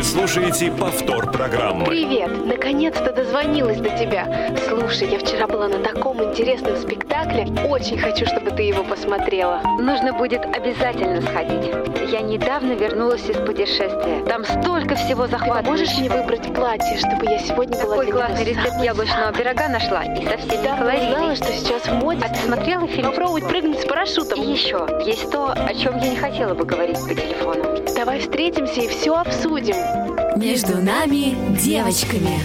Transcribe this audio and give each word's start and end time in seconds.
Вы 0.00 0.04
слушаете 0.04 0.70
повтор 0.70 1.30
программы. 1.30 1.84
Привет! 1.84 2.30
Наконец-то 2.46 3.12
дозвонилась 3.12 3.76
до 3.76 3.90
тебя. 3.90 4.56
Слушай, 4.66 5.08
я 5.10 5.18
вчера 5.18 5.46
была 5.46 5.68
на 5.68 5.76
таком 5.80 6.24
интересном 6.24 6.78
спектакле. 6.78 7.46
Очень 7.68 7.98
хочу, 7.98 8.24
чтобы 8.24 8.50
ты 8.50 8.62
его 8.62 8.82
посмотрела. 8.82 9.60
Нужно 9.78 10.14
будет 10.14 10.42
обязательно 10.56 11.20
сходить. 11.20 11.70
Я 12.10 12.22
недавно 12.22 12.72
вернулась 12.72 13.28
из 13.28 13.36
путешествия. 13.36 14.24
Там 14.26 14.46
столько 14.46 14.94
всего 14.94 15.26
Ты 15.26 15.32
поможешь 15.36 15.90
захватывающего. 15.90 16.00
мне 16.00 16.08
выбрать 16.08 16.54
платье, 16.54 16.96
чтобы 16.96 17.26
я 17.26 17.38
сегодня 17.38 17.76
была 17.76 17.96
Какой 17.96 18.06
для 18.06 18.14
него 18.14 18.26
классный 18.26 18.44
рецепт 18.46 18.68
самой 18.70 18.86
яблочного 18.86 19.32
пирога 19.34 19.68
нашла. 19.68 20.04
И 20.04 20.24
совсем 20.24 20.62
не 20.62 20.66
Давно 20.66 21.10
знала, 21.10 21.36
что 21.36 21.52
сейчас 21.52 21.82
в 21.82 21.92
моде 21.96 22.24
А 22.24 22.28
ты 22.30 22.40
смотрела 22.40 22.88
фильм? 22.88 23.10
попробовать 23.10 23.46
прыгнуть 23.46 23.80
с 23.80 23.84
парашютом. 23.84 24.42
И 24.42 24.50
еще, 24.50 24.86
есть 25.04 25.30
то, 25.30 25.52
о 25.52 25.74
чем 25.74 25.98
я 25.98 26.08
не 26.08 26.16
хотела 26.16 26.54
бы 26.54 26.64
говорить 26.64 26.98
по 27.06 27.14
телефону. 27.14 27.84
Давай 27.94 28.20
встретимся 28.20 28.80
и 28.80 28.88
все 28.88 29.14
обсудим. 29.14 29.76
Между 30.36 30.78
нами 30.78 31.36
девочками. 31.60 32.40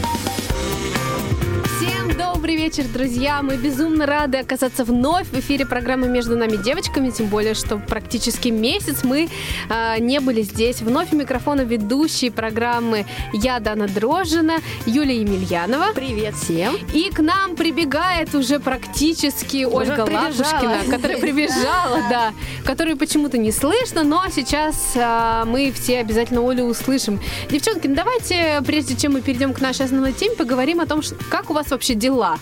Добрый 2.46 2.62
вечер, 2.62 2.84
друзья! 2.94 3.42
Мы 3.42 3.58
безумно 3.58 4.06
рады 4.06 4.38
оказаться 4.38 4.84
вновь 4.84 5.26
в 5.30 5.40
эфире 5.40 5.66
программы 5.66 6.08
«Между 6.08 6.38
нами 6.38 6.58
девочками», 6.58 7.10
тем 7.10 7.26
более, 7.26 7.56
что 7.56 7.78
практически 7.78 8.50
месяц 8.50 9.04
мы 9.04 9.30
а, 9.68 9.98
не 9.98 10.20
были 10.20 10.44
здесь. 10.44 10.80
Вновь 10.82 11.12
у 11.12 11.16
микрофона 11.16 11.62
ведущие 11.62 12.30
программы 12.32 13.08
я, 13.34 13.60
Дана 13.60 13.88
Дрожжина, 13.88 14.58
Юлия 14.86 15.22
Емельянова. 15.22 15.94
Привет 15.96 16.36
всем. 16.36 16.76
И 16.94 17.10
к 17.10 17.18
нам 17.18 17.56
прибегает 17.56 18.36
уже 18.36 18.60
практически 18.60 19.64
Ольга 19.64 20.06
прибежала. 20.06 20.28
Лапушкина, 20.28 20.80
которая 20.88 21.18
прибежала, 21.18 22.00
да, 22.12 22.34
которую 22.64 22.98
почему-то 22.98 23.40
не 23.40 23.52
слышно, 23.52 24.04
но 24.04 24.24
сейчас 24.30 24.94
а, 24.96 25.46
мы 25.46 25.72
все 25.72 25.98
обязательно 25.98 26.48
Олю 26.48 26.66
услышим. 26.66 27.20
Девчонки, 27.50 27.88
ну 27.88 27.96
давайте, 27.96 28.62
прежде 28.68 28.96
чем 28.96 29.14
мы 29.14 29.22
перейдем 29.22 29.52
к 29.52 29.62
нашей 29.62 29.88
основной 29.88 30.14
теме, 30.14 30.36
поговорим 30.36 30.80
о 30.80 30.86
том, 30.86 31.02
как 31.32 31.50
у 31.50 31.54
вас 31.56 31.72
вообще 31.72 31.96
дела. 31.96 32.35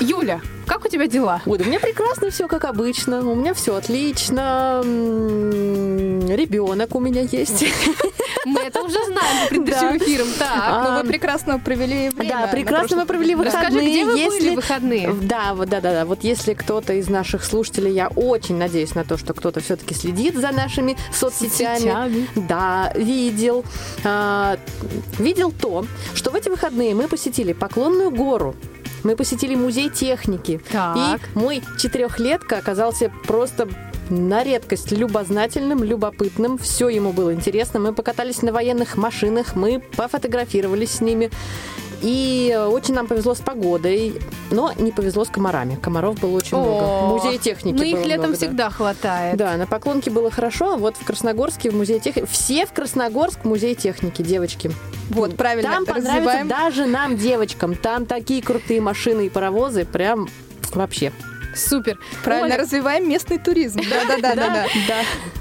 Юля, 0.00 0.40
как 0.66 0.84
у 0.84 0.88
тебя 0.88 1.06
дела? 1.08 1.42
Ой, 1.46 1.58
да 1.58 1.64
у 1.64 1.68
меня 1.68 1.80
прекрасно 1.80 2.30
все 2.30 2.46
как 2.46 2.64
обычно. 2.64 3.20
У 3.28 3.34
меня 3.34 3.52
все 3.54 3.74
отлично. 3.74 4.80
Ребенок 6.28 6.94
у 6.94 7.00
меня 7.00 7.22
есть. 7.22 7.64
Мы 8.44 8.60
это 8.60 8.80
уже 8.82 9.04
знаем 9.04 9.48
предыдущим 9.48 9.96
эфиром. 9.98 10.28
Так, 10.38 10.48
А, 10.56 10.90
Ну, 10.96 11.02
вы 11.02 11.08
прекрасно 11.08 11.58
провели 11.58 12.10
время. 12.10 12.30
Да, 12.42 12.46
прекрасно 12.46 12.98
мы 12.98 13.06
провели 13.06 13.34
выходные. 13.34 13.62
расскажи, 13.62 13.86
где 13.86 14.04
вы 14.04 14.12
были 14.12 14.20
Если- 14.22 14.50
в 14.50 14.54
выходные? 14.54 15.12
Да, 15.22 15.54
вот, 15.54 15.68
да, 15.68 15.80
да, 15.80 15.92
да. 15.92 16.04
Вот 16.06 16.22
если 16.24 16.54
кто-то 16.54 16.94
из 16.94 17.08
наших 17.08 17.44
слушателей, 17.44 17.92
я 17.92 18.08
очень 18.08 18.56
надеюсь 18.56 18.94
на 18.94 19.04
то, 19.04 19.18
что 19.18 19.34
кто-то 19.34 19.60
все-таки 19.60 19.94
следит 19.94 20.34
за 20.36 20.52
нашими 20.52 20.96
соцсетями. 21.12 21.48
Соцсетями. 21.78 22.28
Да, 22.36 22.92
видел. 22.94 23.64
а, 24.04 24.56
видел 25.18 25.50
то, 25.52 25.84
что 26.14 26.30
в 26.30 26.34
эти 26.34 26.48
выходные 26.48 26.94
мы 26.94 27.08
посетили 27.08 27.52
Поклонную 27.52 28.10
гору. 28.10 28.54
Мы 29.04 29.16
посетили 29.16 29.54
музей 29.54 29.90
техники. 29.90 30.60
Так. 30.70 30.96
И 30.96 31.38
мой 31.38 31.62
четырехлетка 31.78 32.58
оказался 32.58 33.12
просто 33.26 33.68
на 34.10 34.42
редкость 34.42 34.92
любознательным, 34.92 35.82
любопытным. 35.82 36.58
Все 36.58 36.88
ему 36.88 37.12
было 37.12 37.34
интересно. 37.34 37.80
Мы 37.80 37.92
покатались 37.92 38.42
на 38.42 38.52
военных 38.52 38.96
машинах, 38.96 39.54
мы 39.54 39.80
пофотографировались 39.96 40.92
с 40.92 41.00
ними. 41.00 41.30
И 42.02 42.56
очень 42.70 42.94
нам 42.94 43.06
повезло 43.06 43.34
с 43.34 43.40
погодой, 43.40 44.20
но 44.50 44.72
не 44.78 44.92
повезло 44.92 45.24
с 45.24 45.28
комарами. 45.28 45.74
Комаров 45.74 46.20
было 46.20 46.36
очень 46.36 46.56
много. 46.56 46.84
В 46.84 47.08
музее 47.24 47.38
техники 47.38 47.76
Ну, 47.76 47.82
их 47.82 48.04
летом 48.06 48.26
много, 48.26 48.28
да. 48.28 48.36
всегда 48.36 48.70
хватает. 48.70 49.36
Да, 49.36 49.56
на 49.56 49.66
Поклонке 49.66 50.10
было 50.10 50.30
хорошо, 50.30 50.74
а 50.74 50.76
вот 50.76 50.96
в 50.96 51.04
Красногорске 51.04 51.70
в 51.70 51.74
музее 51.74 51.98
техники... 51.98 52.26
Все 52.30 52.66
в 52.66 52.72
Красногорск 52.72 53.40
в 53.40 53.44
музее 53.46 53.74
техники, 53.74 54.22
девочки. 54.22 54.70
Вот, 55.10 55.36
правильно, 55.36 55.70
Там 55.70 55.86
понравится 55.86 56.14
развиваем. 56.14 56.48
даже 56.48 56.86
нам, 56.86 57.16
девочкам. 57.16 57.74
Там 57.74 58.06
такие 58.06 58.42
крутые 58.42 58.80
машины 58.80 59.26
и 59.26 59.28
паровозы, 59.28 59.84
прям 59.84 60.28
вообще. 60.74 61.12
Супер. 61.58 61.98
Правильно, 62.24 62.54
Оля, 62.54 62.62
развиваем 62.62 63.08
местный 63.08 63.38
туризм. 63.38 63.80
Да-да-да. 64.08 64.66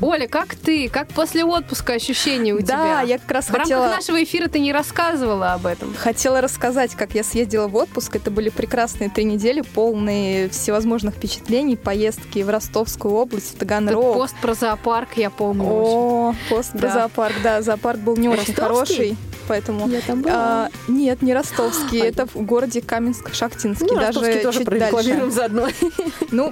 Оля, 0.01 0.27
как 0.27 0.55
ты? 0.55 0.89
Как 0.89 1.07
после 1.09 1.43
отпуска 1.45 1.93
ощущения 1.93 2.53
у 2.53 2.59
тебя? 2.61 2.77
Да, 2.77 3.01
я 3.01 3.17
как 3.19 3.31
раз 3.31 3.45
В 3.45 3.49
рамках 3.51 3.63
хотела... 3.63 3.87
нашего 3.87 4.23
эфира 4.23 4.47
ты 4.47 4.59
не 4.59 4.71
рассказывала 4.73 5.53
об 5.53 5.65
этом. 5.65 5.93
Хотела 5.95 6.41
рассказать, 6.41 6.95
как 6.95 7.13
я 7.13 7.23
съездила 7.23 7.67
в 7.67 7.75
отпуск. 7.75 8.15
Это 8.15 8.31
были 8.31 8.49
прекрасные 8.49 9.09
три 9.09 9.23
недели, 9.23 9.61
полные 9.61 10.49
всевозможных 10.49 11.15
впечатлений, 11.15 11.75
поездки 11.77 12.39
в 12.43 12.49
Ростовскую 12.49 13.13
область, 13.13 13.55
в 13.55 13.57
Таганрог. 13.57 14.15
пост 14.15 14.35
про 14.41 14.53
зоопарк 14.53 15.09
я 15.17 15.29
помню. 15.29 15.63
очень. 15.65 15.93
О, 15.97 16.35
пост 16.49 16.71
про 16.73 16.79
Да. 16.81 16.93
зоопарк. 16.93 17.35
Да, 17.43 17.61
зоопарк 17.61 17.99
был 17.99 18.15
не 18.17 18.29
очень 18.29 18.53
Ростовский? 18.55 18.63
хороший, 18.63 19.17
поэтому... 19.47 19.87
Я 19.87 20.01
там 20.01 20.23
А, 20.27 20.69
нет, 20.87 21.21
не 21.21 21.33
ростовский. 21.33 22.01
А, 22.03 22.05
Это 22.05 22.25
в 22.27 22.35
городе 22.35 22.79
Каменск-Шахтинский. 22.79 23.87
Ну, 23.87 23.95
даже 23.95 24.19
ростовский 24.19 24.43
тоже 24.43 24.59
прорекламируем 24.61 25.31
заодно. 25.31 25.67
Ну, 26.31 26.51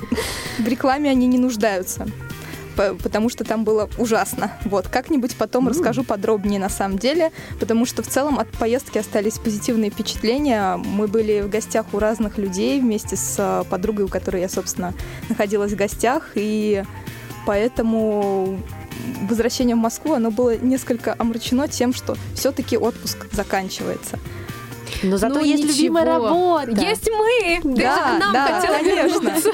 в 0.60 0.68
рекламе 0.68 1.10
они 1.10 1.28
не 1.28 1.38
нуждаются. 1.38 2.08
Потому 2.76 3.30
что 3.30 3.46
там 3.46 3.64
было 3.64 3.90
ужасно. 3.98 4.52
Вот, 4.66 4.90
как-нибудь 4.90 5.36
потом 5.38 5.70
расскажу 5.70 6.04
подробнее 6.04 6.60
на 6.60 6.70
самом 6.70 6.98
деле, 6.98 7.32
потому 7.60 7.86
что 7.86 8.04
в 8.04 8.08
целом 8.08 8.38
от 8.38 8.50
поездки 8.50 8.98
остались 8.98 9.38
позитивные 9.38 9.92
впечатления. 9.92 10.76
Мы 10.76 11.08
были 11.08 11.42
в 11.42 11.50
гостях 11.50 11.86
у 11.94 12.00
разных 12.00 12.38
людей 12.38 12.82
вместе 12.82 13.16
с 13.16 13.36
э, 13.38 13.64
подругой, 13.70 14.06
у 14.06 14.08
которой 14.10 14.42
я, 14.42 14.50
собственно, 14.50 14.94
находилась 15.30 15.72
в 15.72 15.78
гостях, 15.78 16.32
и 16.36 16.84
поэтому 17.46 18.60
возвращение 19.22 19.76
в 19.76 19.80
Москву, 19.80 20.14
оно 20.14 20.32
было 20.32 20.58
несколько 20.58 21.16
омрачено 21.18 21.68
тем, 21.68 21.94
что 21.94 22.16
все-таки 22.36 22.78
отпуск 22.78 23.28
заканчивается. 23.32 24.20
Но 25.04 25.18
зато 25.18 25.36
Ну, 25.36 25.44
есть 25.44 25.64
ничего. 25.64 25.78
любимая 25.78 26.06
работа. 26.06 26.72
Есть 26.82 27.10
мы! 27.10 27.60
Ты 27.76 27.82
Да, 27.84 27.96
же 27.96 28.02
к 28.02 28.20
нам 28.20 28.34
да, 28.34 28.46
хотела 28.60 28.76
конечно. 28.78 29.20
вернуться. 29.20 29.50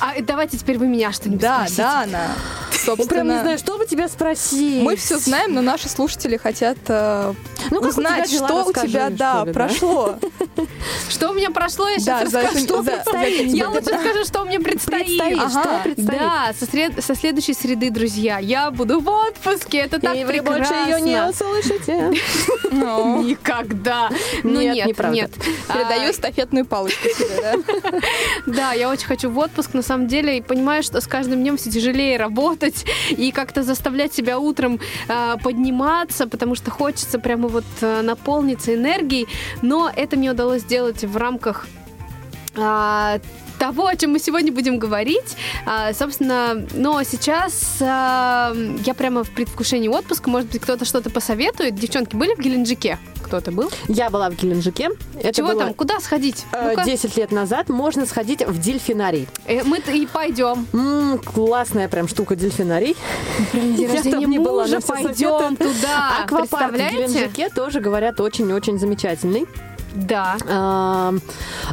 А 0.00 0.14
давайте 0.20 0.58
теперь 0.58 0.78
вы 0.78 0.86
меня 0.86 1.12
что-нибудь 1.12 1.40
Да, 1.40 1.56
спросите. 1.58 1.82
да, 1.82 2.00
она. 2.02 2.26
Ну, 2.86 2.94
прям 2.94 2.98
не 2.98 3.04
Собственно, 3.04 3.40
знаю, 3.42 3.58
что 3.58 3.78
бы 3.78 3.86
тебя 3.86 4.08
спросить. 4.08 4.82
мы 4.82 4.94
все 4.94 5.18
знаем, 5.18 5.54
но 5.54 5.60
наши 5.60 5.88
слушатели 5.88 6.36
хотят 6.36 6.76
э, 6.86 7.32
Ну, 7.72 7.80
узнать, 7.80 8.30
дела, 8.30 8.46
что 8.46 8.64
у 8.64 8.72
тебя, 8.72 9.08
что 9.08 9.16
да, 9.16 9.44
ли, 9.44 9.46
да? 9.46 9.52
прошло. 9.52 10.18
Что 11.08 11.30
у 11.30 11.34
меня 11.34 11.50
прошло, 11.50 11.88
я 11.88 11.96
Да, 11.96 12.20
сейчас 12.20 12.32
расскажу. 12.32 12.58
Что 12.64 12.82
предстоит. 12.84 13.48
Я 13.52 13.70
лучше 13.70 13.86
скажу, 13.86 14.24
что 14.24 14.44
мне 14.44 14.60
предстоит. 14.60 15.20
Что 15.50 15.80
предстоит? 15.82 16.20
Да, 16.20 16.52
со, 17.00 17.14
следующей 17.16 17.54
среды, 17.54 17.90
друзья, 17.90 18.38
я 18.38 18.70
буду 18.70 19.00
в 19.00 19.08
отпуске. 19.08 19.78
Это 19.78 19.98
так 20.00 20.14
И 20.16 20.22
вы 20.24 20.34
прекрасно. 20.34 20.58
больше 20.58 20.74
ее 20.74 21.00
не 21.00 21.28
услышите. 21.28 22.12
Ну, 22.70 23.22
Никогда. 23.22 24.10
Ну 24.56 24.62
Нет, 24.62 24.74
нет, 24.74 24.86
неправда. 24.86 25.14
нет. 25.14 25.30
Передаю 25.68 26.08
А, 26.08 26.10
эстафетную 26.10 26.64
палочку 26.64 27.08
тебе, 27.08 27.40
да? 27.40 28.00
Да, 28.46 28.72
я 28.72 28.88
очень 28.90 29.06
хочу 29.06 29.30
в 29.30 29.38
отпуск, 29.38 29.74
на 29.74 29.82
самом 29.82 30.06
деле, 30.06 30.38
и 30.38 30.40
понимаю, 30.40 30.82
что 30.82 31.00
с 31.00 31.06
каждым 31.06 31.40
днем 31.40 31.56
все 31.56 31.70
тяжелее 31.70 32.16
работать 32.16 32.84
и 33.10 33.30
как-то 33.32 33.62
заставлять 33.62 34.14
себя 34.14 34.38
утром 34.38 34.80
а, 35.08 35.36
подниматься, 35.36 36.26
потому 36.26 36.54
что 36.54 36.70
хочется 36.70 37.18
прямо 37.18 37.48
вот 37.48 37.64
а, 37.82 38.02
наполниться 38.02 38.74
энергией, 38.74 39.26
но 39.62 39.90
это 39.94 40.16
мне 40.16 40.30
удалось 40.30 40.62
сделать 40.62 41.04
в 41.04 41.16
рамках 41.16 41.66
а, 42.56 43.18
того, 43.58 43.86
о 43.86 43.96
чем 43.96 44.12
мы 44.12 44.18
сегодня 44.18 44.52
будем 44.52 44.78
говорить. 44.78 45.36
А, 45.64 45.92
собственно, 45.92 46.66
но 46.74 47.02
сейчас 47.02 47.78
а, 47.80 48.54
я 48.84 48.94
прямо 48.94 49.24
в 49.24 49.30
предвкушении 49.30 49.88
отпуска. 49.88 50.30
Может 50.30 50.50
быть, 50.50 50.60
кто-то 50.60 50.84
что-то 50.84 51.10
посоветует. 51.10 51.74
Девчонки, 51.74 52.16
были 52.16 52.34
в 52.34 52.38
Геленджике? 52.38 52.98
Кто-то 53.26 53.50
был? 53.50 53.70
Я 53.88 54.08
была 54.10 54.30
в 54.30 54.34
Геленджике. 54.36 54.90
Это 55.20 55.32
Чего 55.32 55.48
было, 55.48 55.64
там? 55.64 55.74
Куда 55.74 55.98
сходить? 56.00 56.44
э, 56.52 56.70
Ну-ка. 56.70 56.84
10 56.84 57.16
лет 57.16 57.32
назад 57.32 57.68
можно 57.68 58.06
сходить 58.06 58.46
в 58.46 58.58
дельфинарий. 58.60 59.28
Э, 59.46 59.62
Мы-то 59.64 59.90
и 59.90 60.06
пойдем. 60.06 60.66
М, 60.72 61.18
классная 61.18 61.88
прям 61.88 62.06
штука 62.08 62.36
дельфинарий. 62.36 62.96
День 63.52 63.76
Я 63.80 63.86
там 63.88 63.96
рождения 63.96 64.26
не 64.26 64.38
была, 64.38 64.62
мужа, 64.62 64.80
пойдем 64.80 65.56
туда. 65.56 66.22
Аквапарк 66.24 66.72
в? 66.74 66.76
Геленджике 66.92 67.48
тоже, 67.50 67.80
говорят, 67.80 68.20
очень-очень 68.20 68.78
замечательный. 68.78 69.46
Да. 69.94 70.36
А, 70.48 71.14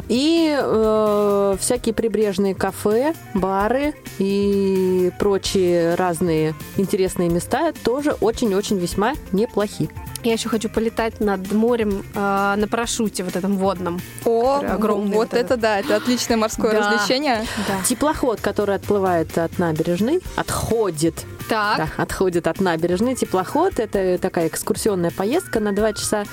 И 0.08 0.56
э, 0.58 1.56
всякие 1.60 1.94
прибрежные 1.94 2.54
кафе, 2.54 3.14
бары 3.34 3.94
и 4.18 5.12
прочие 5.18 5.94
разные 5.94 6.54
интересные 6.78 7.28
места 7.28 7.72
тоже 7.84 8.12
очень-очень 8.20 8.78
весьма 8.78 9.12
неплохи. 9.32 9.90
Я 10.24 10.32
еще 10.32 10.48
хочу 10.48 10.68
полетать 10.68 11.20
над 11.20 11.52
морем 11.52 12.04
э, 12.14 12.54
на 12.56 12.66
парашюте 12.68 13.24
вот 13.24 13.36
этом 13.36 13.56
водном. 13.58 14.00
О, 14.24 14.60
огромный 14.66 15.16
вот 15.16 15.32
вот 15.32 15.34
это 15.34 15.56
да, 15.56 15.78
это 15.78 15.96
отличное 15.96 16.36
морское 16.36 16.72
Да. 16.72 16.90
развлечение. 16.92 17.44
Да. 17.68 17.74
Теплоход, 17.84 18.40
который 18.40 18.74
отплывает 18.76 19.36
от 19.38 19.58
набережной, 19.58 20.20
отходит 20.36 21.14
Так. 21.48 21.76
Да, 21.76 21.88
отходит 22.02 22.46
от 22.46 22.60
набережной. 22.60 23.14
Теплоход– 23.14 23.74
это 23.78 24.18
такая 24.18 24.48
экскурсионная 24.48 25.10
поездка 25.10 25.60
на 25.60 25.72
два 25.72 25.92
часа. 25.92 26.24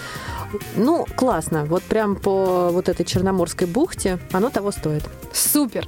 Ну, 0.76 1.06
классно. 1.16 1.66
Вот 1.66 1.84
прям 1.84 2.16
по 2.16 2.70
вот 2.70 2.90
этой 2.90 3.06
Черноморской 3.06 3.68
бухте 3.68 4.20
оно 4.32 4.50
того 4.50 4.72
стоит. 4.72 5.04
Супер. 5.34 5.88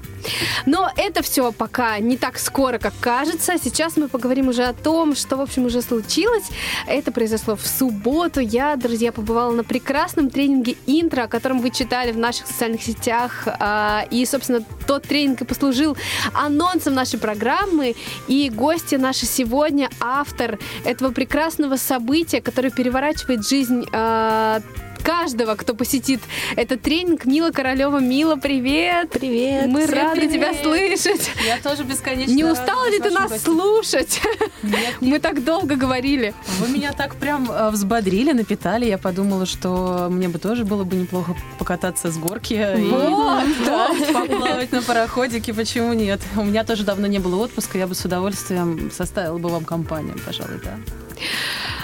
Но 0.65 0.89
это 0.95 1.21
все 1.21 1.51
пока 1.51 1.99
не 1.99 2.17
так 2.17 2.37
скоро, 2.37 2.77
как 2.77 2.93
кажется. 2.99 3.53
Сейчас 3.61 3.97
мы 3.97 4.07
поговорим 4.07 4.47
уже 4.47 4.63
о 4.63 4.73
том, 4.73 5.15
что, 5.15 5.37
в 5.37 5.41
общем, 5.41 5.65
уже 5.65 5.81
случилось. 5.81 6.45
Это 6.87 7.11
произошло 7.11 7.55
в 7.55 7.65
субботу. 7.65 8.39
Я, 8.39 8.75
друзья, 8.75 9.11
побывала 9.11 9.51
на 9.51 9.63
прекрасном 9.63 10.29
тренинге 10.29 10.75
интро, 10.87 11.23
о 11.23 11.27
котором 11.27 11.59
вы 11.59 11.71
читали 11.71 12.11
в 12.11 12.17
наших 12.17 12.47
социальных 12.47 12.81
сетях. 12.83 13.47
А, 13.59 14.05
и, 14.11 14.25
собственно, 14.25 14.63
тот 14.87 15.03
тренинг 15.03 15.41
и 15.41 15.45
послужил 15.45 15.97
анонсом 16.33 16.93
нашей 16.93 17.19
программы. 17.19 17.95
И 18.27 18.49
гостья 18.49 18.97
наша 18.97 19.25
сегодня 19.25 19.89
автор 19.99 20.59
этого 20.85 21.11
прекрасного 21.11 21.75
события, 21.77 22.41
которое 22.41 22.69
переворачивает 22.69 23.45
жизнь 23.45 23.85
а, 23.91 24.52
каждого, 25.03 25.55
кто 25.55 25.75
посетит 25.75 26.21
этот 26.55 26.81
тренинг. 26.81 27.25
Мила 27.25 27.51
Королева. 27.51 27.99
Мила, 27.99 28.35
привет! 28.37 29.11
Привет! 29.11 29.67
Мы 29.67 29.85
Всем 29.85 29.95
рады 29.95 30.21
привет. 30.21 30.33
тебя 30.33 30.53
слышать. 30.53 31.29
Я 31.45 31.57
тоже 31.57 31.83
бесконечно 31.83 32.31
Не 32.31 32.45
устала 32.45 32.89
ли 32.89 32.99
ты 32.99 33.11
нас 33.11 33.29
гостем. 33.29 33.53
слушать? 33.53 34.21
Нет, 34.63 34.95
Мы 35.01 35.19
так 35.19 35.43
долго 35.43 35.75
говорили. 35.75 36.33
Вы 36.59 36.69
меня 36.69 36.93
так 36.93 37.15
прям 37.15 37.51
э, 37.51 37.69
взбодрили, 37.69 38.31
напитали. 38.31 38.85
Я 38.85 38.97
подумала, 38.97 39.45
что 39.45 40.07
мне 40.09 40.29
бы 40.29 40.39
тоже 40.39 40.63
было 40.63 40.85
бы 40.85 40.95
неплохо 40.95 41.35
покататься 41.59 42.09
с 42.09 42.17
горки 42.17 42.53
и 42.53 42.89
Вот, 42.89 43.43
да, 43.65 43.89
поплавать 44.13 44.71
на 44.71 44.81
пароходике. 44.81 45.53
Почему 45.53 45.91
нет? 45.93 46.21
У 46.37 46.45
меня 46.45 46.63
тоже 46.63 46.83
давно 46.83 47.07
не 47.07 47.19
было 47.19 47.43
отпуска. 47.43 47.77
Я 47.77 47.87
бы 47.87 47.95
с 47.95 48.05
удовольствием 48.05 48.89
составила 48.89 49.37
бы 49.37 49.49
вам 49.49 49.65
компанию, 49.65 50.15
пожалуй, 50.25 50.61
да. 50.63 50.77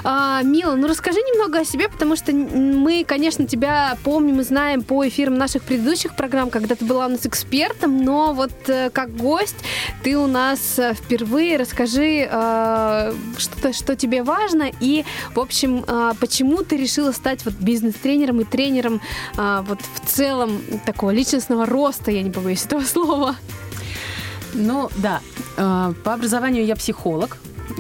А, 0.04 0.42
Мила, 0.44 0.76
ну 0.76 0.88
расскажи 0.88 1.20
немного 1.20 1.60
о 1.60 1.66
себе, 1.66 1.90
потому 1.90 2.16
что 2.16 2.32
мы, 2.32 3.04
конечно, 3.04 3.46
тебя 3.46 3.98
помним 4.04 4.40
и 4.40 4.44
знаем 4.44 4.84
по 4.84 5.08
эфирам 5.08 5.36
наших 5.36 5.64
предыдущих 5.64 6.16
программ, 6.16 6.50
когда 6.50 6.76
ты 6.76 6.86
была 6.86 7.08
у 7.08 7.10
нас 7.10 7.26
экспертом, 7.26 8.04
но 8.04 8.34
вот 8.34 8.52
э, 8.68 8.90
как 8.92 9.16
гость 9.16 9.56
ты 10.04 10.18
у 10.18 10.28
нас 10.28 10.80
э, 10.80 10.94
впервые. 10.94 11.58
Расскажи, 11.58 12.28
э, 12.30 13.14
что, 13.38 13.74
что 13.74 13.96
тебе 13.96 14.24
важно 14.24 14.72
и, 14.80 15.06
в 15.34 15.40
общем, 15.40 15.84
э, 15.88 16.14
почему 16.20 16.64
ты 16.64 16.78
решила 16.78 17.12
стать 17.12 17.44
вот 17.46 17.56
бизнес-тренером 17.56 18.42
и 18.42 18.44
тренером 18.46 19.02
э, 19.38 19.64
вот 19.68 19.80
в 19.82 20.08
целом 20.08 20.62
такого 20.86 21.12
личностного 21.12 21.66
роста, 21.66 22.12
я 22.12 22.22
не 22.22 22.32
побоюсь 22.32 22.66
этого 22.66 22.82
слова. 22.86 23.36
Ну, 24.54 24.90
да. 24.98 25.22
Э, 25.58 25.94
По 26.04 26.14
образованию 26.14 26.66
я 26.66 26.76
психолог. 26.76 27.38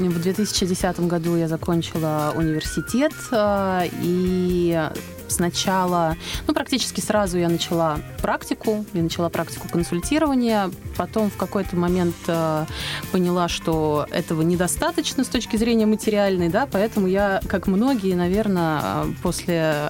В 0.07 0.21
2010 0.21 1.01
году 1.01 1.35
я 1.35 1.49
закончила 1.49 2.33
университет, 2.33 3.11
э, 3.31 3.89
и 4.01 4.89
сначала, 5.27 6.15
ну, 6.47 6.53
практически 6.53 7.01
сразу 7.01 7.37
я 7.37 7.49
начала 7.49 7.99
практику, 8.21 8.85
я 8.93 9.03
начала 9.03 9.27
практику 9.27 9.67
консультирования, 9.67 10.71
потом 10.95 11.29
в 11.29 11.35
какой-то 11.35 11.75
момент 11.75 12.15
э, 12.27 12.65
поняла, 13.11 13.49
что 13.49 14.07
этого 14.09 14.41
недостаточно 14.41 15.25
с 15.25 15.27
точки 15.27 15.57
зрения 15.57 15.85
материальной, 15.85 16.47
да, 16.47 16.65
поэтому 16.65 17.07
я, 17.07 17.41
как 17.47 17.67
многие, 17.67 18.15
наверное, 18.15 19.05
после 19.21 19.89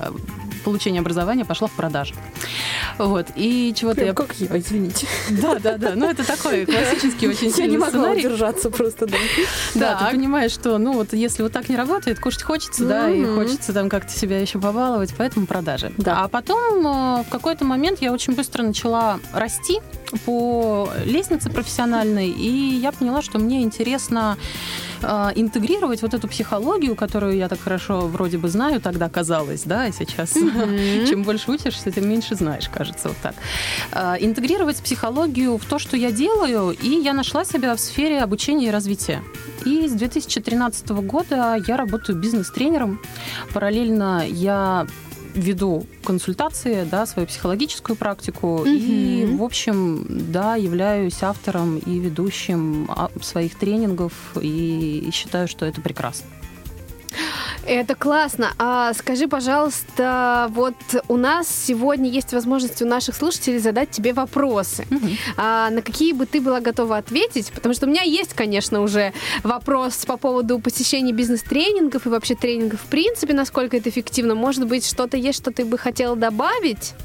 получения 0.60 1.00
образования 1.00 1.46
пошла 1.46 1.68
в 1.68 1.72
продажи. 1.72 2.14
Вот, 2.98 3.28
и 3.36 3.74
чего-то 3.76 4.04
я... 4.04 4.14
как 4.14 4.36
я, 4.36 4.58
извините. 4.58 5.08
Да, 5.30 5.56
да, 5.56 5.78
да. 5.78 5.94
Ну, 5.96 6.10
это 6.10 6.26
такой 6.26 6.66
классический 6.66 7.28
очень 7.28 7.44
Я 7.44 7.48
не 7.48 7.54
сильный 7.54 7.78
могла 7.78 8.12
удержаться 8.12 8.70
просто, 8.70 9.06
да. 9.06 9.18
Да, 9.76 9.96
ты 9.96 10.16
понимаешь, 10.16 10.52
что, 10.52 10.78
ну, 10.78 10.94
вот 10.94 11.14
если 11.14 11.44
вот 11.44 11.52
так 11.52 11.70
не 11.70 11.76
работает, 11.76 12.20
кушать 12.20 12.44
хочется, 12.44 12.86
да, 12.86 13.10
и 13.10 13.26
хочется 13.26 13.74
там 13.74 13.90
как-то 13.90 14.12
себя 14.12 14.40
еще 14.40 14.60
побаловать, 14.60 15.14
поэтому 15.18 15.46
продажи. 15.46 15.92
Да. 15.98 16.24
А 16.24 16.28
потом 16.28 16.86
э, 16.86 17.24
в 17.24 17.30
какой-то 17.30 17.66
момент 17.66 18.02
я 18.02 18.12
очень 18.12 18.34
быстро 18.34 18.64
начала 18.64 19.20
расти 19.34 19.80
по 20.26 20.90
лестнице 21.06 21.50
профессиональной, 21.50 22.30
и 22.30 22.76
я 22.76 22.92
поняла, 22.92 23.22
что 23.22 23.40
мне 23.40 23.62
интересно 23.62 24.38
э, 25.02 25.32
интегрировать 25.36 26.02
вот 26.02 26.14
эту 26.14 26.28
психологию, 26.28 26.96
которую 26.96 27.36
я 27.36 27.48
так 27.48 27.60
хорошо 27.60 28.02
вроде 28.02 28.38
бы 28.38 28.50
знаю, 28.50 28.82
тогда 28.82 29.10
казалось, 29.10 29.64
да, 29.64 29.88
и 29.88 29.92
сейчас 29.92 30.34
чем 31.10 31.24
больше 31.24 31.52
учишься, 31.52 31.92
тем 31.92 32.10
меньше 32.10 32.36
знаешь, 32.36 32.70
кажется, 32.70 33.10
вот 33.10 33.18
так. 33.22 33.36
Э, 33.92 34.16
Интегрировать 34.20 34.78
психологию 34.82 35.58
в 35.58 35.66
то, 35.66 35.80
что 35.80 35.98
я 35.98 36.12
делаю, 36.12 36.72
и 36.72 36.90
я 36.90 37.14
нашла 37.14 37.46
себя 37.46 37.76
в 37.76 37.80
сфере 37.80 38.22
обучения 38.22 38.68
и 38.68 38.72
развития. 38.72 39.22
И 39.66 39.88
с 39.88 39.92
2013 39.92 40.90
года 40.90 41.58
я 41.68 41.78
работаю 41.78 42.18
бизнес-тренером. 42.18 43.00
Параллельно 43.54 44.24
я 44.28 44.88
веду 45.36 45.86
консультации, 46.04 46.84
да, 46.90 47.06
свою 47.06 47.28
психологическую 47.28 47.96
практику. 47.96 48.64
И, 48.66 49.26
Мгм. 49.26 49.38
в 49.38 49.44
общем, 49.44 50.06
да, 50.10 50.56
являюсь 50.56 51.22
автором 51.24 51.78
и 51.78 52.00
ведущим 52.00 52.86
а, 52.90 53.10
своих 53.22 53.56
тренингов. 53.56 54.14
И 54.42 55.10
считаю, 55.14 55.48
что 55.48 55.66
это 55.66 55.82
прекрасно. 55.82 56.28
Это 57.70 57.94
классно. 57.94 58.54
А 58.58 58.92
скажи, 58.96 59.28
пожалуйста, 59.28 60.48
вот 60.50 60.74
у 61.08 61.18
нас 61.18 61.48
сегодня 61.48 62.10
есть 62.10 62.34
возможность 62.34 62.82
у 62.82 62.86
наших 62.88 63.16
слушателей 63.16 63.60
задать 63.60 63.92
тебе 63.92 64.12
вопросы. 64.12 64.88
А 65.38 65.70
на 65.70 65.84
какие 65.84 66.14
бы 66.14 66.26
ты 66.26 66.42
была 66.42 66.62
готова 66.62 66.98
ответить? 66.98 67.52
Потому 67.52 67.76
что 67.76 67.86
у 67.86 67.90
меня 67.90 68.02
есть, 68.02 68.34
конечно, 68.34 68.82
уже 68.82 69.14
вопрос 69.44 70.04
по 70.08 70.18
поводу 70.18 70.58
посещения 70.58 71.14
бизнес-тренингов 71.14 72.08
и 72.08 72.10
вообще 72.10 72.34
тренингов 72.34 72.82
в 72.82 72.86
принципе, 72.88 73.36
насколько 73.36 73.78
это 73.78 73.90
эффективно. 73.90 74.34
Может 74.34 74.66
быть, 74.66 74.84
что-то 74.84 75.18
есть, 75.18 75.38
что 75.38 75.52
ты 75.52 75.64
бы 75.64 75.78
хотела 75.78 76.16
добавить? 76.16 76.96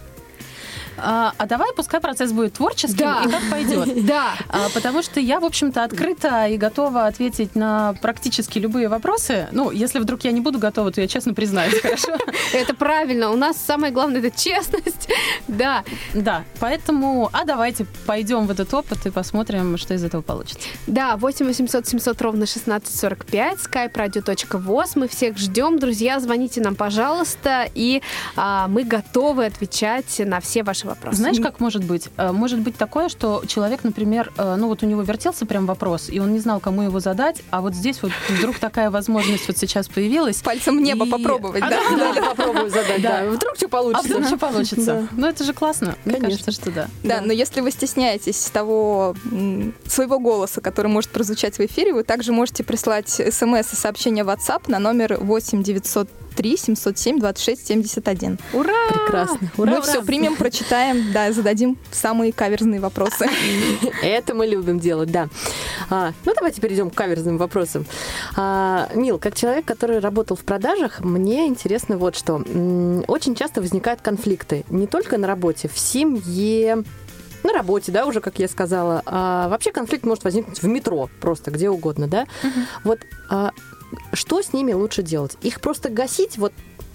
А, 0.96 1.32
а 1.38 1.46
давай, 1.46 1.73
пускай 1.75 2.00
процесс 2.00 2.32
будет 2.32 2.55
творческим, 2.55 2.96
Да. 2.99 3.23
и 3.25 3.31
как 3.31 3.43
пойдет. 3.50 4.05
Да. 4.06 4.32
А, 4.49 4.69
Потому 4.75 5.02
что 5.02 5.20
я, 5.20 5.41
в 5.41 5.44
общем-то, 5.44 5.82
открыта 5.85 6.46
и 6.46 6.56
готова 6.56 7.06
ответить 7.06 7.55
на 7.56 7.94
практически 8.02 8.58
любые 8.58 8.88
вопросы. 8.88 9.49
Ну, 9.52 9.70
если 9.70 9.99
вдруг 9.99 10.25
я 10.25 10.32
не 10.32 10.41
буду 10.41 10.58
готова, 10.58 10.91
то 10.93 11.00
я 11.00 11.08
честно 11.08 11.35
признаюсь, 11.35 11.81
хорошо? 11.81 12.17
Это 12.52 12.75
правильно. 12.75 13.31
У 13.31 13.37
нас 13.37 13.56
самое 13.56 13.93
главное 13.93 14.20
это 14.20 14.37
честность. 14.37 15.08
Да. 15.49 15.85
Да, 16.14 16.44
поэтому, 16.61 17.29
а 17.32 17.44
давайте 17.44 17.87
пойдем 18.06 18.46
в 18.46 18.50
этот 18.50 18.73
опыт 18.75 19.06
и 19.06 19.11
посмотрим, 19.11 19.76
что 19.79 19.94
из 19.94 20.02
этого 20.02 20.23
получится. 20.23 20.67
Да, 20.87 21.17
8 21.17 21.46
800 21.46 21.87
700 21.87 22.23
ровно 22.23 22.44
1645, 22.44 23.58
skype 23.58 23.93
radio.voz. 23.93 24.93
Мы 24.94 25.08
всех 25.08 25.38
ждем, 25.38 25.79
друзья, 25.79 26.19
звоните 26.20 26.61
нам, 26.61 26.75
пожалуйста, 26.75 27.69
и 27.75 28.02
а, 28.37 28.69
мы 28.69 28.85
готовы 28.85 29.44
отвечать 29.46 30.19
на 30.25 30.41
все 30.41 30.62
ваши 30.62 30.84
вопросы. 30.85 31.17
Знаешь, 31.17 31.39
как 31.41 31.61
может 31.61 31.85
быть? 31.85 32.09
Э, 32.17 32.33
Может 32.33 32.61
быть 32.61 32.77
такое, 32.77 33.09
что 33.09 33.43
человек, 33.47 33.85
например, 33.85 34.33
э, 34.37 34.57
ну 34.57 34.69
вот 34.69 34.83
у 34.83 34.87
него 34.87 35.03
вертелся 35.03 35.47
прям 35.47 35.67
вопрос, 35.67 36.09
и 36.11 36.21
он 36.21 36.33
не 36.33 36.39
знал, 36.39 36.61
кому 36.61 36.83
его 36.83 37.01
задать, 37.01 37.43
а 37.51 37.61
вот 37.61 37.75
здесь 37.75 38.03
вот 38.03 38.13
вдруг 38.29 38.59
такая 38.59 38.91
возможность 38.91 39.47
вот 39.49 39.57
сейчас 39.59 39.89
появилась. 39.89 40.43
Пальцем 40.43 40.83
небо 40.83 41.07
И- 41.07 41.11
попробовать, 41.11 41.63
А, 41.63 41.71
да? 41.71 41.81
Да, 41.97 42.11
или 42.11 42.21
попробую 42.21 42.71
задать, 42.71 43.03
Да. 43.03 43.23
да. 43.23 43.31
Вдруг 43.31 43.56
что 43.56 43.67
А 43.67 43.69
получится. 43.69 44.08
вдруг 44.08 44.27
что 44.27 44.37
получится? 44.39 44.85
Да. 44.87 45.08
Ну 45.13 45.27
это 45.27 45.44
же 45.44 45.53
классно. 45.53 45.94
Мне 46.05 46.20
кажется, 46.20 46.51
что 46.53 46.70
да. 46.70 46.89
Да, 47.03 47.20
но 47.20 47.32
если 47.32 47.61
вы 47.61 47.70
стесняетесь 47.70 48.51
того 48.53 49.15
своего 49.87 50.19
голоса, 50.19 50.61
который 50.61 50.89
может 50.89 51.11
прозвучать 51.11 51.56
в 51.58 51.61
эфире, 51.61 51.93
вы 51.93 52.03
также 52.05 52.32
можете 52.32 52.65
прислать 52.65 53.08
смс 53.08 53.73
и 53.73 53.77
сообщение 53.77 54.25
в 54.25 54.29
WhatsApp 54.29 54.63
на 54.69 54.79
номер 54.79 55.19
8 55.20 55.63
903 56.34 56.56
707 56.56 57.19
26 57.19 57.67
71. 57.67 58.38
Ура! 58.53 58.72
Прекрасно. 58.88 59.50
Ура, 59.56 59.70
мы 59.70 59.79
ура. 59.79 59.82
все 59.82 60.03
примем, 60.03 60.36
прочитаем, 60.36 61.12
да, 61.12 61.32
зададим 61.32 61.79
самые 61.91 62.32
каверзные 62.32 62.81
вопросы. 62.81 63.26
Это 64.03 64.34
мы 64.34 64.46
любим 64.46 64.81
делать, 64.81 65.10
да. 65.10 65.29
А, 65.91 66.12
ну, 66.24 66.32
давайте 66.34 66.60
перейдем 66.60 66.91
к 66.91 66.94
каверзным 66.94 67.38
вопросам. 67.38 67.86
А, 68.36 68.88
Мил, 68.94 69.19
как 69.19 69.34
человек, 69.34 69.64
который 69.64 69.98
работал 69.98 70.36
в 70.36 70.44
продажах, 70.44 71.00
мне 71.00 71.46
интересно 71.46 71.96
вот 71.96 72.17
что. 72.17 72.36
Очень 73.06 73.34
часто 73.34 73.60
возникают 73.60 74.00
конфликты 74.00 74.64
не 74.69 74.86
только 74.86 75.19
на 75.19 75.26
работе, 75.26 75.69
в 75.69 75.79
семье, 75.79 76.84
на 77.44 77.53
работе, 77.53 77.93
да, 77.93 78.06
уже, 78.06 78.20
как 78.20 78.38
я 78.38 78.48
сказала. 78.48 79.03
А 79.06 79.48
вообще 79.48 79.70
конфликт 79.70 80.05
может 80.05 80.24
возникнуть 80.24 80.62
в 80.62 80.67
метро, 80.67 81.08
просто 81.20 81.50
где 81.50 81.69
угодно, 81.69 82.08
да. 82.08 82.26
Вот 82.82 83.00
а, 83.31 83.53
что 84.13 84.43
с 84.43 84.53
ними 84.53 84.72
лучше 84.72 85.03
делать? 85.03 85.36
Их 85.43 85.60
просто 85.60 85.89
гасить 85.89 86.39
вот 86.39 86.53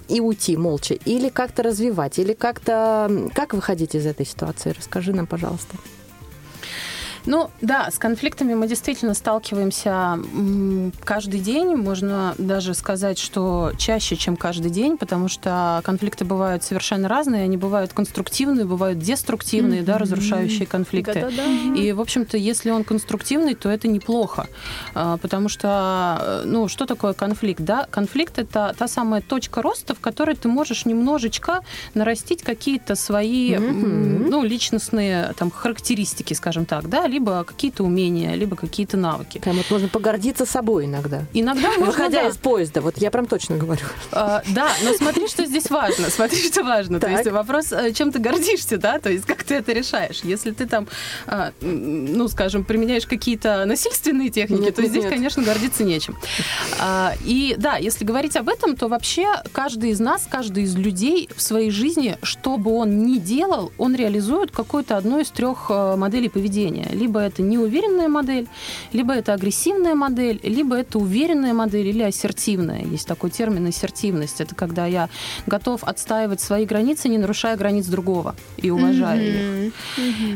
и 0.08 0.20
уйти 0.22 0.58
молча, 0.58 0.96
или 0.96 1.30
как-то 1.30 1.64
развивать, 1.64 2.20
или 2.20 2.34
как-то... 2.34 3.30
Как 3.34 3.54
выходить 3.54 3.96
из 3.96 4.06
этой 4.06 4.26
ситуации? 4.26 4.74
Расскажи 4.76 5.14
нам, 5.14 5.28
пожалуйста. 5.28 5.78
Ну 7.30 7.52
да, 7.62 7.92
с 7.92 8.00
конфликтами 8.00 8.56
мы 8.56 8.68
действительно 8.68 9.14
сталкиваемся 9.14 10.18
каждый 11.04 11.40
день. 11.40 11.76
Можно 11.76 12.34
даже 12.40 12.74
сказать, 12.74 13.20
что 13.20 13.72
чаще, 13.78 14.16
чем 14.16 14.36
каждый 14.36 14.72
день, 14.72 14.98
потому 14.98 15.28
что 15.28 15.80
конфликты 15.84 16.26
бывают 16.26 16.64
совершенно 16.64 17.08
разные. 17.08 17.44
Они 17.44 17.56
бывают 17.56 17.94
конструктивные, 17.94 18.66
бывают 18.66 18.98
деструктивные, 18.98 19.84
да, 19.84 20.00
разрушающие 20.00 20.66
конфликты. 20.66 21.22
Да-да-да. 21.22 21.80
И, 21.80 21.92
в 21.92 22.02
общем-то, 22.02 22.36
если 22.36 22.72
он 22.72 22.84
конструктивный, 22.84 23.54
то 23.54 23.70
это 23.70 23.88
неплохо. 23.88 24.48
А, 24.96 25.18
Потому 25.18 25.50
что, 25.50 26.18
э, 26.20 26.44
ну, 26.46 26.68
что 26.68 26.88
такое 26.88 27.14
конфликт? 27.14 27.62
Да? 27.62 27.86
Конфликт— 27.92 28.38
это 28.40 28.74
та 28.76 28.88
самая 28.88 29.22
точка 29.22 29.62
роста, 29.62 29.94
в 29.94 30.00
которой 30.00 30.36
ты 30.36 30.48
можешь 30.48 30.86
немножечко 30.86 31.60
нарастить 31.94 32.42
какие-то 32.42 32.96
свои, 32.96 33.56
ну, 33.56 34.44
личностные 34.44 35.34
там, 35.38 35.52
характеристики, 35.52 36.34
скажем 36.34 36.66
так, 36.66 36.90
да, 36.90 37.06
либо 37.06 37.19
какие-то 37.20 37.84
умения, 37.84 38.34
либо 38.36 38.56
какие-то 38.56 38.98
навыки. 38.98 39.40
Прям 39.40 39.58
вот 39.58 39.70
можно 39.70 39.88
погордиться 39.88 40.46
собой 40.46 40.86
иногда. 40.86 41.24
Иногда 41.34 41.70
можно, 41.70 41.86
Выходя 41.86 42.24
да. 42.24 42.30
из 42.30 42.38
поезда, 42.38 42.82
вот 42.82 42.98
я 42.98 43.12
прям 43.12 43.26
точно 43.26 43.58
говорю. 43.58 43.82
А, 44.12 44.42
да, 44.50 44.70
но 44.84 44.94
смотри, 44.94 45.28
что 45.28 45.46
здесь 45.46 45.70
важно. 45.70 46.10
Смотри, 46.10 46.38
что 46.42 46.64
важно. 46.64 47.00
То 47.00 47.08
Так. 47.08 47.18
есть 47.20 47.32
вопрос, 47.32 47.72
э, 47.72 47.92
чем 47.94 48.12
ты 48.12 48.20
гордишься, 48.20 48.78
да? 48.78 49.00
То 49.00 49.10
есть 49.10 49.26
как 49.26 49.44
ты 49.44 49.56
это 49.56 49.72
решаешь. 49.74 50.22
Если 50.24 50.52
ты 50.52 50.66
там, 50.66 50.88
а, 51.28 51.52
ну, 51.62 52.28
скажем, 52.28 52.64
применяешь 52.64 53.06
какие-то 53.06 53.66
насильственные 53.66 54.30
техники, 54.30 54.62
Нет, 54.62 54.76
то 54.76 54.82
нет, 54.82 54.92
здесь, 54.92 55.04
нет. 55.04 55.14
конечно, 55.14 55.44
гордиться 55.44 55.84
нечем. 55.84 56.18
А, 56.80 57.14
И 57.26 57.56
да, 57.58 57.78
если 57.78 58.06
говорить 58.06 58.36
об 58.36 58.50
этом, 58.50 58.76
то 58.76 58.88
вообще 58.88 59.28
каждый 59.52 59.92
из 59.92 60.00
нас, 60.00 60.28
каждый 60.30 60.64
из 60.64 60.76
людей 60.76 61.30
в 61.36 61.42
своей 61.42 61.72
жизни, 61.72 62.18
что 62.24 62.58
бы 62.58 62.72
он 62.72 63.04
ни 63.06 63.18
делал, 63.18 63.72
он 63.78 63.96
реализует 63.96 64.52
какую-то 64.52 64.98
одну 64.98 65.20
из 65.20 65.30
трех 65.30 65.68
э, 65.70 65.96
моделей 65.96 66.30
поведения. 66.30 66.88
Либо 67.00 67.20
это 67.20 67.42
неуверенная 67.42 68.10
модель, 68.10 68.48
либо 68.92 69.14
это 69.14 69.34
агрессивная 69.34 69.96
модель, 69.96 70.40
либо 70.44 70.76
это 70.76 71.00
уверенная 71.00 71.54
модель 71.54 71.88
или 71.88 72.04
ассертивная. 72.04 72.84
Есть 72.84 73.08
такой 73.08 73.30
термин 73.30 73.68
ассертивность. 73.68 74.42
Это 74.42 74.56
когда 74.56 74.86
я 74.86 75.10
готов 75.48 75.84
отстаивать 75.84 76.42
свои 76.42 76.66
границы, 76.66 77.10
не 77.10 77.18
нарушая 77.18 77.56
границ 77.58 77.86
другого 77.86 78.36
и 78.58 78.70
уважая 78.72 79.68
их. 79.68 79.74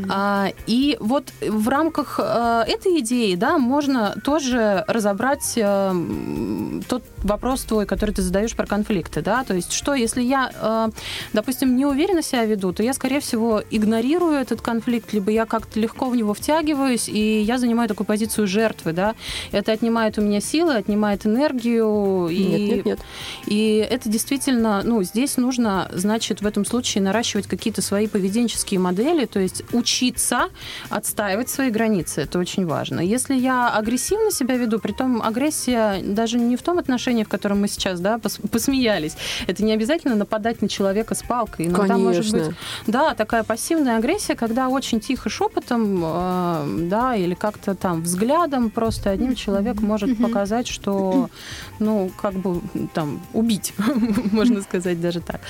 А, 0.10 0.50
и 0.68 0.98
вот 1.00 1.26
в 1.42 1.68
рамках 1.70 2.20
э, 2.20 2.64
этой 2.68 3.00
идеи, 3.00 3.36
да, 3.36 3.58
можно 3.58 4.16
тоже 4.24 4.84
разобрать 4.88 5.58
м, 5.58 6.84
тот 6.88 7.04
вопрос 7.24 7.64
твой, 7.64 7.86
который 7.86 8.12
ты 8.12 8.22
задаешь 8.22 8.56
про 8.56 8.66
конфликты, 8.66 9.22
да, 9.22 9.44
то 9.44 9.54
есть 9.54 9.72
что, 9.74 9.94
если 9.94 10.22
я, 10.22 10.52
э, 10.54 10.90
допустим, 11.34 11.76
неуверенно 11.76 12.22
себя 12.22 12.46
веду, 12.46 12.74
то 12.74 12.84
я, 12.84 12.94
скорее 12.94 13.20
всего, 13.20 13.62
игнорирую 13.72 14.34
этот 14.34 14.62
конфликт, 14.62 15.14
либо 15.14 15.32
я 15.32 15.46
как-то 15.46 15.80
легко 15.80 16.10
в 16.10 16.16
него 16.16 16.34
втягиваюсь, 16.34 16.53
и 16.62 17.42
я 17.42 17.58
занимаю 17.58 17.88
такую 17.90 18.06
позицию 18.06 18.48
жертвы, 18.48 18.94
да, 18.94 19.16
это 19.52 19.72
отнимает 19.72 20.18
у 20.18 20.22
меня 20.22 20.42
силы, 20.42 20.76
отнимает 20.76 21.26
энергию, 21.26 22.28
и 22.30 22.44
Нет, 22.44 22.76
нет, 22.76 22.86
нет. 22.86 23.00
и 23.46 23.88
это 23.90 24.10
действительно, 24.10 24.82
ну, 24.84 25.04
здесь 25.04 25.38
нужно, 25.38 25.90
значит, 25.94 26.42
в 26.42 26.46
этом 26.48 26.66
случае 26.66 27.04
наращивать 27.04 27.48
какие-то 27.48 27.82
свои 27.82 28.08
поведенческие 28.08 28.80
модели, 28.80 29.26
то 29.26 29.40
есть 29.40 29.64
учиться 29.72 30.50
отстаивать 30.90 31.50
свои 31.50 31.70
границы. 31.70 32.22
Это 32.22 32.40
очень 32.40 32.66
важно. 32.66 33.00
Если 33.00 33.36
я 33.36 33.70
агрессивно 33.70 34.32
себя 34.32 34.56
веду, 34.58 34.80
притом 34.80 35.22
агрессия 35.22 36.02
даже 36.04 36.38
не 36.38 36.56
в 36.56 36.62
том 36.62 36.80
отношении, 36.80 37.24
в 37.24 37.30
котором 37.30 37.62
мы 37.62 37.68
сейчас, 37.68 38.00
да, 38.00 38.16
пос- 38.16 38.46
посмеялись. 38.48 39.16
Это 39.48 39.64
не 39.64 39.74
обязательно 39.74 40.16
нападать 40.16 40.62
на 40.62 40.70
человека 40.70 41.16
с 41.16 41.24
палкой. 41.24 41.68
Иногда 41.68 41.98
может 41.98 42.26
быть 42.26 42.32
Конечно. 42.32 42.56
да, 42.88 43.14
такая 43.14 43.44
пассивная 43.44 43.98
агрессия, 43.98 44.36
когда 44.36 44.70
очень 44.70 45.00
тихо 45.00 45.30
шепотом, 45.30 46.02
э, 46.04 46.08
да, 46.90 47.16
или 47.16 47.34
как-то 47.34 47.76
там 47.76 48.02
взглядом 48.02 48.70
просто 48.70 49.10
одним 49.10 49.36
человек 49.36 49.82
может 49.82 50.18
показать, 50.18 50.68
что, 50.68 51.30
ну, 51.80 52.12
как 52.22 52.34
бы 52.34 52.62
там 52.94 53.22
убить, 53.34 53.74
можно 54.32 54.62
сказать 54.62 55.02
даже 55.02 55.22
так. 55.22 55.42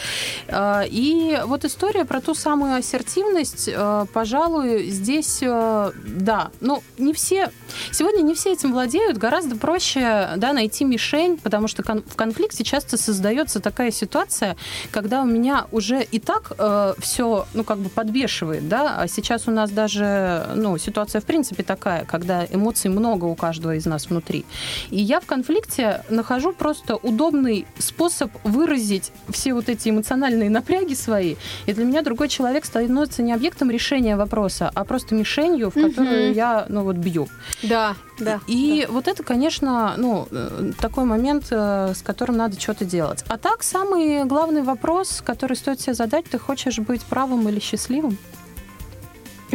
А, 0.48 0.84
И 0.84 1.40
вот 1.46 1.66
история 1.66 2.06
про 2.06 2.22
ту 2.22 2.34
самую 2.34 2.76
ассертивность, 2.76 3.70
э, 3.72 4.06
пожалуй, 4.14 4.90
здесь, 4.90 5.40
э, 5.42 5.92
да, 6.06 6.52
ну, 6.62 6.84
не 6.98 7.14
все, 7.14 7.52
сегодня 7.92 8.22
не 8.22 8.34
все 8.34 8.54
этим 8.54 8.72
владеют, 8.72 9.18
гораздо 9.18 9.56
проще, 9.56 10.30
да, 10.38 10.54
найти 10.54 10.86
мишень, 10.86 11.38
потому 11.38 11.68
что 11.68 11.84
в 11.84 12.16
конфликте 12.16 12.64
часто 12.64 12.98
создается 12.98 13.60
такая 13.60 13.92
ситуация, 13.92 14.56
когда 14.92 15.22
у 15.22 15.26
меня 15.26 15.66
уже 15.72 16.04
и 16.04 16.20
так 16.20 16.52
все, 17.00 17.46
ну, 17.54 17.64
как 17.64 17.78
бы 17.78 17.90
подвешивает, 17.90 18.68
да, 18.68 18.98
а 19.00 19.08
сейчас 19.08 19.48
у 19.48 19.52
нас 19.52 19.72
даже, 19.72 20.48
ну, 20.56 20.78
ситуация 20.84 21.22
в 21.22 21.26
принципе 21.26 21.64
такая, 21.64 22.06
когда 22.06 22.46
эмоций 22.46 22.90
много 22.90 23.26
у 23.26 23.36
каждого 23.36 23.76
из 23.76 23.86
нас 23.86 24.10
внутри. 24.10 24.46
И 24.90 25.02
я 25.02 25.20
в 25.20 25.26
конфликте 25.26 26.04
нахожу 26.10 26.54
просто 26.54 26.96
удобный 26.96 27.66
способ 27.80 28.32
выразить 28.44 29.12
все 29.30 29.54
вот 29.54 29.70
эти 29.70 29.90
эмоциональные 29.90 30.50
напряги 30.50 30.94
свои, 30.94 31.36
и 31.66 31.74
для 31.74 31.86
меня 31.86 32.02
другой 32.02 32.30
человек 32.30 32.66
становится 32.66 33.24
не 33.24 33.34
объектом 33.34 33.72
решения 33.72 34.16
вопроса, 34.16 34.72
а 34.74 34.84
просто 34.84 35.16
мишенью, 35.16 35.70
в 35.70 35.74
которую 35.74 36.34
я, 36.34 36.66
ну, 36.70 36.84
вот 36.84 36.98
бью. 36.98 37.28
Да, 37.64 37.96
да. 38.20 38.40
И 38.48 38.88
вот 38.90 39.08
это, 39.08 39.24
конечно, 39.24 39.94
ну, 39.98 40.28
э, 40.32 40.72
такой 40.80 41.06
момент, 41.06 41.48
э, 41.52 41.94
с 41.96 42.02
которым 42.02 42.38
надо 42.38 42.60
что-то 42.60 42.86
делать. 42.86 43.24
А 43.28 43.38
так, 43.38 43.64
самый 43.64 44.26
главный 44.26 44.62
вопрос, 44.62 45.22
который 45.26 45.56
стоит 45.56 45.82
себе 45.82 45.94
задать, 45.94 46.26
ты 46.26 46.38
хочешь 46.40 46.80
быть 46.80 47.02
правым 47.04 47.48
или 47.50 47.60
счастливым? 47.60 48.18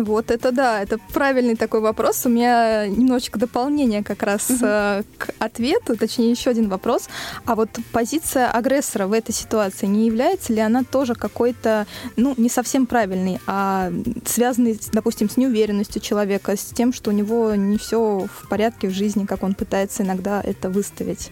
Вот 0.00 0.30
это 0.30 0.52
да, 0.52 0.82
это 0.82 0.98
правильный 1.12 1.56
такой 1.56 1.80
вопрос. 1.80 2.26
У 2.26 2.28
меня 2.28 2.86
немножечко 2.86 3.38
дополнение 3.38 4.02
как 4.02 4.22
раз 4.22 4.48
э, 4.50 5.02
к 5.18 5.30
ответу, 5.38 5.96
точнее 5.96 6.30
еще 6.30 6.50
один 6.50 6.68
вопрос. 6.68 7.08
А 7.44 7.54
вот 7.54 7.70
позиция 7.92 8.50
агрессора 8.50 9.06
в 9.06 9.12
этой 9.12 9.32
ситуации 9.32 9.86
не 9.86 10.06
является 10.06 10.52
ли 10.52 10.60
она 10.60 10.84
тоже 10.84 11.14
какой-то, 11.14 11.86
ну, 12.16 12.34
не 12.36 12.48
совсем 12.48 12.86
правильной, 12.86 13.40
а 13.46 13.90
связанной, 14.24 14.78
допустим, 14.92 15.28
с 15.28 15.36
неуверенностью 15.36 16.00
человека, 16.00 16.56
с 16.56 16.64
тем, 16.64 16.92
что 16.92 17.10
у 17.10 17.12
него 17.12 17.54
не 17.54 17.78
все 17.78 18.26
в 18.26 18.48
порядке 18.48 18.88
в 18.88 18.92
жизни, 18.92 19.26
как 19.26 19.42
он 19.42 19.54
пытается 19.54 20.02
иногда 20.02 20.40
это 20.40 20.68
выставить? 20.68 21.30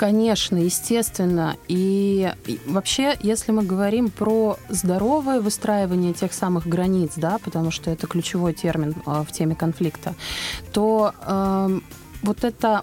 Конечно, 0.00 0.56
естественно. 0.56 1.58
И, 1.68 2.32
вообще, 2.64 3.18
если 3.20 3.52
мы 3.52 3.64
говорим 3.64 4.08
про 4.08 4.56
здоровое 4.70 5.42
выстраивание 5.42 6.14
тех 6.14 6.32
самых 6.32 6.66
границ, 6.66 7.12
да, 7.16 7.36
потому 7.44 7.70
что 7.70 7.90
это 7.90 8.06
ключевой 8.06 8.54
термин 8.54 8.94
э, 9.04 9.24
в 9.28 9.30
теме 9.30 9.54
конфликта, 9.54 10.14
то 10.72 11.12
эм, 11.26 11.84
вот 12.22 12.44
эта 12.44 12.80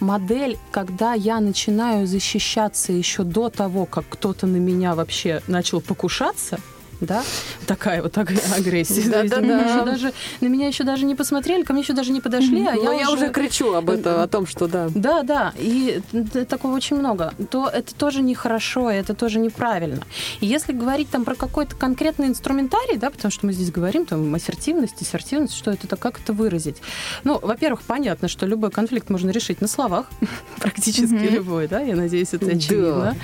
модель, 0.00 0.56
когда 0.70 1.12
я 1.12 1.38
начинаю 1.38 2.06
защищаться 2.06 2.94
еще 2.94 3.24
до 3.24 3.50
того, 3.50 3.84
как 3.84 4.06
кто-то 4.08 4.46
на 4.46 4.56
меня 4.56 4.94
вообще 4.94 5.42
начал 5.48 5.82
покушаться, 5.82 6.58
да, 7.02 7.22
такая 7.66 8.02
вот 8.02 8.16
аг- 8.18 8.30
агрессия. 8.56 9.02
На 9.08 9.40
меня 9.40 9.60
еще 9.60 9.84
даже- 9.84 10.12
На 10.40 10.46
меня 10.46 10.68
еще 10.68 10.84
даже 10.84 11.04
не 11.04 11.14
посмотрели, 11.14 11.62
ко 11.62 11.72
мне 11.72 11.82
еще 11.82 11.92
даже 11.92 12.12
не 12.12 12.20
подошли, 12.20 12.66
а 12.66 12.74
Но 12.74 12.92
я 12.92 13.00
я 13.02 13.10
уже 13.10 13.28
кричу 13.30 13.74
об 13.74 13.90
этом, 13.90 14.20
о 14.20 14.26
том, 14.28 14.46
что 14.46 14.66
да. 14.68 14.88
да, 14.94 15.22
да, 15.22 15.52
и 15.58 16.00
такого 16.48 16.74
очень 16.74 16.96
много. 16.96 17.32
То 17.50 17.68
это 17.68 17.94
тоже 17.94 18.22
нехорошо, 18.22 18.90
это 18.90 19.14
тоже 19.14 19.38
неправильно. 19.38 20.00
И 20.40 20.46
если 20.46 20.72
говорить 20.72 21.10
там 21.10 21.24
про 21.24 21.34
какой-то 21.34 21.74
конкретный 21.76 22.26
инструментарий, 22.28 22.96
да, 22.96 23.10
потому 23.10 23.30
что 23.32 23.46
мы 23.46 23.52
здесь 23.52 23.70
говорим 23.70 24.06
там 24.06 24.34
ассертивность, 24.34 25.00
ассертивность, 25.02 25.54
что 25.54 25.70
это, 25.70 25.96
как 25.96 26.20
это 26.20 26.32
выразить? 26.32 26.76
Ну, 27.24 27.38
во-первых, 27.42 27.82
понятно, 27.82 28.28
что 28.28 28.46
любой 28.46 28.70
конфликт 28.70 29.10
можно 29.10 29.30
решить 29.30 29.60
на 29.60 29.68
словах, 29.68 30.06
практически 30.60 31.14
любой, 31.14 31.68
да, 31.68 31.80
я 31.80 31.96
надеюсь, 31.96 32.28
это 32.32 32.46
Да. 32.46 32.52
очевидно. 32.52 33.16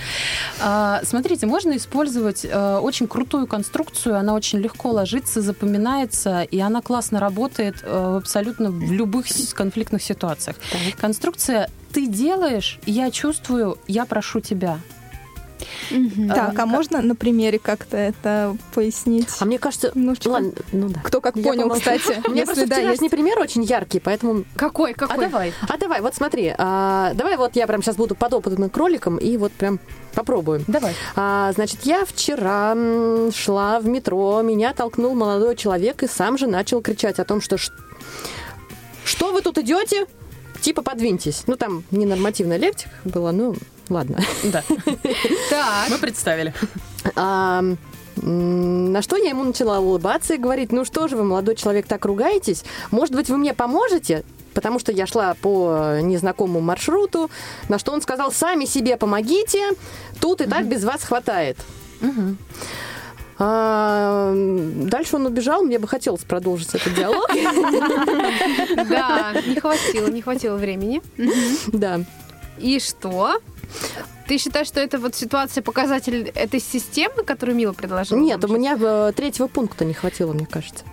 А, 0.60 1.00
смотрите, 1.04 1.46
можно 1.46 1.76
использовать 1.76 2.44
э, 2.44 2.78
очень 2.78 3.06
крутую 3.06 3.46
конструкцию, 3.46 3.67
она 4.16 4.34
очень 4.34 4.58
легко 4.58 4.90
ложится, 4.90 5.40
запоминается, 5.40 6.42
и 6.42 6.58
она 6.58 6.82
классно 6.82 7.20
работает 7.20 7.76
э, 7.82 8.16
абсолютно 8.18 8.70
в 8.70 8.92
любых 8.92 9.26
конфликтных 9.54 10.02
ситуациях. 10.02 10.56
Конструкция 11.00 11.70
«ты 11.92 12.06
делаешь, 12.06 12.78
я 12.86 13.10
чувствую, 13.10 13.78
я 13.86 14.04
прошу 14.06 14.40
тебя». 14.40 14.78
Так, 16.28 16.50
а 16.50 16.52
как- 16.52 16.66
можно 16.66 17.02
на 17.02 17.16
примере 17.16 17.58
как-то 17.58 17.96
это 17.96 18.56
пояснить? 18.74 19.28
А 19.40 19.44
мне 19.44 19.58
кажется, 19.58 19.90
Немножечко. 19.94 20.28
ладно, 20.28 20.52
ну 20.72 20.88
да. 20.88 21.00
Кто 21.02 21.20
как 21.20 21.34
Я 21.36 21.42
понял, 21.42 21.62
помолчу. 21.62 21.80
кстати. 21.80 22.28
Мне 22.30 22.44
просто 22.44 22.66
да, 22.68 22.76
вчерашний 22.76 23.06
есть. 23.06 23.10
пример 23.10 23.38
очень 23.40 23.64
яркий, 23.64 23.98
поэтому 23.98 24.44
Какой, 24.54 24.92
А 24.92 24.94
какой? 24.94 25.24
давай. 25.26 25.52
А 25.68 25.76
давай, 25.76 26.00
вот 26.00 26.14
смотри, 26.14 26.54
а, 26.56 27.12
давай 27.14 27.36
вот 27.36 27.56
я 27.56 27.66
прям 27.66 27.82
сейчас 27.82 27.96
буду 27.96 28.14
подопытным 28.14 28.70
кроликом 28.70 29.16
и 29.16 29.36
вот 29.36 29.50
прям 29.52 29.80
попробуем. 30.14 30.64
Давай. 30.66 30.94
А, 31.16 31.52
значит, 31.52 31.80
я 31.84 32.04
вчера 32.04 32.74
шла 33.32 33.80
в 33.80 33.86
метро, 33.86 34.40
меня 34.42 34.72
толкнул 34.72 35.14
молодой 35.14 35.56
человек 35.56 36.02
и 36.02 36.08
сам 36.08 36.38
же 36.38 36.46
начал 36.46 36.80
кричать 36.80 37.18
о 37.18 37.24
том, 37.24 37.40
что 37.40 37.56
что 39.04 39.32
вы 39.32 39.40
тут 39.42 39.58
идете? 39.58 40.06
Типа 40.60 40.82
подвиньтесь. 40.82 41.44
Ну 41.46 41.56
там 41.56 41.84
ненормативная 41.90 42.56
лектика 42.58 42.90
была, 43.04 43.32
ну 43.32 43.54
ладно. 43.88 44.18
Да, 44.44 44.62
Так. 45.50 45.88
мы 45.90 45.98
представили. 45.98 46.52
А, 47.14 47.62
На 48.16 49.02
что 49.02 49.16
я 49.16 49.30
ему 49.30 49.44
начала 49.44 49.78
улыбаться 49.78 50.34
и 50.34 50.38
говорить, 50.38 50.72
ну 50.72 50.84
что 50.84 51.06
же 51.08 51.16
вы, 51.16 51.22
молодой 51.24 51.54
человек, 51.54 51.86
так 51.86 52.04
ругаетесь? 52.04 52.64
Может 52.90 53.14
быть, 53.14 53.28
вы 53.30 53.38
мне 53.38 53.54
поможете? 53.54 54.24
Потому 54.58 54.80
что 54.80 54.90
я 54.90 55.06
шла 55.06 55.34
по 55.34 56.00
незнакомому 56.02 56.60
маршруту, 56.60 57.30
на 57.68 57.78
что 57.78 57.92
он 57.92 58.02
сказал, 58.02 58.32
сами 58.32 58.64
себе 58.64 58.96
помогите, 58.96 59.70
тут 60.20 60.40
и 60.40 60.46
так 60.46 60.66
без 60.66 60.82
вас 60.82 61.04
хватает. 61.04 61.56
А, 63.38 64.32
дальше 64.34 65.14
он 65.14 65.26
убежал, 65.26 65.62
мне 65.62 65.78
бы 65.78 65.86
хотелось 65.86 66.24
продолжить 66.24 66.74
этот 66.74 66.92
диалог. 66.92 67.30
Да, 68.88 69.32
не 69.46 69.60
хватило, 69.60 70.08
не 70.08 70.22
хватило 70.22 70.56
времени. 70.56 71.02
Да. 71.68 72.00
И 72.58 72.80
что? 72.80 73.40
Ты 74.26 74.38
считаешь, 74.38 74.66
что 74.66 74.80
это 74.80 74.98
вот 74.98 75.14
ситуация 75.14 75.62
показатель 75.62 76.32
этой 76.34 76.58
системы, 76.58 77.22
которую 77.22 77.54
Мила 77.54 77.74
предложила? 77.74 78.18
Нет, 78.18 78.44
у 78.44 78.48
меня 78.48 78.76
э, 78.76 79.12
третьего 79.14 79.46
пункта 79.46 79.84
не 79.84 79.94
хватило, 79.94 80.32
мне 80.32 80.46
кажется. 80.46 80.84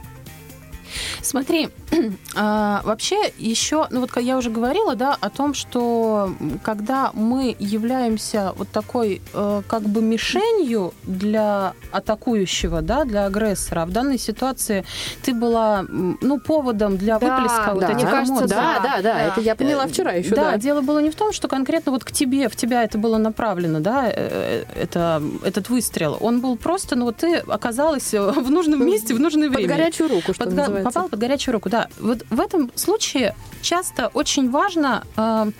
Смотри, 1.22 1.70
а, 2.36 2.82
вообще 2.84 3.32
еще, 3.38 3.88
ну 3.90 4.02
вот 4.02 4.12
как 4.12 4.24
я 4.24 4.38
уже 4.38 4.50
говорила, 4.50 4.96
да, 4.96 5.16
о 5.20 5.30
том, 5.30 5.54
что 5.54 6.34
когда 6.64 7.12
мы 7.14 7.56
являемся 7.60 8.54
вот 8.58 8.70
такой 8.70 9.22
э, 9.34 9.62
как 9.68 9.84
бы 9.84 10.02
мишенью 10.02 10.94
для 11.04 11.74
атакующего, 11.92 12.82
да, 12.82 13.04
для 13.06 13.25
агрессора, 13.25 13.84
а 13.84 13.86
в 13.86 13.92
данной 13.92 14.18
ситуации 14.18 14.86
ты 15.24 15.34
была, 15.34 15.86
ну, 15.90 16.40
поводом 16.40 16.98
для 16.98 17.20
Да, 17.20 17.28
выплеска 17.38 17.72
вот 17.74 17.82
да, 17.82 17.88
этих 17.88 17.96
мне 18.04 18.06
кажется, 18.06 18.32
эмоций. 18.34 18.48
Да, 18.50 18.80
да, 18.84 18.96
да, 18.98 19.02
да. 19.02 19.22
это 19.28 19.42
я 19.42 19.56
поняла 19.56 19.88
вчера 19.88 20.12
еще, 20.14 20.36
да, 20.36 20.52
да. 20.52 20.58
дело 20.58 20.82
было 20.82 21.00
не 21.00 21.10
в 21.10 21.16
том, 21.16 21.34
что 21.34 21.48
конкретно 21.48 21.92
вот 21.92 22.04
к 22.04 22.12
тебе, 22.12 22.50
в 22.50 22.56
тебя 22.56 22.84
это 22.84 22.98
было 22.98 23.18
направлено, 23.18 23.80
да, 23.80 24.08
э, 24.08 24.64
э, 24.75 24.82
это, 24.84 25.22
этот 25.44 25.70
выстрел. 25.70 26.18
Он 26.20 26.42
был 26.42 26.58
просто, 26.58 26.96
ну 26.96 27.06
вот 27.06 27.18
ты 27.18 27.38
оказалась 27.38 28.14
в 28.14 28.50
нужном 28.52 28.86
месте 28.86 29.14
в 29.14 29.20
нужное 29.20 29.48
Под 29.50 29.58
время. 29.58 29.75
горячую 29.75 30.10
руку, 30.10 30.34
что 30.34 30.44
Под 30.46 30.54
га- 30.54 30.70
называется. 30.86 31.00
попал 31.00 31.10
под 31.10 31.20
горячую 31.20 31.54
руку, 31.54 31.70
да. 31.70 31.88
Вот 32.00 32.25
в 32.30 32.39
этом 32.39 32.72
случае 32.75 33.36
часто 33.62 34.08
очень 34.13 34.50
важно 34.50 35.04
э, 35.18 35.51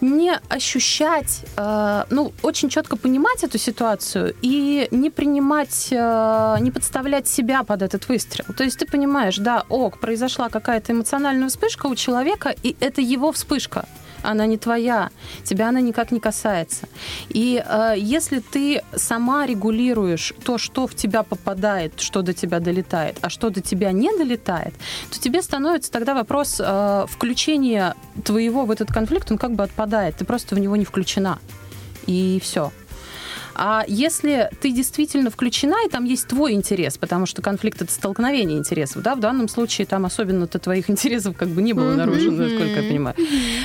не 0.00 0.32
ощущать, 0.48 1.44
э, 1.56 2.04
ну, 2.10 2.32
очень 2.42 2.68
четко 2.68 2.96
понимать 2.96 3.44
эту 3.44 3.58
ситуацию 3.58 4.34
и 4.42 4.88
не 4.90 5.10
принимать, 5.10 5.88
э, 5.90 6.56
не 6.60 6.70
подставлять 6.70 7.28
себя 7.28 7.62
под 7.62 7.82
этот 7.82 8.08
выстрел. 8.08 8.46
То 8.56 8.64
есть 8.64 8.78
ты 8.78 8.86
понимаешь, 8.86 9.38
да, 9.38 9.64
ок, 9.68 9.98
произошла 10.00 10.48
какая-то 10.48 10.92
эмоциональная 10.92 11.48
вспышка 11.48 11.86
у 11.86 11.94
человека, 11.94 12.54
и 12.62 12.76
это 12.80 13.00
его 13.00 13.32
вспышка 13.32 13.84
она 14.22 14.46
не 14.46 14.58
твоя, 14.58 15.10
тебя 15.44 15.68
она 15.68 15.80
никак 15.80 16.12
не 16.12 16.20
касается. 16.20 16.88
И 17.28 17.62
э, 17.64 17.94
если 17.96 18.40
ты 18.40 18.82
сама 18.94 19.46
регулируешь 19.46 20.34
то, 20.44 20.58
что 20.58 20.86
в 20.86 20.94
тебя 20.94 21.22
попадает, 21.22 22.00
что 22.00 22.22
до 22.22 22.32
тебя 22.32 22.60
долетает, 22.60 23.18
а 23.22 23.30
что 23.30 23.50
до 23.50 23.60
тебя 23.60 23.92
не 23.92 24.10
долетает, 24.16 24.74
то 25.10 25.20
тебе 25.20 25.42
становится 25.42 25.90
тогда 25.90 26.14
вопрос 26.14 26.60
э, 26.60 27.06
включения 27.08 27.94
твоего 28.24 28.64
в 28.64 28.70
этот 28.70 28.92
конфликт, 28.92 29.30
он 29.30 29.38
как 29.38 29.52
бы 29.52 29.64
отпадает, 29.64 30.16
ты 30.16 30.24
просто 30.24 30.54
в 30.54 30.58
него 30.58 30.76
не 30.76 30.84
включена. 30.84 31.38
И 32.06 32.40
все. 32.42 32.72
А 33.54 33.84
если 33.86 34.50
ты 34.60 34.70
действительно 34.70 35.30
включена, 35.30 35.76
и 35.86 35.88
там 35.88 36.04
есть 36.04 36.28
твой 36.28 36.52
интерес, 36.52 36.98
потому 36.98 37.26
что 37.26 37.42
конфликт 37.42 37.82
это 37.82 37.92
столкновение 37.92 38.58
интересов, 38.58 39.02
да, 39.02 39.14
в 39.14 39.20
данном 39.20 39.48
случае 39.48 39.86
там 39.86 40.06
особенно-то 40.06 40.58
твоих 40.58 40.90
интересов 40.90 41.36
как 41.36 41.48
бы 41.48 41.62
не 41.62 41.72
было 41.72 41.94
нарушено, 41.94 42.44
насколько 42.44 42.80
я 42.80 42.88
понимаю. 42.88 43.16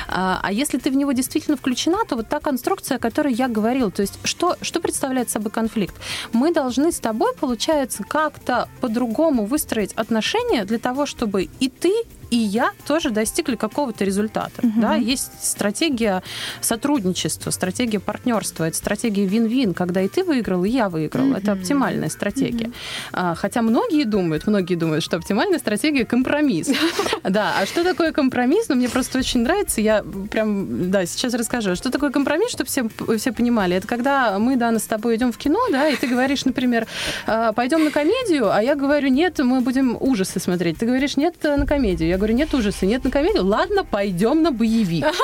А, 0.08 0.40
а 0.42 0.52
если 0.52 0.78
ты 0.78 0.92
в 0.92 0.96
него 0.96 1.12
действительно 1.12 1.58
включена, 1.58 1.98
то 2.08 2.16
вот 2.16 2.28
та 2.28 2.40
конструкция, 2.40 2.98
о 2.98 3.00
которой 3.00 3.34
я 3.34 3.48
говорила, 3.48 3.92
то 3.92 4.02
есть 4.02 4.20
что, 4.24 4.58
что 4.62 4.80
представляет 4.80 5.30
собой 5.30 5.52
конфликт? 5.52 5.96
Мы 6.34 6.54
должны 6.54 6.92
с 6.92 7.00
тобой, 7.00 7.34
получается, 7.40 8.04
как-то 8.04 8.68
по-другому 8.82 9.46
выстроить 9.46 9.94
отношения 9.94 10.66
для 10.66 10.80
того, 10.80 11.06
чтобы 11.06 11.50
и 11.60 11.70
ты, 11.70 11.94
и 12.30 12.38
я 12.38 12.72
тоже 12.88 13.10
достигли 13.10 13.56
какого-то 13.56 14.04
результата. 14.04 14.62
Да? 14.76 14.96
Есть 14.96 15.32
стратегия 15.42 16.24
сотрудничества, 16.62 17.52
стратегия 17.52 18.00
партнерства, 18.00 18.66
это 18.66 18.78
стратегия 18.78 19.26
вин-вин, 19.26 19.74
когда 19.74 20.02
и 20.02 20.08
ты 20.08 20.24
выиграл, 20.24 20.64
и 20.64 20.70
я 20.70 20.90
выиграл. 20.90 21.34
Это 21.34 21.54
оптимальная 21.54 22.10
стратегия. 22.10 22.72
А, 23.12 23.36
Хотя 23.36 23.62
многие 23.62 24.06
думают, 24.06 24.48
многие 24.48 24.76
думают, 24.76 25.04
что 25.04 25.18
оптимальная 25.18 25.60
стратегия 25.60 26.06
компромисс. 26.06 26.70
Да, 27.24 27.56
а 27.60 27.66
что 27.66 27.84
такое 27.84 28.12
компромисс? 28.12 28.70
Ну, 28.70 28.76
мне 28.76 28.88
просто 28.88 29.18
очень 29.18 29.42
нравится, 29.42 29.82
я 29.82 30.04
прям, 30.30 30.92
да, 30.92 31.06
сейчас 31.06 31.34
расскажу. 31.34 31.76
Что 31.76 31.90
такое 31.90 32.12
компромисс, 32.12 32.52
чтобы 32.52 32.70
все, 32.70 32.88
все 33.18 33.32
понимали? 33.32 33.76
Это 33.76 33.88
когда 33.88 34.38
мы, 34.38 34.56
Дана, 34.56 34.80
с 34.80 34.84
тобой 34.84 35.16
идем 35.16 35.32
в 35.32 35.38
кино, 35.38 35.60
да, 35.72 35.88
и 35.90 35.96
ты 35.96 36.08
говоришь, 36.08 36.46
например, 36.46 36.88
«А, 37.26 37.52
пойдем 37.54 37.84
на 37.84 37.92
комедию, 37.92 38.52
а 38.52 38.62
я 38.62 38.76
говорю, 38.76 39.10
нет, 39.10 39.40
мы 39.40 39.62
будем 39.62 39.98
ужасы 40.00 40.40
смотреть. 40.40 40.78
Ты 40.78 40.86
говоришь, 40.86 41.18
нет, 41.18 41.36
на 41.44 41.66
комедию. 41.66 42.10
Я 42.16 42.18
говорю, 42.18 42.34
нет 42.36 42.54
ужасы, 42.54 42.86
нет 42.86 43.04
на 43.04 43.12
комедию. 43.12 43.46
Ладно, 43.46 43.84
пойдем 43.84 44.42
на 44.42 44.52
боевик. 44.52 45.06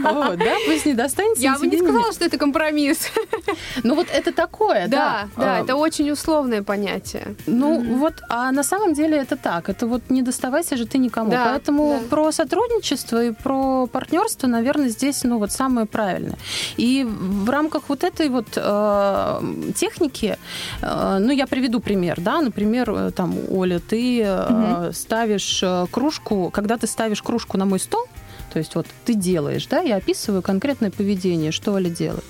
Вот, 0.00 0.38
да, 0.38 0.54
пусть 0.66 0.86
не 0.86 0.94
достанется. 0.94 1.42
Я 1.42 1.58
бы 1.58 1.66
не 1.66 1.76
сказала, 1.78 2.12
что 2.12 2.24
это 2.24 2.38
компромисс. 2.38 3.10
Ну, 3.84 3.94
вот 3.94 4.06
это 4.12 4.32
такое, 4.32 4.86
Да, 4.88 5.28
да. 5.36 5.42
да, 5.42 5.56
А, 5.56 5.60
это 5.62 5.74
очень 5.76 6.10
условное 6.10 6.62
понятие. 6.62 7.34
Ну, 7.46 7.80
вот, 7.98 8.14
а 8.28 8.52
на 8.52 8.62
самом 8.62 8.94
деле 8.94 9.16
это 9.16 9.36
так. 9.36 9.68
Это 9.68 9.86
вот 9.86 10.02
не 10.10 10.22
доставайся 10.22 10.76
же 10.76 10.86
ты 10.86 10.98
никому. 10.98 11.30
Поэтому 11.32 12.00
про 12.10 12.32
сотрудничество 12.32 13.24
и 13.24 13.32
про 13.32 13.86
партнерство, 13.86 14.46
наверное, 14.48 14.88
здесь, 14.88 15.24
ну, 15.24 15.38
вот 15.38 15.50
самое 15.52 15.86
правильное. 15.86 16.38
И 16.76 17.04
в 17.08 17.50
рамках 17.50 17.82
вот 17.88 18.04
этой 18.04 18.28
вот 18.28 18.46
э, 18.56 19.40
техники, 19.74 20.36
э, 20.82 21.18
ну, 21.20 21.32
я 21.32 21.46
приведу 21.46 21.80
пример, 21.80 22.20
да, 22.20 22.40
например, 22.40 22.90
э, 22.90 23.10
там, 23.10 23.34
Оля, 23.50 23.80
ты 23.80 24.26
ставишь 24.92 25.62
э, 25.62 25.86
кружку, 26.24 26.50
когда 26.50 26.76
ты 26.76 26.86
ставишь 26.86 27.22
кружку 27.22 27.58
на 27.58 27.64
мой 27.64 27.78
стол, 27.80 28.06
то 28.52 28.58
есть 28.58 28.74
вот 28.74 28.86
ты 29.04 29.14
делаешь, 29.14 29.66
да, 29.66 29.80
я 29.80 29.96
описываю 29.96 30.42
конкретное 30.42 30.90
поведение, 30.90 31.52
что 31.52 31.72
Оля 31.72 31.88
делает. 31.88 32.24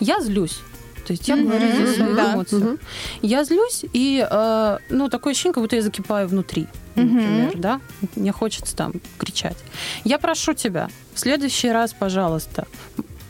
Я 0.00 0.20
злюсь. 0.20 0.58
То 1.06 1.12
есть 1.12 1.28
я 1.28 1.36
говорю 1.36 1.70
здесь 1.70 1.96
свою 1.96 2.16
Да. 2.16 2.32
эмоцию. 2.34 2.78
Я 3.20 3.44
злюсь, 3.44 3.84
и, 3.92 4.26
э, 4.28 4.78
ну, 4.88 5.08
такое 5.10 5.32
ощущение, 5.32 5.52
как 5.52 5.62
будто 5.62 5.76
я 5.76 5.82
закипаю 5.82 6.28
внутри, 6.28 6.66
например, 6.94 7.52
да? 7.58 7.80
Мне 8.16 8.32
хочется 8.32 8.74
там 8.74 8.92
кричать. 9.18 9.56
Я 10.04 10.18
прошу 10.18 10.54
тебя, 10.54 10.88
в 11.14 11.18
следующий 11.20 11.68
раз, 11.70 11.92
пожалуйста, 11.92 12.66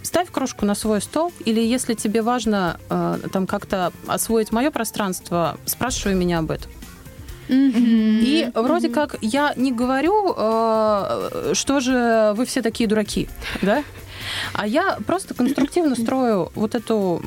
ставь 0.03 0.31
кружку 0.31 0.65
на 0.67 0.77
свой 0.77 1.01
стол, 1.01 1.33
или 1.45 1.61
если 1.61 1.95
тебе 1.95 2.23
важно 2.23 2.79
э, 2.91 3.19
там 3.33 3.47
как-то 3.49 3.91
освоить 4.07 4.53
мое 4.53 4.71
пространство, 4.71 5.59
спрашивай 5.67 6.15
меня 6.15 6.39
об 6.39 6.53
этом. 6.53 6.71
И 7.49 8.51
вроде 8.55 8.89
как 8.89 9.17
я 9.21 9.53
не 9.57 9.73
говорю, 9.73 10.35
э, 10.37 11.53
что 11.55 11.81
же 11.81 12.33
вы 12.37 12.45
все 12.47 12.63
такие 12.63 12.89
дураки, 12.89 13.29
да? 13.63 13.85
А 14.53 14.67
я 14.67 14.99
просто 15.07 15.35
конструктивно 15.35 15.95
строю 15.97 16.51
вот 16.55 16.75
эту, 16.75 17.23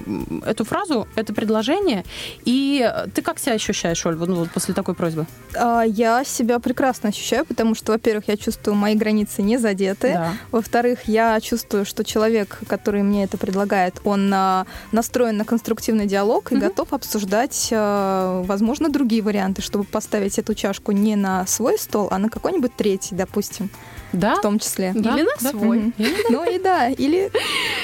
эту 0.45 0.65
фразу, 0.65 1.07
это 1.15 1.33
предложение. 1.33 2.03
И 2.45 2.89
ты 3.13 3.21
как 3.21 3.39
себя 3.39 3.53
ощущаешь, 3.53 4.05
Оль, 4.05 4.15
вот, 4.15 4.29
ну, 4.29 4.35
вот 4.35 4.51
после 4.51 4.73
такой 4.73 4.95
просьбы? 4.95 5.25
А, 5.55 5.83
Я 5.83 6.23
себя 6.23 6.59
прекрасно 6.59 7.09
ощущаю, 7.09 7.45
потому 7.45 7.75
что, 7.75 7.91
во-первых, 7.93 8.27
я 8.27 8.37
чувствую, 8.37 8.75
мои 8.75 8.95
границы 8.95 9.41
не 9.41 9.57
задеты. 9.57 10.13
Да. 10.13 10.33
Во-вторых, 10.51 10.99
я 11.07 11.39
чувствую, 11.41 11.85
что 11.85 12.03
человек, 12.03 12.59
который 12.67 13.03
мне 13.03 13.23
это 13.23 13.37
предлагает, 13.37 13.99
он 14.03 14.31
а, 14.33 14.65
настроен 14.91 15.37
на 15.37 15.45
конструктивный 15.45 16.05
диалог 16.07 16.51
и 16.51 16.55
Мгм. 16.55 16.67
готов 16.67 16.93
обсуждать, 16.93 17.69
а, 17.71 18.43
возможно, 18.43 18.89
другие 18.89 19.21
варианты, 19.21 19.61
чтобы 19.61 19.83
поставить 19.85 20.39
эту 20.39 20.53
чашку 20.53 20.91
не 20.91 21.15
на 21.15 21.45
свой 21.47 21.77
стол, 21.79 22.07
а 22.11 22.17
на 22.17 22.29
какой-нибудь 22.29 22.75
третий, 22.75 23.15
допустим, 23.15 23.69
Да? 24.13 24.35
в 24.35 24.41
том 24.41 24.59
числе. 24.59 24.93
Да, 24.95 25.13
Или 25.15 25.23
на 25.23 25.31
да. 25.39 25.49
свой. 25.49 25.77
Мгм. 25.77 25.93
Ну 26.29 26.49
и 26.49 26.59
да, 26.59 26.89
или 26.89 27.31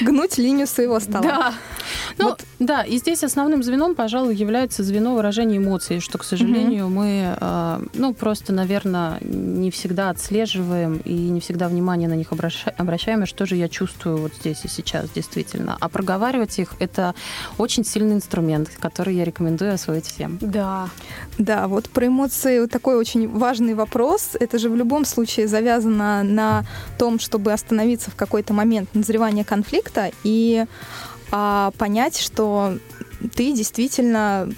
гнуть 0.00 0.38
линию 0.38 0.66
своего 0.66 1.00
стола. 1.00 1.22
Да. 1.22 1.54
Ну, 2.18 2.36
да, 2.58 2.82
и 2.82 2.98
здесь 2.98 3.24
основным 3.24 3.62
звеном, 3.62 3.94
пожалуй, 3.94 4.34
является 4.34 4.82
звено 4.82 5.14
выражения 5.14 5.58
эмоций, 5.58 6.00
что, 6.00 6.18
к 6.18 6.24
сожалению, 6.24 6.88
мы, 6.88 7.36
э, 7.40 7.80
ну, 7.94 8.14
просто, 8.14 8.52
наверное, 8.52 9.18
не 9.20 9.70
всегда 9.70 10.10
отслеживаем 10.10 10.98
и 11.04 11.12
не 11.12 11.40
всегда 11.40 11.68
внимание 11.68 12.08
на 12.08 12.14
них 12.14 12.32
обраща- 12.32 12.72
обращаем, 12.76 13.22
и 13.22 13.26
что 13.26 13.46
же 13.46 13.56
я 13.56 13.68
чувствую 13.68 14.18
вот 14.18 14.32
здесь 14.34 14.64
и 14.64 14.68
сейчас, 14.68 15.10
действительно. 15.10 15.76
А 15.80 15.88
проговаривать 15.88 16.58
их— 16.58 16.74
это 16.78 17.14
очень 17.58 17.84
сильный 17.84 18.14
инструмент, 18.14 18.70
который 18.78 19.14
я 19.14 19.24
рекомендую 19.24 19.74
освоить 19.74 20.06
всем. 20.06 20.38
Да. 20.40 20.88
Да, 21.38 21.66
вот 21.68 21.88
про 21.88 22.06
эмоции 22.06 22.60
вот 22.60 22.70
такой 22.70 22.96
очень 22.96 23.28
важный 23.28 23.74
вопрос. 23.74 24.30
Это 24.38 24.58
же 24.58 24.68
в 24.70 24.76
любом 24.76 25.04
случае 25.04 25.48
завязано 25.48 26.22
на 26.22 26.64
том, 26.98 27.18
чтобы 27.18 27.52
остановиться 27.52 28.10
в 28.10 28.14
какой-то 28.14 28.52
момент 28.52 28.94
назревания 28.94 29.44
конфликта 29.44 30.10
и 30.22 30.66
а, 31.30 31.72
понять, 31.78 32.18
что 32.18 32.78
ты 33.34 33.52
действительно 33.52 34.48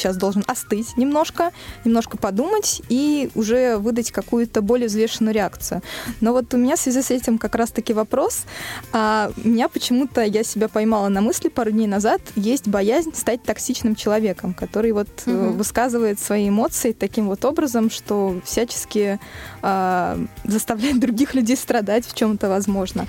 сейчас 0.00 0.16
должен 0.16 0.42
остыть 0.46 0.96
немножко, 0.96 1.52
немножко 1.84 2.16
подумать 2.16 2.82
и 2.88 3.30
уже 3.34 3.76
выдать 3.76 4.10
какую-то 4.10 4.62
более 4.62 4.88
взвешенную 4.88 5.34
реакцию. 5.34 5.82
Но 6.20 6.32
вот 6.32 6.52
у 6.54 6.56
меня 6.56 6.76
в 6.76 6.80
связи 6.80 7.02
с 7.02 7.10
этим 7.10 7.38
как 7.38 7.54
раз-таки 7.54 7.92
вопрос. 7.92 8.44
А, 8.92 9.30
меня 9.44 9.68
почему-то, 9.68 10.22
я 10.22 10.42
себя 10.42 10.68
поймала 10.68 11.08
на 11.08 11.20
мысли 11.20 11.48
пару 11.48 11.70
дней 11.70 11.86
назад, 11.86 12.20
есть 12.34 12.66
боязнь 12.66 13.14
стать 13.14 13.42
токсичным 13.42 13.94
человеком, 13.94 14.54
который 14.54 14.92
вот 14.92 15.08
угу. 15.26 15.52
высказывает 15.52 16.18
свои 16.18 16.48
эмоции 16.48 16.92
таким 16.92 17.26
вот 17.26 17.44
образом, 17.44 17.90
что 17.90 18.40
всячески 18.44 19.20
а, 19.62 20.18
заставляет 20.44 20.98
других 20.98 21.34
людей 21.34 21.56
страдать 21.56 22.06
в 22.06 22.14
чем-то, 22.14 22.48
возможно. 22.48 23.06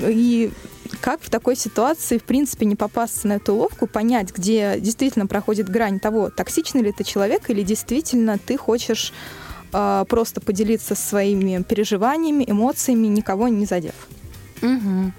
И 0.00 0.50
как 1.00 1.20
в 1.22 1.30
такой 1.30 1.56
ситуации, 1.56 2.18
в 2.18 2.24
принципе, 2.24 2.66
не 2.66 2.76
попасться 2.76 3.28
на 3.28 3.34
эту 3.34 3.54
уловку, 3.54 3.86
понять, 3.86 4.32
где 4.34 4.78
действительно 4.80 5.26
проходит 5.26 5.68
грань 5.68 6.00
того, 6.00 6.30
токсичный 6.30 6.82
ли 6.82 6.92
ты 6.92 7.04
человек, 7.04 7.50
или 7.50 7.62
действительно 7.62 8.38
ты 8.38 8.56
хочешь 8.56 9.12
э, 9.72 10.04
просто 10.08 10.40
поделиться 10.40 10.94
своими 10.94 11.62
переживаниями, 11.62 12.44
эмоциями, 12.46 13.06
никого 13.06 13.48
не 13.48 13.66
задев. 13.66 13.94
Угу. 14.62 15.12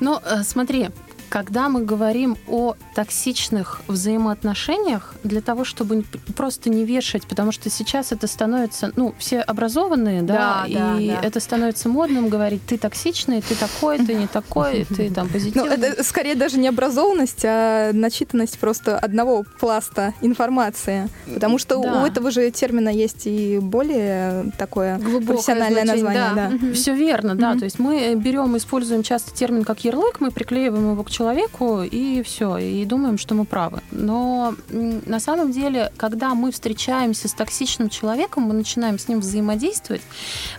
Ну, 0.00 0.20
э, 0.24 0.42
смотри, 0.44 0.88
когда 1.32 1.70
мы 1.70 1.82
говорим 1.82 2.36
о 2.46 2.74
токсичных 2.94 3.80
взаимоотношениях, 3.88 5.14
для 5.24 5.40
того, 5.40 5.64
чтобы 5.64 6.04
просто 6.36 6.68
не 6.68 6.84
вешать, 6.84 7.26
потому 7.26 7.52
что 7.52 7.70
сейчас 7.70 8.12
это 8.12 8.26
становится, 8.26 8.92
ну, 8.96 9.14
все 9.16 9.40
образованные, 9.40 10.20
да, 10.20 10.34
да 10.36 10.66
и 10.68 10.74
да, 10.74 10.96
да. 10.98 11.26
это 11.26 11.40
становится 11.40 11.88
модным 11.88 12.28
говорить, 12.28 12.60
ты 12.66 12.76
токсичный, 12.76 13.40
ты 13.40 13.54
такой, 13.54 13.96
ты 14.04 14.12
не 14.12 14.26
такой, 14.26 14.84
ты 14.96 15.10
там 15.10 15.28
ну, 15.28 15.32
позитивный. 15.32 15.78
Ну, 15.78 15.82
это 15.82 16.04
скорее 16.04 16.34
даже 16.34 16.58
не 16.58 16.68
образованность, 16.68 17.46
а 17.46 17.92
начитанность 17.94 18.58
просто 18.58 18.98
одного 18.98 19.46
пласта 19.58 20.12
информации. 20.20 21.08
Потому 21.32 21.56
что 21.56 21.82
да. 21.82 22.02
у 22.02 22.04
этого 22.04 22.30
же 22.30 22.50
термина 22.50 22.90
есть 22.90 23.26
и 23.26 23.58
более 23.58 24.52
такое 24.58 24.98
Глубокое 24.98 25.28
профессиональное 25.28 25.84
название. 25.84 26.30
Да. 26.34 26.52
Да. 26.60 26.74
Все 26.74 26.94
верно, 26.94 27.34
да. 27.36 27.56
То 27.56 27.64
есть 27.64 27.78
мы 27.78 28.14
берем, 28.16 28.54
используем 28.58 29.02
часто 29.02 29.34
термин 29.34 29.64
как 29.64 29.82
ярлык, 29.82 30.20
мы 30.20 30.30
приклеиваем 30.30 30.90
его 30.92 31.02
к 31.02 31.10
человеку, 31.10 31.21
человеку, 31.22 31.82
и 31.82 32.20
все, 32.22 32.58
и 32.58 32.84
думаем, 32.84 33.16
что 33.16 33.36
мы 33.36 33.44
правы. 33.44 33.80
Но 33.92 34.56
на 34.70 35.20
самом 35.20 35.52
деле, 35.52 35.92
когда 35.96 36.34
мы 36.34 36.50
встречаемся 36.50 37.28
с 37.28 37.32
токсичным 37.32 37.90
человеком, 37.90 38.42
мы 38.42 38.54
начинаем 38.54 38.98
с 38.98 39.06
ним 39.06 39.20
взаимодействовать, 39.20 40.02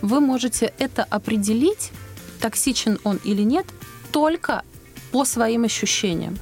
вы 0.02 0.22
можете 0.22 0.74
это 0.80 1.04
определить, 1.04 1.92
токсичен 2.40 2.98
он 3.04 3.20
или 3.26 3.42
нет, 3.42 3.66
только 4.14 4.64
по 5.14 5.26
своим 5.26 5.64
ощущениям. 5.64 6.40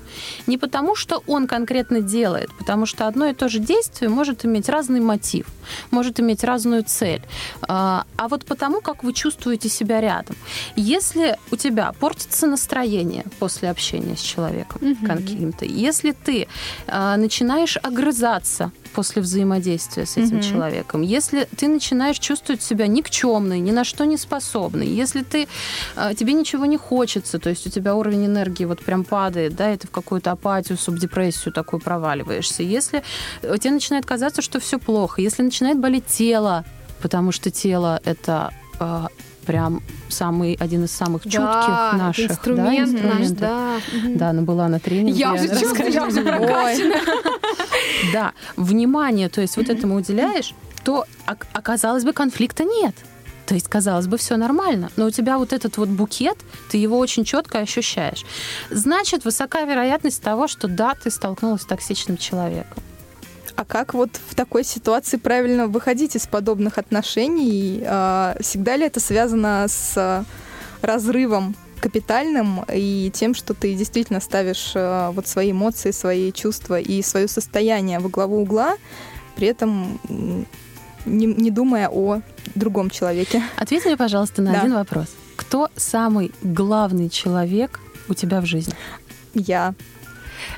Не 0.48 0.58
потому, 0.58 0.96
что 0.96 1.22
он 1.28 1.46
конкретно 1.46 2.00
делает, 2.00 2.50
потому 2.58 2.86
что 2.86 3.06
одно 3.08 3.28
и 3.28 3.34
то 3.34 3.50
же 3.50 3.60
действие 3.60 4.10
может 4.10 4.46
иметь 4.46 4.70
разный 4.70 5.02
мотив, 5.02 5.46
может 5.92 6.22
иметь 6.22 6.44
разную 6.46 6.84
цель. 6.84 7.22
А, 7.68 8.06
а 8.16 8.28
вот 8.30 8.46
потому, 8.46 8.80
как 8.80 9.04
вы 9.04 9.12
чувствуете 9.14 9.68
себя 9.68 10.00
рядом. 10.00 10.38
Если 10.78 11.38
у 11.52 11.58
тебя 11.58 11.92
портится 12.00 12.48
настроение 12.48 13.26
после 13.40 13.70
общения 13.70 14.16
с 14.16 14.22
человеком 14.22 14.82
угу. 14.82 15.06
каким-то, 15.06 15.66
если 15.66 16.14
ты 16.14 16.48
а, 16.88 17.18
начинаешь 17.18 17.78
огрызаться 17.84 18.72
после 18.92 19.22
взаимодействия 19.22 20.06
с 20.06 20.18
этим 20.18 20.38
mm 20.38 20.42
человеком. 20.42 21.02
Если 21.02 21.48
ты 21.56 21.68
начинаешь 21.68 22.20
чувствовать 22.20 22.62
себя 22.62 22.88
никчемной, 22.88 23.60
ни 23.60 23.72
на 23.72 23.84
что 23.84 24.06
не 24.06 24.18
способной, 24.18 24.88
если 24.88 25.22
ты, 25.22 25.48
а, 25.96 26.14
тебе 26.14 26.34
ничего 26.34 26.66
не 26.66 26.78
хочется, 26.78 27.40
то 27.40 27.50
есть 27.50 27.68
у 27.68 27.70
тебя 27.70 27.96
уровень 27.96 28.26
энергии 28.26 28.66
вот 28.66 28.84
прям 28.84 29.04
падает, 29.04 29.56
да, 29.56 29.74
и 29.74 29.78
ты 29.78 29.88
в 29.88 29.92
какую-то 29.92 30.32
апатию, 30.32 30.78
субдепрессию 30.78 31.54
такую 31.54 31.80
проваливаешься, 31.80 32.64
если 32.64 33.04
э, 33.44 33.56
тебе 33.60 33.72
начинает 33.72 34.06
казаться, 34.06 34.42
что 34.42 34.60
все 34.60 34.80
плохо, 34.80 35.22
если 35.22 35.44
начинает 35.44 35.80
болеть 35.80 36.08
тело, 36.08 36.66
потому 37.02 37.32
что 37.32 37.52
тело 37.52 38.02
это 38.04 38.52
а, 38.80 39.08
прям 39.46 39.82
самый 40.10 40.56
один 40.60 40.86
из 40.86 40.92
самых 40.92 41.24
чутких 41.24 41.42
да, 41.42 41.94
наших 41.94 42.32
инструмент, 42.32 43.02
да, 43.02 43.08
наш, 43.08 43.28
да. 43.30 43.78
Да, 44.16 44.30
она 44.30 44.42
была 44.42 44.68
на 44.68 44.80
тренинге. 44.80 45.20
Я 45.20 45.34
уже 45.34 45.48
чувствую, 45.48 45.92
я 45.92 46.06
уже 46.06 46.22
прокачана. 46.22 46.96
Да, 48.14 48.34
внимание, 48.58 49.30
то 49.30 49.42
есть 49.42 49.58
вот 49.58 49.70
этому 49.70 49.96
уделяешь, 49.96 50.54
то, 50.84 51.06
оказалось 51.54 52.04
бы, 52.04 52.14
конфликта 52.14 52.64
нет. 52.64 52.96
То 53.46 53.56
есть, 53.56 53.68
казалось 53.68 54.08
бы, 54.08 54.18
все 54.18 54.38
нормально, 54.38 54.90
но 54.96 55.08
у 55.08 55.12
тебя 55.12 55.38
вот 55.38 55.54
этот 55.54 55.78
вот 55.78 55.90
букет, 55.90 56.38
ты 56.70 56.78
его 56.78 56.98
очень 56.98 57.26
четко 57.26 57.60
ощущаешь. 57.60 58.26
Значит, 58.70 59.26
высока 59.26 59.66
вероятность 59.66 60.22
того, 60.24 60.48
что 60.48 60.68
да, 60.68 60.96
ты 60.96 61.12
столкнулась 61.12 61.62
с 61.62 61.66
токсичным 61.66 62.18
человеком. 62.18 62.82
А 63.56 63.66
как 63.66 63.94
вот 63.94 64.10
в 64.30 64.36
такой 64.36 64.64
ситуации 64.64 65.18
правильно 65.18 65.68
выходить 65.68 66.16
из 66.16 66.28
подобных 66.28 66.78
отношений? 66.78 67.84
А, 67.86 68.36
всегда 68.40 68.76
ли 68.76 68.86
это 68.86 69.00
связано 69.00 69.66
с 69.68 70.26
разрывом 70.82 71.56
капитальным 71.80 72.64
и 72.72 73.12
тем, 73.14 73.34
что 73.34 73.54
ты 73.54 73.74
действительно 73.74 74.20
ставишь 74.20 74.74
а, 74.76 75.12
вот 75.12 75.28
свои 75.28 75.52
эмоции, 75.52 75.92
свои 75.92 76.32
чувства 76.32 76.80
и 76.80 77.02
свое 77.02 77.28
состояние 77.28 78.00
во 78.00 78.10
главу 78.10 78.42
угла, 78.42 78.76
при 79.36 79.48
этом 79.48 80.00
не, 81.06 81.26
не 81.26 81.52
думая 81.52 81.90
о 81.90 82.22
другом 82.56 82.90
человеке. 82.90 83.44
Ответь 83.58 83.86
мне, 83.86 83.98
пожалуйста, 83.98 84.42
на 84.42 84.54
да. 84.54 84.62
один 84.62 84.74
вопрос. 84.74 85.08
Кто 85.36 85.70
самый 85.76 86.32
главный 86.44 87.10
человек 87.10 87.80
у 88.08 88.14
тебя 88.14 88.42
в 88.42 88.46
жизни? 88.46 88.74
Я. 89.34 89.74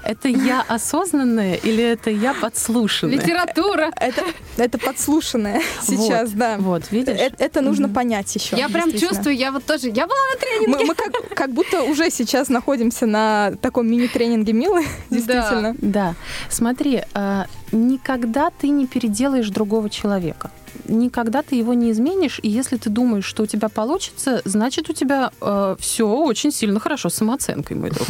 Это 0.04 0.28
я 0.28 0.62
осознанная 0.62 1.56
или 1.56 1.84
это 1.84 2.10
я 2.10 2.34
подслушанная? 2.34 3.18
Литература. 3.18 3.92
Это, 4.00 4.24
это 4.58 4.78
подслушанная 4.78 5.62
сейчас, 5.82 6.30
вот, 6.30 6.38
да. 6.38 6.58
Вот, 6.58 6.92
видишь? 6.92 7.18
Это, 7.20 7.44
это 7.44 7.62
нужно 7.62 7.88
mm 7.88 7.94
понять 7.94 8.34
еще. 8.36 8.58
Я 8.58 8.70
прям 8.70 8.92
чувствую, 8.92 9.36
я 9.36 9.52
вот 9.52 9.66
тоже, 9.66 9.90
я 9.90 10.08
была 10.08 10.18
на 10.34 10.40
тренинге. 10.40 10.78
Мы, 10.78 10.86
мы 10.86 10.96
как, 10.96 11.36
как 11.36 11.54
будто 11.54 11.84
уже 11.84 12.10
сейчас 12.10 12.50
находимся 12.50 13.06
на 13.06 13.54
таком 13.62 13.88
мини-тренинге 13.88 14.52
Милы, 14.54 14.84
действительно. 15.10 15.76
Да, 15.78 16.10
да. 16.10 16.16
смотри, 16.50 17.04
а, 17.14 17.46
никогда 17.74 18.50
ты 18.50 18.70
не 18.70 18.88
переделаешь 18.88 19.50
другого 19.50 19.90
человека 19.90 20.52
никогда 20.88 21.42
ты 21.42 21.56
его 21.56 21.74
не 21.74 21.92
изменишь, 21.92 22.40
и 22.42 22.50
если 22.50 22.78
ты 22.78 22.90
думаешь, 22.90 23.26
что 23.26 23.44
у 23.44 23.46
тебя 23.46 23.70
получится, 23.70 24.42
значит, 24.46 24.90
у 24.90 24.94
тебя 24.94 25.32
э, 25.42 25.76
все 25.80 26.08
очень 26.08 26.52
сильно 26.52 26.80
хорошо 26.80 27.10
с 27.10 27.16
самооценкой, 27.16 27.78
мой 27.78 27.92
друг. 27.92 28.08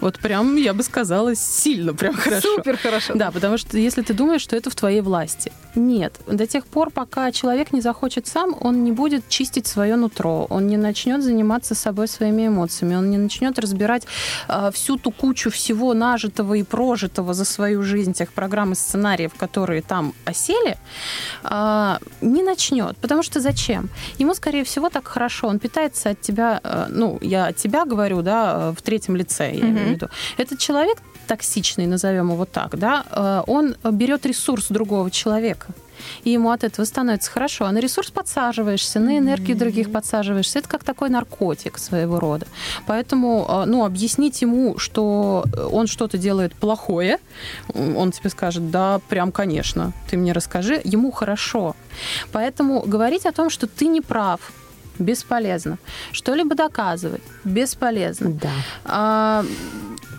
Вот 0.00 0.18
прям, 0.18 0.56
я 0.56 0.74
бы 0.74 0.82
сказала, 0.82 1.34
сильно 1.34 1.94
прям 1.94 2.14
хорошо. 2.14 2.56
Супер 2.56 2.76
хорошо. 2.76 3.14
Да, 3.14 3.30
потому 3.30 3.58
что 3.58 3.78
если 3.78 4.02
ты 4.02 4.14
думаешь, 4.14 4.42
что 4.42 4.56
это 4.56 4.70
в 4.70 4.74
твоей 4.74 5.00
власти. 5.00 5.52
Нет. 5.78 6.12
До 6.26 6.46
тех 6.46 6.66
пор, 6.66 6.90
пока 6.90 7.30
человек 7.30 7.72
не 7.72 7.80
захочет 7.80 8.26
сам, 8.26 8.56
он 8.60 8.82
не 8.82 8.92
будет 8.92 9.28
чистить 9.28 9.66
свое 9.66 9.96
нутро, 9.96 10.46
он 10.50 10.66
не 10.66 10.76
начнет 10.76 11.22
заниматься 11.22 11.74
собой 11.74 12.08
своими 12.08 12.48
эмоциями, 12.48 12.96
он 12.96 13.10
не 13.10 13.16
начнет 13.16 13.58
разбирать 13.58 14.06
э, 14.48 14.70
всю 14.72 14.96
ту 14.96 15.12
кучу 15.12 15.50
всего 15.50 15.94
нажитого 15.94 16.54
и 16.54 16.64
прожитого 16.64 17.32
за 17.32 17.44
свою 17.44 17.82
жизнь, 17.82 18.12
тех 18.12 18.32
программ 18.32 18.72
и 18.72 18.74
сценариев, 18.74 19.34
которые 19.34 19.82
там 19.82 20.14
осели, 20.24 20.76
э, 21.44 21.98
не 22.22 22.42
начнет. 22.42 22.96
Потому 22.96 23.22
что 23.22 23.40
зачем? 23.40 23.88
Ему, 24.18 24.34
скорее 24.34 24.64
всего, 24.64 24.90
так 24.90 25.06
хорошо. 25.06 25.46
Он 25.46 25.58
питается 25.60 26.10
от 26.10 26.20
тебя, 26.20 26.60
э, 26.64 26.86
ну, 26.90 27.18
я 27.20 27.46
от 27.46 27.56
тебя 27.56 27.84
говорю, 27.84 28.22
да, 28.22 28.70
э, 28.70 28.74
в 28.76 28.82
третьем 28.82 29.16
лице, 29.16 29.52
я 29.52 29.60
mm-hmm. 29.60 29.70
имею 29.70 29.86
в 29.86 29.90
виду. 29.90 30.08
Этот 30.38 30.58
человек 30.58 30.98
токсичный, 31.28 31.86
назовем 31.86 32.32
его 32.32 32.44
так, 32.44 32.78
да, 32.78 33.04
э, 33.10 33.42
он 33.46 33.76
берет 33.92 34.26
ресурс 34.26 34.66
другого 34.68 35.10
человека 35.10 35.68
и 36.24 36.30
ему 36.30 36.50
от 36.50 36.64
этого 36.64 36.84
становится 36.84 37.30
хорошо. 37.30 37.64
А 37.64 37.72
на 37.72 37.78
ресурс 37.78 38.10
подсаживаешься, 38.10 39.00
на 39.00 39.18
энергию 39.18 39.56
mm-hmm. 39.56 39.60
других 39.60 39.92
подсаживаешься. 39.92 40.58
Это 40.58 40.68
как 40.68 40.84
такой 40.84 41.08
наркотик 41.08 41.78
своего 41.78 42.20
рода. 42.20 42.46
Поэтому, 42.86 43.46
а, 43.48 43.66
ну, 43.66 43.84
объяснить 43.84 44.42
ему, 44.42 44.78
что 44.78 45.44
он 45.70 45.86
что-то 45.86 46.18
делает 46.18 46.54
плохое, 46.54 47.18
он 47.74 48.12
тебе 48.12 48.30
скажет, 48.30 48.70
да, 48.70 49.00
прям, 49.08 49.32
конечно, 49.32 49.92
ты 50.10 50.16
мне 50.16 50.32
расскажи, 50.32 50.80
ему 50.84 51.10
хорошо. 51.10 51.74
Поэтому 52.32 52.80
говорить 52.80 53.26
о 53.26 53.32
том, 53.32 53.50
что 53.50 53.66
ты 53.66 53.86
не 53.86 54.00
прав, 54.00 54.40
бесполезно. 54.98 55.78
Что-либо 56.12 56.54
доказывать 56.54 57.22
бесполезно. 57.44 58.30
Да. 58.32 58.50
А, 58.84 59.44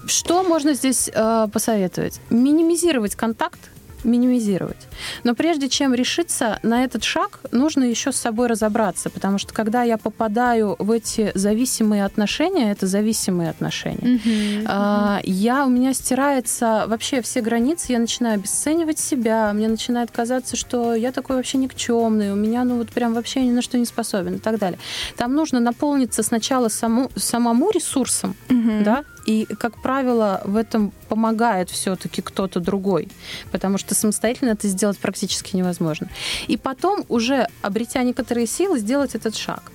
что 0.09 0.43
можно 0.43 0.73
здесь 0.73 1.09
а, 1.13 1.47
посоветовать? 1.47 2.19
Минимизировать 2.29 3.15
контакт 3.15 3.59
минимизировать. 4.03 4.87
Но 5.23 5.35
прежде 5.35 5.69
чем 5.69 5.93
решиться 5.93 6.59
на 6.63 6.83
этот 6.83 7.03
шаг, 7.03 7.39
нужно 7.51 7.83
еще 7.83 8.11
с 8.11 8.17
собой 8.17 8.47
разобраться, 8.47 9.09
потому 9.09 9.37
что 9.37 9.53
когда 9.53 9.83
я 9.83 9.97
попадаю 9.97 10.75
в 10.79 10.91
эти 10.91 11.31
зависимые 11.35 12.05
отношения, 12.05 12.71
это 12.71 12.87
зависимые 12.87 13.49
отношения, 13.49 14.19
uh-huh, 14.19 14.65
uh-huh. 14.65 15.21
я 15.25 15.65
у 15.65 15.69
меня 15.69 15.93
стирается 15.93 16.85
вообще 16.87 17.21
все 17.21 17.41
границы, 17.41 17.91
я 17.93 17.99
начинаю 17.99 18.35
обесценивать 18.35 18.99
себя, 18.99 19.51
мне 19.53 19.67
начинает 19.67 20.11
казаться, 20.11 20.55
что 20.55 20.93
я 20.93 21.11
такой 21.11 21.35
вообще 21.35 21.57
никчемный, 21.57 22.31
у 22.31 22.35
меня 22.35 22.63
ну 22.63 22.77
вот 22.77 22.89
прям 22.89 23.13
вообще 23.13 23.41
ни 23.41 23.51
на 23.51 23.61
что 23.61 23.77
не 23.77 23.85
способен 23.85 24.35
и 24.35 24.39
так 24.39 24.59
далее. 24.59 24.79
Там 25.17 25.33
нужно 25.33 25.59
наполниться 25.59 26.23
сначала 26.23 26.69
саму, 26.69 27.09
самому 27.15 27.71
ресурсом, 27.71 28.35
uh-huh. 28.47 28.83
да, 28.83 29.03
И, 29.25 29.45
как 29.45 29.81
правило, 29.81 30.41
в 30.45 30.55
этом 30.55 30.91
помогает 31.07 31.69
все-таки 31.69 32.21
кто-то 32.21 32.59
другой, 32.59 33.09
потому 33.51 33.77
что 33.77 33.95
самостоятельно 33.95 34.51
это 34.51 34.67
сделать 34.67 34.97
практически 34.97 35.55
невозможно. 35.55 36.09
И 36.47 36.57
потом, 36.57 37.05
уже 37.09 37.47
обретя 37.61 38.03
некоторые 38.03 38.47
силы, 38.47 38.79
сделать 38.79 39.15
этот 39.15 39.35
шаг. 39.35 39.71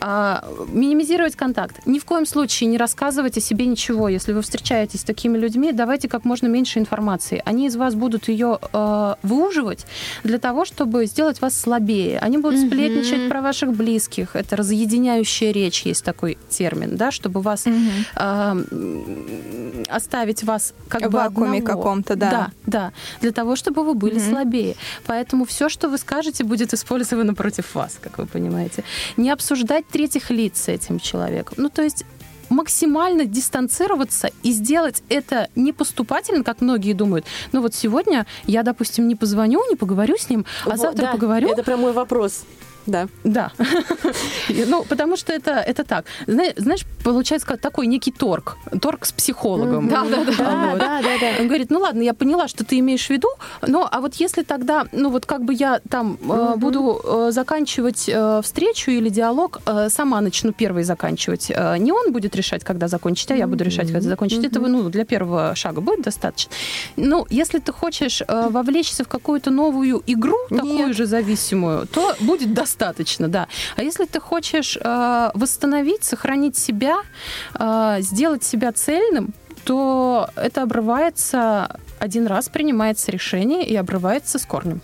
А, 0.00 0.44
минимизировать 0.68 1.36
контакт. 1.36 1.76
Ни 1.86 1.98
в 1.98 2.04
коем 2.04 2.26
случае 2.26 2.68
не 2.70 2.78
рассказывать 2.78 3.36
о 3.36 3.40
себе 3.40 3.66
ничего. 3.66 4.08
Если 4.08 4.32
вы 4.32 4.42
встречаетесь 4.42 5.00
с 5.00 5.04
такими 5.04 5.36
людьми, 5.38 5.72
давайте 5.72 6.08
как 6.08 6.24
можно 6.24 6.46
меньше 6.46 6.78
информации. 6.78 7.42
Они 7.44 7.66
из 7.66 7.76
вас 7.76 7.94
будут 7.94 8.28
ее 8.28 8.58
э, 8.72 9.14
выуживать 9.22 9.86
для 10.24 10.38
того, 10.38 10.64
чтобы 10.64 11.06
сделать 11.06 11.40
вас 11.40 11.58
слабее. 11.58 12.18
Они 12.18 12.38
будут 12.38 12.60
сплетничать 12.60 13.28
про 13.28 13.40
ваших 13.40 13.72
близких. 13.72 14.36
Это 14.36 14.56
разъединяющая 14.56 15.52
речь, 15.52 15.82
есть 15.82 16.04
такой 16.04 16.38
термин, 16.48 16.96
да, 16.96 17.10
чтобы 17.10 17.40
вас 17.40 17.64
э, 17.66 18.64
оставить 19.88 20.42
вас 20.44 20.74
как 20.88 21.02
В 21.02 21.10
бы 21.10 21.18
вакууме 21.18 21.62
каком-то, 21.62 22.16
да. 22.16 22.30
Да, 22.30 22.50
да. 22.66 22.92
Для 23.20 23.32
того, 23.32 23.56
чтобы 23.56 23.84
вы 23.84 23.94
были 23.94 24.18
Мгм. 24.18 24.30
слабее. 24.30 24.76
Поэтому 25.06 25.44
все, 25.44 25.68
что 25.68 25.88
вы 25.88 25.98
скажете, 25.98 26.44
будет 26.44 26.74
использовано 26.74 27.34
против 27.34 27.74
вас, 27.74 27.98
как 28.00 28.18
вы 28.18 28.26
понимаете. 28.26 28.84
Не 29.16 29.30
обсуждать 29.40 29.88
третьих 29.88 30.30
лиц 30.30 30.60
с 30.64 30.68
этим 30.68 31.00
человеком. 31.00 31.54
Ну, 31.56 31.70
то 31.70 31.80
есть 31.82 32.04
максимально 32.50 33.24
дистанцироваться 33.24 34.30
и 34.42 34.52
сделать 34.52 35.02
это 35.08 35.48
не 35.54 35.72
поступательно, 35.72 36.44
как 36.44 36.60
многие 36.60 36.92
думают. 36.92 37.24
Ну 37.52 37.62
вот 37.62 37.74
сегодня 37.74 38.26
я, 38.44 38.62
допустим, 38.62 39.08
не 39.08 39.14
позвоню, 39.14 39.62
не 39.70 39.76
поговорю 39.76 40.18
с 40.18 40.28
ним, 40.28 40.44
а 40.66 40.76
завтра 40.76 41.06
да, 41.06 41.12
поговорю. 41.12 41.48
Это 41.48 41.62
прям 41.62 41.80
мой 41.80 41.92
вопрос. 41.92 42.44
Да. 42.90 43.08
Да. 43.24 43.52
Ну, 44.66 44.84
потому 44.88 45.16
что 45.16 45.32
это, 45.32 45.50
это 45.52 45.84
так. 45.84 46.04
Зна- 46.26 46.52
Знаешь, 46.56 46.82
получается 47.04 47.46
такой 47.56 47.86
некий 47.86 48.10
торг. 48.12 48.56
Торг 48.80 49.04
с 49.06 49.12
психологом. 49.12 49.88
Да, 49.88 50.04
да, 50.04 50.24
да. 50.24 50.34
Да. 50.76 51.00
Он 51.40 51.46
говорит, 51.46 51.70
ну 51.70 51.80
ладно, 51.80 52.02
я 52.02 52.14
поняла, 52.14 52.48
что 52.48 52.64
ты 52.64 52.78
имеешь 52.78 53.06
в 53.06 53.10
виду, 53.10 53.28
но 53.66 53.88
а 53.90 54.00
вот 54.00 54.14
если 54.16 54.42
тогда, 54.42 54.86
ну 54.92 55.10
вот 55.10 55.26
как 55.26 55.44
бы 55.44 55.54
я 55.54 55.80
там 55.88 56.18
э, 56.22 56.54
буду 56.56 57.00
э, 57.04 57.30
заканчивать 57.32 58.08
э, 58.08 58.40
встречу 58.42 58.90
или 58.90 59.08
диалог, 59.08 59.60
сама 59.88 60.20
начну 60.20 60.52
первой 60.52 60.82
заканчивать. 60.82 61.48
Не 61.78 61.92
он 61.92 62.12
будет 62.12 62.36
решать, 62.36 62.64
когда 62.64 62.88
закончить, 62.88 63.30
а 63.30 63.36
я 63.36 63.46
буду 63.46 63.64
решать, 63.64 63.86
когда 63.92 64.08
закончить. 64.08 64.44
Этого, 64.44 64.66
ну, 64.68 64.88
для 64.90 65.04
первого 65.04 65.54
шага 65.54 65.80
будет 65.80 66.02
достаточно. 66.02 66.52
Ну, 66.96 67.26
если 67.30 67.58
ты 67.58 67.72
хочешь 67.72 68.22
вовлечься 68.28 69.04
в 69.04 69.08
какую-то 69.08 69.50
новую 69.50 70.02
игру, 70.06 70.36
такую 70.48 70.94
же 70.94 71.06
зависимую, 71.06 71.86
то 71.86 72.14
будет 72.20 72.52
достаточно, 72.54 72.79
да. 73.28 73.46
А 73.76 73.82
если 73.82 74.04
ты 74.06 74.20
хочешь 74.20 74.76
э, 74.80 75.30
восстановить, 75.34 76.04
сохранить 76.04 76.56
себя, 76.56 76.96
э, 77.54 77.96
сделать 78.00 78.44
себя 78.44 78.72
цельным, 78.72 79.34
то 79.64 80.28
это 80.36 80.62
обрывается 80.62 81.78
один 81.98 82.26
раз, 82.26 82.48
принимается 82.48 83.12
решение 83.12 83.64
и 83.66 83.76
обрывается 83.76 84.38
с 84.38 84.46
корнем. 84.46 84.80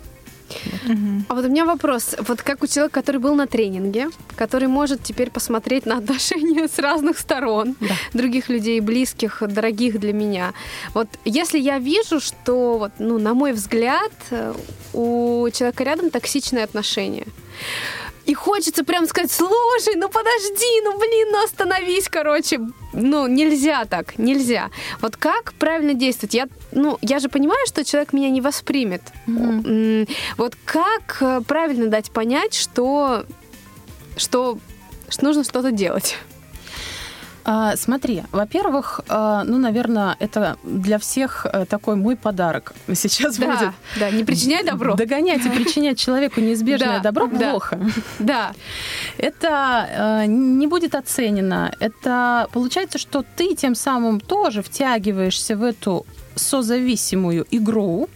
А 1.29 1.35
вот 1.35 1.45
у 1.45 1.49
меня 1.49 1.65
вопрос. 1.65 2.15
Вот 2.29 2.43
как 2.43 2.63
у 2.63 2.67
человека, 2.67 2.95
который 3.01 3.17
был 3.21 3.35
на 3.35 3.47
тренинге, 3.47 4.11
который 4.37 4.69
может 4.69 5.03
теперь 5.03 5.31
посмотреть 5.31 5.87
на 5.87 5.99
отношения 5.99 6.69
с 6.69 6.79
разных 6.79 7.19
сторон, 7.19 7.75
Да. 7.81 7.95
других 8.13 8.49
людей, 8.49 8.81
близких, 8.81 9.43
дорогих 9.49 9.99
для 9.99 10.13
меня. 10.13 10.53
Вот 10.95 11.09
если 11.25 11.59
я 11.59 11.79
вижу, 11.79 12.21
что, 12.21 12.79
вот, 12.79 12.93
ну, 12.99 13.19
на 13.19 13.35
мой 13.35 13.53
взгляд, 13.53 14.13
э, 14.31 14.55
у 14.93 15.49
человека 15.51 15.85
рядом 15.85 16.11
токсичные 16.11 16.65
отношения, 16.65 17.27
и 18.25 18.35
хочется 18.35 18.83
прям 18.85 19.07
сказать, 19.07 19.31
слушай, 19.31 19.95
ну 19.95 20.09
подожди, 20.09 20.81
ну 20.85 20.99
блин, 20.99 21.29
ну 21.31 21.45
остановись, 21.45 22.09
короче. 22.09 22.61
Ну, 22.93 23.27
нельзя 23.29 23.85
так, 23.85 24.19
нельзя. 24.19 24.71
Вот 25.01 25.17
как 25.17 25.53
правильно 25.55 25.95
действовать? 25.95 26.35
Я, 26.35 26.49
ну, 26.73 26.99
я 27.03 27.19
же 27.21 27.29
понимаю, 27.29 27.65
что 27.67 27.85
человек 27.85 28.13
меня 28.13 28.31
не 28.31 28.41
воспримет. 28.41 29.03
М, 29.29 30.07
Вот 30.39 30.57
как 30.65 31.19
э, 31.21 31.41
правильно 31.47 31.87
дать 31.89 32.11
понять, 32.11 32.55
что, 32.55 33.27
что, 34.17 34.59
что 35.09 35.25
нужно 35.25 35.45
что-то 35.45 35.71
делать? 35.71 36.17
А, 37.49 37.77
смотри, 37.77 38.25
во-первых, 38.33 39.01
а, 39.09 39.45
ну, 39.45 39.59
наверное, 39.59 40.17
это 40.19 40.57
для 40.65 40.99
всех 40.99 41.47
э, 41.47 41.65
такой 41.65 41.95
мой 41.95 42.17
подарок 42.17 42.75
сейчас 42.93 43.39
будет. 43.39 43.61
Да, 43.61 43.75
да, 44.01 44.11
не 44.11 44.25
причиняй 44.25 44.65
добро. 44.65 44.97
Догонять 44.97 45.47
и 45.47 45.49
причинять 45.49 45.97
человеку 45.97 46.41
неизбежное 46.41 46.97
Да, 46.99 47.05
добро 47.05 47.29
да. 47.29 47.51
плохо. 47.51 47.81
Да. 48.19 48.53
Это 49.17 49.89
э, 49.89 50.27
не 50.27 50.67
будет 50.67 50.97
оценено. 50.97 51.73
Это 51.79 52.49
получается, 52.53 52.99
что 52.99 53.25
ты 53.37 53.55
тем 53.55 53.77
самым 53.77 54.19
тоже 54.19 54.61
втягиваешься 54.63 55.57
в 55.57 55.63
эту 55.63 56.05
созависимую 56.35 57.47
игру, 57.53 58.09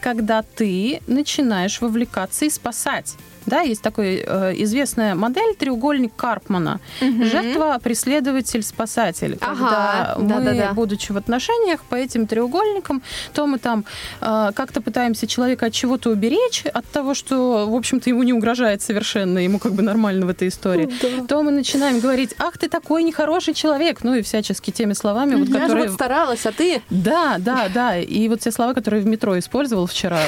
когда 0.00 0.42
ты 0.42 1.02
начинаешь 1.08 1.80
вовлекаться 1.80 2.44
и 2.44 2.50
спасать. 2.50 3.16
Да, 3.50 3.60
есть 3.62 3.82
такая 3.82 4.22
э, 4.24 4.54
известная 4.62 5.14
модель 5.14 5.54
треугольник 5.56 6.12
Карпмана. 6.16 6.78
Жертва, 7.00 7.78
преследователь, 7.82 8.62
спасатель. 8.62 9.38
Ага, 9.40 10.14
Когда 10.16 10.16
мы, 10.18 10.44
да-да-да. 10.44 10.72
будучи 10.72 11.10
в 11.12 11.16
отношениях 11.16 11.80
по 11.82 11.96
этим 11.96 12.26
треугольникам, 12.26 13.02
то 13.34 13.46
мы 13.46 13.58
там 13.58 13.84
э, 14.20 14.50
как-то 14.54 14.80
пытаемся 14.80 15.26
человека 15.26 15.66
от 15.66 15.72
чего-то 15.72 16.10
уберечь, 16.10 16.64
от 16.72 16.86
того, 16.86 17.14
что, 17.14 17.66
в 17.68 17.74
общем-то, 17.74 18.08
ему 18.08 18.22
не 18.22 18.32
угрожает 18.32 18.82
совершенно, 18.82 19.38
ему 19.38 19.58
как 19.58 19.72
бы 19.72 19.82
нормально 19.82 20.26
в 20.26 20.28
этой 20.28 20.46
истории, 20.48 20.88
то 21.28 21.42
мы 21.42 21.50
начинаем 21.50 21.98
говорить, 22.00 22.34
ах, 22.38 22.56
ты 22.56 22.68
такой 22.68 23.02
нехороший 23.02 23.54
человек, 23.54 24.04
ну 24.04 24.14
и 24.14 24.22
всячески 24.22 24.70
теми 24.70 24.92
словами, 24.92 25.34
вот, 25.34 25.48
Я 25.48 25.60
которые... 25.60 25.86
вот 25.88 25.94
старалась, 25.94 26.46
а 26.46 26.52
ты... 26.52 26.82
Да, 26.90 27.36
да, 27.38 27.68
да. 27.74 27.98
И 27.98 28.28
вот 28.28 28.40
те 28.40 28.52
слова, 28.52 28.74
которые 28.74 29.02
в 29.02 29.06
метро 29.06 29.36
использовал 29.38 29.86
вчера, 29.86 30.20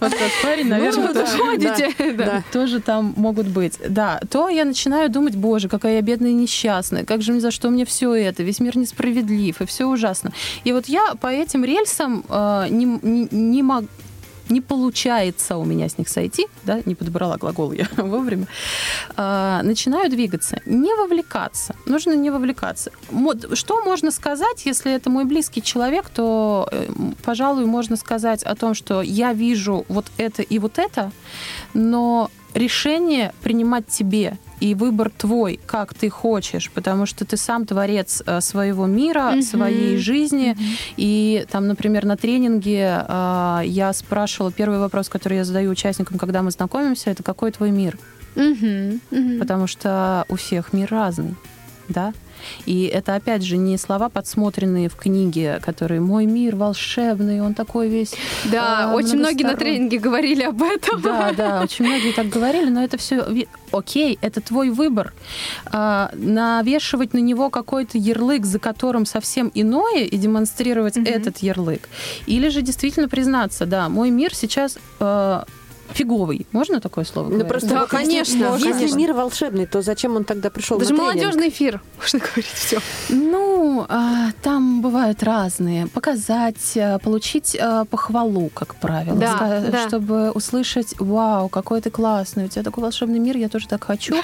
вот 0.00 0.12
этот 0.12 0.32
парень, 0.42 0.68
наверное, 0.68 1.06
Ну, 1.08 1.14
да, 1.14 1.20
тоже- 1.24 1.38
Ходите. 1.38 1.94
Да. 2.26 2.44
тоже 2.52 2.80
там 2.80 3.14
могут 3.16 3.46
быть. 3.46 3.78
Да, 3.88 4.20
то 4.30 4.48
я 4.48 4.64
начинаю 4.64 5.10
думать, 5.10 5.36
боже, 5.36 5.68
какая 5.68 5.96
я 5.96 6.02
бедная 6.02 6.30
и 6.30 6.34
несчастная, 6.34 7.04
как 7.04 7.22
же 7.22 7.32
мне 7.32 7.40
за 7.40 7.50
что 7.50 7.70
мне 7.70 7.84
все 7.84 8.14
это, 8.14 8.42
весь 8.42 8.60
мир 8.60 8.76
несправедлив, 8.76 9.60
и 9.60 9.66
все 9.66 9.86
ужасно. 9.86 10.32
И 10.64 10.72
вот 10.72 10.86
я 10.86 11.14
по 11.20 11.28
этим 11.28 11.64
рельсам 11.64 12.24
э, 12.28 12.66
не, 12.70 12.84
не, 13.02 13.28
не 13.30 13.62
мог- 13.62 13.88
не 14.48 14.60
получается 14.60 15.56
у 15.56 15.64
меня 15.64 15.88
с 15.88 15.98
них 15.98 16.08
сойти, 16.08 16.46
да, 16.64 16.80
не 16.84 16.94
подобрала 16.94 17.36
глагол 17.36 17.72
я 17.72 17.88
вовремя, 17.96 18.46
а, 19.16 19.62
начинаю 19.62 20.10
двигаться. 20.10 20.60
Не 20.64 20.94
вовлекаться. 20.94 21.74
Нужно 21.86 22.12
не 22.12 22.30
вовлекаться. 22.30 22.90
Что 23.52 23.82
можно 23.84 24.10
сказать, 24.10 24.64
если 24.64 24.92
это 24.92 25.10
мой 25.10 25.24
близкий 25.24 25.62
человек, 25.62 26.08
то, 26.08 26.68
э, 26.70 26.88
пожалуй, 27.24 27.66
можно 27.66 27.96
сказать 27.96 28.42
о 28.42 28.54
том, 28.54 28.74
что 28.74 29.02
я 29.02 29.32
вижу 29.32 29.84
вот 29.88 30.06
это 30.16 30.42
и 30.42 30.58
вот 30.58 30.78
это, 30.78 31.12
но 31.74 32.30
решение 32.54 33.32
принимать 33.42 33.86
тебе 33.86 34.38
и 34.60 34.74
выбор 34.74 35.10
твой, 35.16 35.60
как 35.66 35.94
ты 35.94 36.10
хочешь, 36.10 36.70
потому 36.70 37.06
что 37.06 37.24
ты 37.24 37.36
сам 37.36 37.64
творец 37.64 38.22
э, 38.26 38.40
своего 38.40 38.86
мира, 38.86 39.30
Мгм. 39.32 39.42
своей 39.42 39.96
жизни. 39.98 40.56
И 40.96 41.46
там, 41.50 41.68
например, 41.68 42.04
на 42.06 42.16
тренинге 42.16 43.04
э, 43.08 43.60
я 43.66 43.92
спрашивала, 43.92 44.50
первый 44.50 44.80
вопрос, 44.80 45.08
который 45.08 45.38
я 45.38 45.44
задаю 45.44 45.70
участникам, 45.70 46.18
когда 46.18 46.42
мы 46.42 46.50
знакомимся, 46.50 47.10
это 47.10 47.22
какой 47.22 47.52
твой 47.52 47.70
мир? 47.70 47.96
Мгм, 48.34 49.00
мгм. 49.10 49.38
Потому 49.38 49.66
что 49.68 50.24
у 50.28 50.34
всех 50.36 50.72
мир 50.72 50.88
разный, 50.90 51.34
да? 51.88 52.12
И 52.66 52.84
это, 52.84 53.14
опять 53.14 53.42
же, 53.42 53.56
не 53.56 53.76
слова, 53.78 54.08
подсмотренные 54.08 54.88
в 54.88 54.96
книге, 54.96 55.60
которые 55.60 56.00
«мой 56.00 56.26
мир 56.26 56.56
волшебный, 56.56 57.40
он 57.40 57.54
такой 57.54 57.88
весь...» 57.88 58.14
Да, 58.50 58.90
а, 58.90 58.94
очень 58.94 59.18
многие 59.18 59.42
на 59.42 59.50
многосторонний». 59.50 59.88
тренинге 59.88 59.98
говорили 59.98 60.42
об 60.42 60.62
этом. 60.62 61.02
Да, 61.02 61.32
да, 61.36 61.62
очень 61.62 61.86
многие 61.86 62.12
так 62.12 62.28
говорили, 62.28 62.70
но 62.70 62.82
это 62.82 62.96
все 62.96 63.26
окей, 63.72 64.18
это 64.20 64.40
твой 64.40 64.70
выбор. 64.70 65.12
А, 65.66 66.10
навешивать 66.14 67.14
на 67.14 67.18
него 67.18 67.50
какой-то 67.50 67.98
ярлык, 67.98 68.44
за 68.44 68.58
которым 68.58 69.06
совсем 69.06 69.50
иное, 69.54 70.04
и 70.04 70.16
демонстрировать 70.16 70.96
этот 70.96 71.38
ярлык. 71.38 71.88
Или 72.26 72.48
же 72.48 72.62
действительно 72.62 73.08
признаться, 73.08 73.66
да, 73.66 73.88
мой 73.88 74.10
мир 74.10 74.34
сейчас 74.34 74.78
э, 75.00 75.42
фиговый. 75.92 76.46
Можно 76.52 76.80
такое 76.80 77.04
слово 77.04 77.28
Ну, 77.30 77.44
просто 77.44 77.68
Да, 77.68 77.86
конечно, 77.86 78.54
Если 78.56 78.72
конечно. 78.72 78.96
мир 78.96 79.12
волшебный, 79.12 79.66
то 79.66 79.82
зачем 79.82 80.16
он 80.16 80.24
тогда 80.24 80.50
пришел 80.50 80.78
Даже 80.78 80.92
на 80.92 81.02
молодежный 81.02 81.48
эфир, 81.48 81.80
можно 81.98 82.18
говорить 82.18 82.46
все. 82.46 82.78
Ну, 83.08 83.84
а, 83.88 84.30
там 84.42 84.80
бывают 84.82 85.22
разные. 85.22 85.86
Показать, 85.86 86.76
а, 86.76 86.98
получить 86.98 87.56
а, 87.60 87.84
похвалу, 87.84 88.50
как 88.54 88.74
правило. 88.76 89.16
Да, 89.18 89.34
Ска- 89.34 89.70
да. 89.70 89.88
Чтобы 89.88 90.30
услышать, 90.30 90.94
вау, 90.98 91.48
какой 91.48 91.80
ты 91.80 91.90
классный, 91.90 92.44
у 92.44 92.48
тебя 92.48 92.62
такой 92.62 92.82
волшебный 92.82 93.18
мир, 93.18 93.36
я 93.36 93.48
тоже 93.48 93.66
так 93.68 93.84
хочу. 93.84 94.14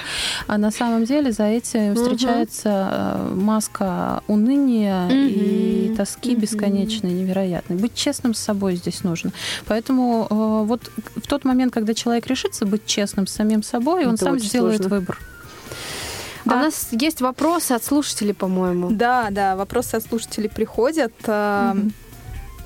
А 0.47 0.57
на 0.57 0.71
самом 0.71 1.05
деле 1.05 1.31
за 1.31 1.43
этим 1.45 1.95
встречается 1.95 2.69
а, 2.69 3.33
маска 3.35 4.23
уныния 4.27 5.09
и 5.09 5.87
Мгм. 5.89 5.95
тоски 5.97 6.35
бесконечной, 6.35 7.11
невероятной. 7.11 7.77
Быть 7.77 7.95
честным 7.95 8.33
с 8.33 8.39
собой 8.39 8.75
здесь 8.75 9.03
нужно. 9.03 9.31
Поэтому 9.65 10.27
вот 10.65 10.91
в 11.15 11.27
тот 11.27 11.43
момент, 11.43 11.54
когда 11.71 11.93
человек 11.93 12.27
решится 12.27 12.65
быть 12.65 12.85
честным 12.85 13.27
с 13.27 13.31
самим 13.31 13.63
собой, 13.63 14.05
он 14.05 14.15
Это 14.15 14.25
сам 14.25 14.33
очень 14.35 14.47
сделает 14.47 14.77
сложно. 14.81 14.97
выбор. 14.99 15.19
А 16.47 16.53
у 16.53 16.57
нас 16.57 16.89
есть 16.91 17.21
вопросы 17.21 17.71
от 17.71 17.83
слушателей, 17.83 18.33
по-моему. 18.35 18.89
Да, 18.91 19.29
да, 19.31 19.55
вопросы 19.55 19.95
от 19.95 20.03
слушателей 20.03 20.49
приходят, 20.49 21.11
а, 21.25 21.73
Мгм. 21.73 21.93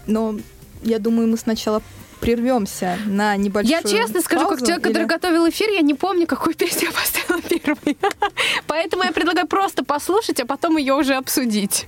но 0.07 0.35
я 0.83 0.99
думаю, 0.99 1.29
мы 1.29 1.37
сначала 1.37 1.81
прервемся 2.19 2.97
на 3.05 3.37
небольшую 3.37 3.77
Я 3.77 3.81
честно 3.81 4.19
скажу, 4.21 4.41
как 4.41 4.49
паузу, 4.49 4.65
человек, 4.65 4.83
который 4.83 5.03
или- 5.03 5.07
готовил 5.09 5.47
эфир, 5.47 5.69
я 5.69 5.79
не 5.81 5.93
помню, 5.93 6.27
какую 6.27 6.53
песню 6.55 6.89
я 6.89 6.91
поставила 6.91 7.41
первой. 7.49 7.97
Поэтому 8.67 9.03
я 9.03 9.13
предлагаю 9.13 9.47
просто 9.47 9.85
послушать, 9.85 10.41
а 10.41 10.45
потом 10.45 10.75
ее 10.75 10.95
уже 10.95 11.15
обсудить. 11.15 11.87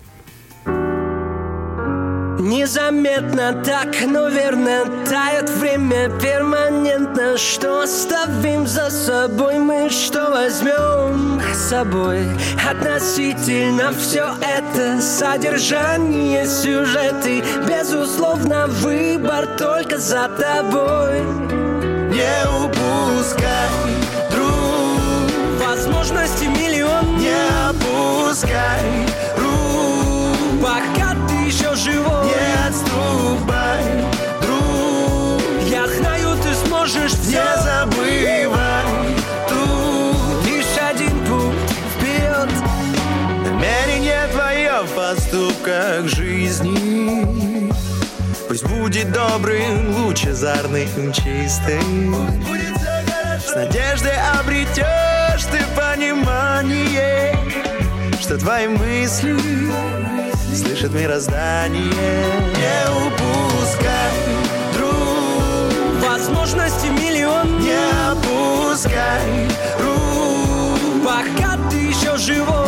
Незаметно 2.39 3.62
так, 3.63 3.96
но 4.08 4.28
верно 4.28 4.86
тает 5.06 5.50
время 5.50 6.10
перманентно. 6.20 7.38
Что 7.38 7.82
оставим 7.82 8.65
за 8.65 8.89
собой 8.89 9.60
мы, 9.60 9.89
что 9.89 10.30
возьмем 10.32 11.41
с 11.54 11.70
собой? 11.70 12.26
Относительно 12.70 13.91
все 13.94 14.34
это 14.41 15.02
содержание, 15.02 16.46
сюжеты 16.46 17.44
Безусловно, 17.67 18.67
выбор 18.67 19.46
только 19.58 19.98
за 19.98 20.30
тобой. 20.30 21.22
Не 22.12 22.44
упускай, 22.65 23.70
друг. 24.32 25.67
Возможности 25.67 26.46
миллион. 26.46 27.17
Не 27.17 27.34
опускай 27.70 29.06
рук 29.38 30.62
Пока 30.62 31.11
отступай, 32.72 33.84
друг. 34.42 35.42
Я 35.70 35.88
знаю, 35.88 36.38
ты 36.42 36.54
сможешь 36.66 37.12
все 37.12 37.42
Не 37.44 37.62
забывай 37.64 38.86
Тут 39.50 40.46
лишь 40.46 40.78
один 40.90 41.20
путь 41.26 41.72
вперед 41.96 42.50
Намерение 43.46 44.28
твое 44.32 44.84
в 44.84 44.92
поступках 44.96 46.08
жизни. 46.08 47.72
Пусть 48.48 48.66
будет 48.66 49.12
добрым, 49.12 49.96
лучезарным, 49.96 51.12
чистым. 51.14 52.16
С 53.46 53.56
надеждой 53.56 54.18
обретешь 54.40 55.44
ты 55.52 55.60
понимание 55.76 57.38
Что 58.22 58.38
твои 58.38 58.68
мысли 58.68 59.36
слышит 60.56 60.94
мироздание 60.94 61.92
Не 62.56 62.82
упускай, 63.08 64.12
друг 64.76 66.10
Возможности 66.10 66.88
миллион. 66.88 67.60
Не 67.60 67.78
опускай 68.12 69.48
рук 69.80 71.04
Пока 71.04 71.58
ты 71.70 71.78
еще 71.78 72.18
живой 72.18 72.61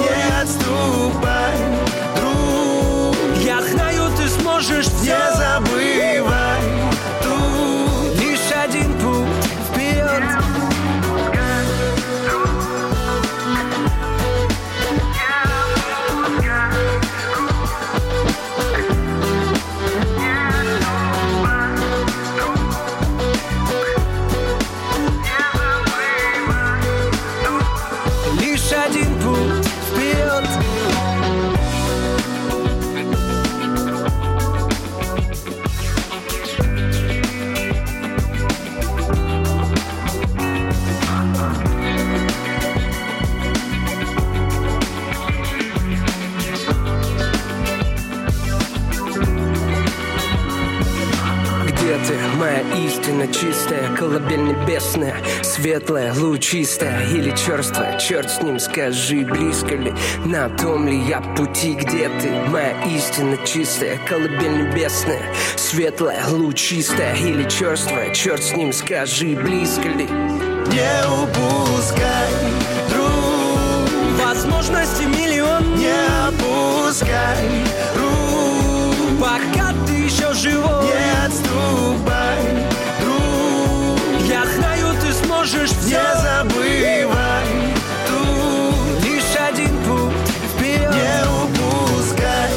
истина 53.23 53.27
чистая, 53.33 53.95
колыбель 53.95 54.43
небесная, 54.43 55.15
светлая, 55.41 56.13
лучистая 56.13 57.07
или 57.07 57.31
черствая? 57.35 57.97
Черт 57.99 58.29
с 58.29 58.41
ним, 58.41 58.59
скажи, 58.59 59.25
близко 59.25 59.75
ли, 59.75 59.93
на 60.25 60.49
том 60.49 60.87
ли 60.87 60.99
я 61.05 61.21
пути? 61.21 61.73
Где 61.73 62.09
ты, 62.19 62.31
моя 62.49 62.73
истина 62.85 63.37
чистая, 63.45 63.97
колыбель 64.07 64.67
небесная, 64.67 65.21
светлая, 65.55 66.25
лучистая 66.29 67.15
или 67.15 67.47
черствая? 67.49 68.13
Черт 68.13 68.43
с 68.43 68.53
ним, 68.53 68.73
скажи, 68.73 69.35
близко 69.35 69.87
ли? 69.87 70.05
Не 70.05 71.23
упускай, 71.23 72.31
друг 72.89 74.25
Возможности 74.25 75.03
миллион 75.03 75.75
Не 75.75 75.93
опускай 76.27 77.47
рук 77.95 79.19
Пока 79.19 79.73
ты 79.85 79.93
еще 79.93 80.33
живой 80.33 80.85
Не 80.85 81.25
отступай, 81.25 82.12
Не 85.93 86.15
забывай 86.23 87.45
тут 88.07 89.03
Лишь 89.05 89.35
один 89.39 89.77
путь 89.83 90.29
вперед 90.55 90.89
Не 90.89 91.15
упускай, 91.43 92.51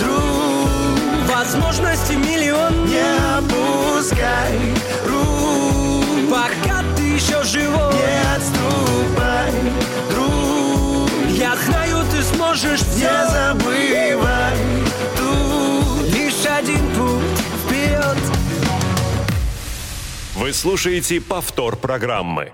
друг. 0.00 1.32
Возможности 1.32 2.14
миллион. 2.14 2.86
Не 2.86 3.04
опускай 3.38 4.58
рук. 5.06 6.28
Пока 6.28 6.82
ты 6.96 7.02
еще 7.02 7.44
живой. 7.44 7.94
Не 7.94 8.34
отступай, 8.34 9.52
друг. 10.10 11.08
Я 11.30 11.54
знаю, 11.64 12.04
ты 12.10 12.20
сможешь 12.34 12.80
все 12.80 13.08
Не 13.08 13.30
забывай 13.30 14.56
тут 15.16 16.12
Лишь 16.12 16.46
один 16.46 16.84
путь 16.96 17.38
вперед 17.64 18.18
Вы 20.34 20.52
слушаете 20.52 21.20
повтор 21.20 21.76
программы. 21.76 22.52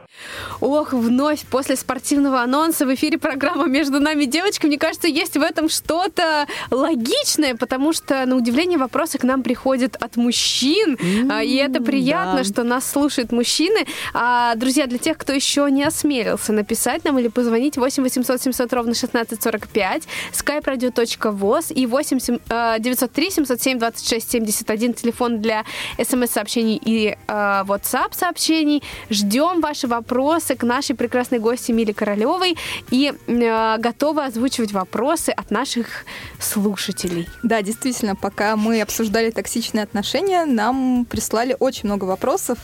Ох, 0.60 0.92
вновь 0.92 1.42
после 1.46 1.76
спортивного 1.76 2.42
анонса 2.42 2.84
в 2.84 2.94
эфире 2.94 3.18
программа 3.18 3.66
«Между 3.66 4.00
нами 4.00 4.24
девочками». 4.24 4.70
Мне 4.70 4.78
кажется, 4.78 5.06
есть 5.06 5.36
в 5.36 5.42
этом 5.42 5.68
что-то 5.68 6.46
логичное, 6.70 7.54
потому 7.54 7.92
что, 7.92 8.26
на 8.26 8.36
удивление, 8.36 8.78
вопросы 8.78 9.18
к 9.18 9.22
нам 9.22 9.42
приходят 9.42 9.96
от 9.96 10.16
мужчин. 10.16 10.98
А, 11.30 11.42
и 11.42 11.54
это 11.54 11.80
приятно, 11.80 12.38
да. 12.38 12.44
что 12.44 12.64
нас 12.64 12.90
слушают 12.90 13.30
мужчины. 13.32 13.86
А, 14.14 14.54
друзья, 14.56 14.86
для 14.86 14.98
тех, 14.98 15.16
кто 15.16 15.32
еще 15.32 15.68
не 15.70 15.84
осмелился 15.84 16.52
написать 16.52 17.04
нам 17.04 17.18
или 17.18 17.28
позвонить 17.28 17.76
8 17.76 18.02
800 18.02 18.42
700 18.42 18.72
ровно 18.72 18.92
1645, 18.92 20.02
skype-radio.voz 20.32 21.72
и 21.72 21.86
8 21.86 22.18
сем- 22.18 22.40
э, 22.48 22.76
903 22.78 23.30
707 23.30 23.78
26 23.78 24.30
71, 24.30 24.94
телефон 24.94 25.40
для 25.40 25.64
смс-сообщений 26.02 26.80
и 26.84 27.16
э, 27.26 27.32
WhatsApp-сообщений. 27.66 28.82
Ждем 29.10 29.60
ваши 29.60 29.86
вопросы 29.86 30.47
к 30.54 30.62
нашей 30.62 30.96
прекрасной 30.96 31.38
гости 31.38 31.72
Миле 31.72 31.94
Королевой 31.94 32.56
и 32.90 33.12
э, 33.26 33.78
готовы 33.78 34.24
озвучивать 34.24 34.72
вопросы 34.72 35.30
от 35.30 35.50
наших 35.50 36.04
слушателей. 36.40 37.28
Да, 37.42 37.62
действительно, 37.62 38.16
пока 38.16 38.56
мы 38.56 38.80
обсуждали 38.80 39.30
токсичные 39.30 39.84
отношения, 39.84 40.44
нам 40.44 41.06
прислали 41.08 41.56
очень 41.58 41.87
много 41.87 42.04
вопросов. 42.04 42.58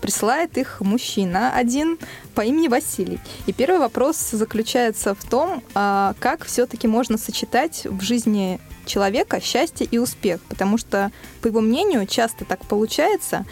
Присылает 0.00 0.58
их 0.58 0.80
мужчина 0.80 1.52
один 1.54 1.98
по 2.34 2.42
имени 2.42 2.68
Василий. 2.68 3.18
И 3.46 3.52
первый 3.52 3.78
вопрос 3.78 4.16
заключается 4.30 5.14
в 5.14 5.24
том, 5.28 5.62
а, 5.74 6.14
как 6.20 6.44
все-таки 6.44 6.86
можно 6.86 7.18
сочетать 7.18 7.82
в 7.84 8.00
жизни 8.00 8.60
человека 8.88 9.40
счастье 9.40 9.86
и 9.88 9.98
успех. 9.98 10.40
Потому 10.48 10.78
что, 10.78 11.12
по 11.40 11.46
его 11.46 11.60
мнению, 11.60 12.06
часто 12.06 12.44
так 12.44 12.64
получается, 12.66 13.44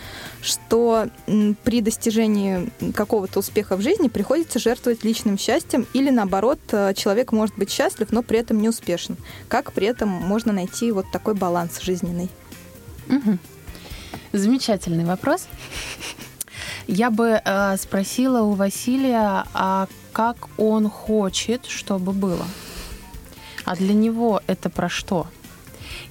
что 0.42 1.08
при 1.62 1.80
достижении 1.80 2.70
какого-то 2.92 3.38
успеха 3.38 3.76
в 3.76 3.82
жизни 3.82 4.08
приходится 4.08 4.58
жертвовать 4.58 5.04
личным 5.04 5.38
счастьем 5.38 5.86
или 5.92 6.10
наоборот, 6.10 6.58
э, 6.72 6.94
человек 6.94 7.32
может 7.32 7.56
быть 7.56 7.70
счастлив, 7.70 8.10
но 8.10 8.22
при 8.22 8.38
этом 8.40 8.60
не 8.60 8.68
успешен. 8.68 9.16
Как 9.48 9.72
при 9.72 9.86
этом 9.86 10.08
можно 10.08 10.52
найти 10.52 10.90
вот 10.90 11.06
такой 11.12 11.34
баланс 11.34 11.80
жизненный? 11.80 12.28
Мгм. 13.06 13.38
Замечательный 14.32 15.04
вопрос. 15.04 15.46
Я 16.86 17.10
бы 17.10 17.40
э, 17.44 17.76
спросила 17.76 18.42
у 18.42 18.52
Василия, 18.52 19.44
а 19.54 19.88
как 20.12 20.48
он 20.56 20.88
хочет, 20.88 21.66
чтобы 21.66 22.12
было? 22.12 22.46
А 23.66 23.76
для 23.76 23.92
него 23.92 24.40
это 24.46 24.70
про 24.70 24.88
что? 24.88 25.26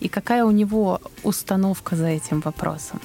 И 0.02 0.10
какая 0.10 0.46
у 0.46 0.52
него 0.52 1.02
установка 1.24 1.96
за 1.96 2.08
этим 2.08 2.42
вопросом? 2.42 3.02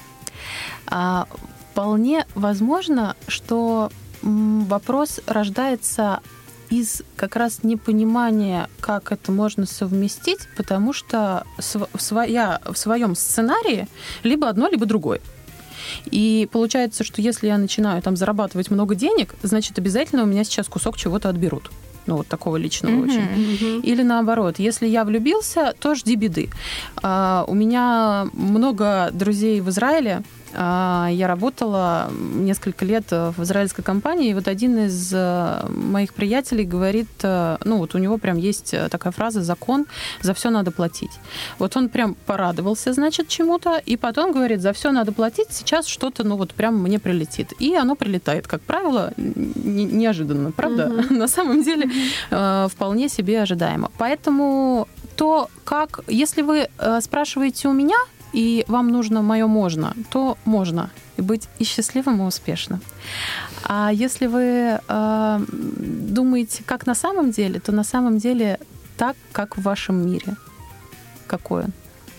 А, 0.85 1.27
вполне 1.71 2.27
возможно, 2.35 3.15
что 3.27 3.91
вопрос 4.21 5.21
рождается 5.25 6.19
из 6.69 7.01
как 7.15 7.35
раз 7.37 7.63
непонимания, 7.63 8.69
как 8.79 9.11
это 9.11 9.31
можно 9.31 9.65
совместить, 9.65 10.47
потому 10.55 10.93
что 10.93 11.45
св- 11.57 11.89
своя, 11.97 12.61
в 12.65 12.77
своем 12.77 13.15
сценарии 13.15 13.87
либо 14.23 14.49
одно, 14.49 14.67
либо 14.67 14.85
другое. 14.85 15.21
И 16.05 16.47
получается, 16.51 17.03
что 17.03 17.21
если 17.21 17.47
я 17.47 17.57
начинаю 17.57 18.01
там 18.01 18.15
зарабатывать 18.15 18.69
много 18.69 18.95
денег, 18.95 19.35
значит, 19.43 19.77
обязательно 19.79 20.23
у 20.23 20.25
меня 20.27 20.43
сейчас 20.43 20.67
кусок 20.67 20.97
чего-то 20.97 21.29
отберут. 21.29 21.71
Ну, 22.07 22.17
вот 22.17 22.27
такого 22.27 22.57
личного 22.57 22.93
Мгм. 22.93 23.03
очень. 23.03 23.81
Или 23.83 24.03
наоборот, 24.03 24.59
если 24.59 24.87
я 24.87 25.03
влюбился, 25.03 25.73
то 25.79 25.95
жди 25.95 26.15
беды. 26.15 26.49
А, 27.03 27.45
у 27.47 27.53
меня 27.53 28.27
много 28.33 29.09
друзей 29.13 29.61
в 29.61 29.69
Израиле. 29.69 30.23
А, 30.53 31.09
я 31.11 31.27
работала 31.27 32.11
несколько 32.35 32.85
лет 32.85 33.11
в 33.11 33.43
израильской 33.43 33.83
компании, 33.83 34.29
и 34.29 34.33
вот 34.33 34.47
один 34.47 34.77
из 34.85 35.11
э, 35.13 35.65
моих 35.69 36.13
приятелей 36.13 36.65
говорит, 36.65 37.09
э, 37.23 37.57
ну 37.63 37.77
вот 37.77 37.95
у 37.95 37.97
него 37.97 38.17
прям 38.17 38.37
есть 38.37 38.73
э, 38.73 38.89
такая 38.89 39.13
фраза 39.13 39.41
«закон, 39.41 39.85
за 40.21 40.33
все 40.33 40.49
надо 40.49 40.71
платить». 40.71 41.11
Вот 41.59 41.77
он 41.77 41.89
прям 41.89 42.15
порадовался, 42.25 42.93
значит, 42.93 43.27
чему-то, 43.27 43.81
и 43.85 43.97
потом 43.97 44.31
говорит, 44.31 44.61
за 44.61 44.73
все 44.73 44.91
надо 44.91 45.11
платить, 45.11 45.47
сейчас 45.51 45.85
что-то, 45.87 46.23
ну 46.23 46.35
вот 46.35 46.53
прям 46.53 46.77
мне 46.77 46.99
прилетит. 46.99 47.53
И 47.59 47.75
оно 47.75 47.95
прилетает, 47.95 48.47
как 48.47 48.61
правило, 48.61 49.13
не- 49.17 49.85
неожиданно, 49.85 50.51
правда? 50.51 50.87
На 51.09 51.27
самом 51.27 51.63
деле 51.63 51.89
э, 52.29 52.67
вполне 52.69 53.09
себе 53.09 53.41
ожидаемо. 53.41 53.91
Поэтому 53.97 54.87
то, 55.15 55.49
как, 55.63 56.01
если 56.07 56.41
вы 56.41 56.67
э, 56.77 57.01
спрашиваете 57.01 57.67
у 57.67 57.73
меня, 57.73 57.97
и 58.33 58.65
вам 58.67 58.89
нужно 58.89 59.21
мое 59.21 59.47
можно, 59.47 59.93
то 60.09 60.37
можно 60.45 60.89
и 61.17 61.21
быть 61.21 61.47
и 61.59 61.63
счастливым, 61.63 62.21
и 62.21 62.25
успешным. 62.25 62.81
А 63.63 63.91
если 63.91 64.27
вы 64.27 64.79
э, 64.87 65.39
думаете, 65.47 66.63
как 66.65 66.87
на 66.87 66.95
самом 66.95 67.31
деле, 67.31 67.59
то 67.59 67.71
на 67.71 67.83
самом 67.83 68.17
деле 68.17 68.59
так, 68.97 69.15
как 69.31 69.57
в 69.57 69.61
вашем 69.61 70.05
мире. 70.05 70.35
Какой 71.27 71.63
он. 71.63 71.73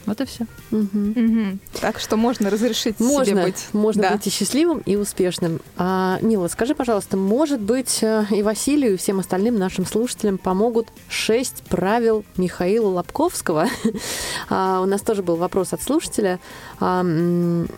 Вот 0.07 0.21
и 0.21 0.25
все. 0.25 0.47
Мгм. 0.73 1.61
Так 1.81 2.01
что 2.01 2.17
можно 2.17 2.51
разрешить 2.51 2.99
Можно, 2.99 3.25
себе 3.25 3.43
быть. 3.45 3.67
можно 3.73 4.03
Да. 4.03 4.11
быть 4.13 4.27
и 4.27 4.31
счастливым, 4.31 4.79
и 4.81 4.97
успешным. 4.97 5.61
А, 5.77 6.19
Мила, 6.23 6.49
скажи, 6.49 6.75
пожалуйста, 6.75 7.17
может 7.17 7.61
быть, 7.61 8.01
э, 8.03 8.25
и 8.31 8.43
Василию, 8.43 8.95
и 8.95 8.97
всем 8.97 9.21
остальным 9.21 9.59
нашим 9.59 9.87
слушателям 9.87 10.39
помогут 10.39 10.89
шесть 11.09 11.63
правил 11.69 12.25
Михаила 12.37 12.89
Лобковского? 12.89 13.69
А, 14.49 14.81
У 14.81 14.87
нас 14.87 15.03
тоже 15.03 15.23
был 15.23 15.37
вопрос 15.37 15.73
от 15.73 15.83
слушателя. 15.83 16.41
А, 16.81 17.01
м, 17.03 17.69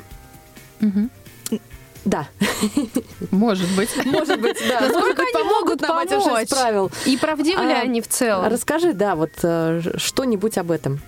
Да. 2.04 2.28
Может 3.30 3.68
быть. 3.76 3.88
Может 4.04 4.40
быть, 4.40 4.58
да. 4.68 4.80
Насколько 4.82 5.22
они 5.22 5.32
помогут 5.32 5.80
могут 5.80 5.80
нам 5.82 5.98
эти 6.00 6.22
шесть 6.22 6.50
правил. 6.50 6.90
И 7.06 7.16
правдивы 7.16 7.64
ли 7.64 7.72
А, 7.72 7.80
они 7.80 8.00
в 8.02 8.08
целом? 8.08 8.50
Расскажи, 8.50 8.92
да, 8.92 9.14
вот 9.14 9.30
э, 9.42 9.80
что-нибудь 9.96 10.58
об 10.58 10.70
этом. 10.70 11.00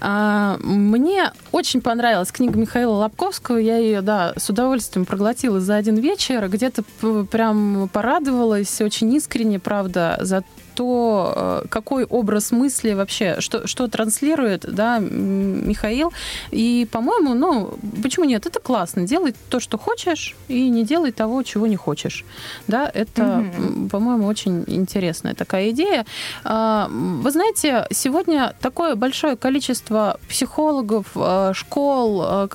А, 0.00 0.58
Мне 0.60 1.32
очень 1.52 1.80
понравилась 1.80 2.32
книга 2.32 2.58
Михаила 2.58 2.92
Лобковского. 2.92 3.56
Я 3.56 3.78
ее, 3.78 4.00
да, 4.00 4.32
с 4.36 4.48
удовольствием 4.50 5.06
проглотила 5.06 5.60
за 5.60 5.76
один 5.76 5.96
вечер. 5.96 6.48
Где-то 6.48 6.84
прям 7.30 7.88
порадовалась 7.92 8.80
очень 8.80 9.12
искренне, 9.14 9.58
правда, 9.58 10.18
за 10.20 10.44
то, 10.76 11.32
э, 11.36 11.68
какой 11.68 12.04
образ 12.04 12.52
мысли 12.52 12.94
вообще, 12.94 13.40
что, 13.40 13.66
что 13.66 13.88
транслирует 13.88 14.66
да, 14.68 14.98
Михаил. 14.98 16.12
И, 16.50 16.86
по-моему, 16.92 17.34
ну, 17.34 17.74
почему 18.02 18.26
нет? 18.26 18.46
Это 18.46 18.60
классно. 18.60 19.06
Делай 19.06 19.34
то, 19.48 19.60
что 19.60 19.78
хочешь, 19.78 20.36
и 20.48 20.68
не 20.68 20.84
делай 20.84 21.12
того, 21.12 21.42
чего 21.42 21.66
не 21.66 21.76
хочешь. 21.76 22.24
Да, 22.68 22.90
это, 22.94 23.22
м, 23.22 23.88
по-моему, 23.88 24.26
очень 24.26 24.64
интересная 24.66 25.34
такая 25.34 25.70
идея. 25.70 26.04
А, 26.44 26.88
Вы 27.22 27.30
знаете, 27.30 27.86
сегодня 27.90 28.52
такое 28.60 28.94
большое 28.94 29.36
количество 29.36 30.18
психологов, 30.28 31.06
э, 31.14 31.52
школ 31.54 32.22
э, 32.24 32.48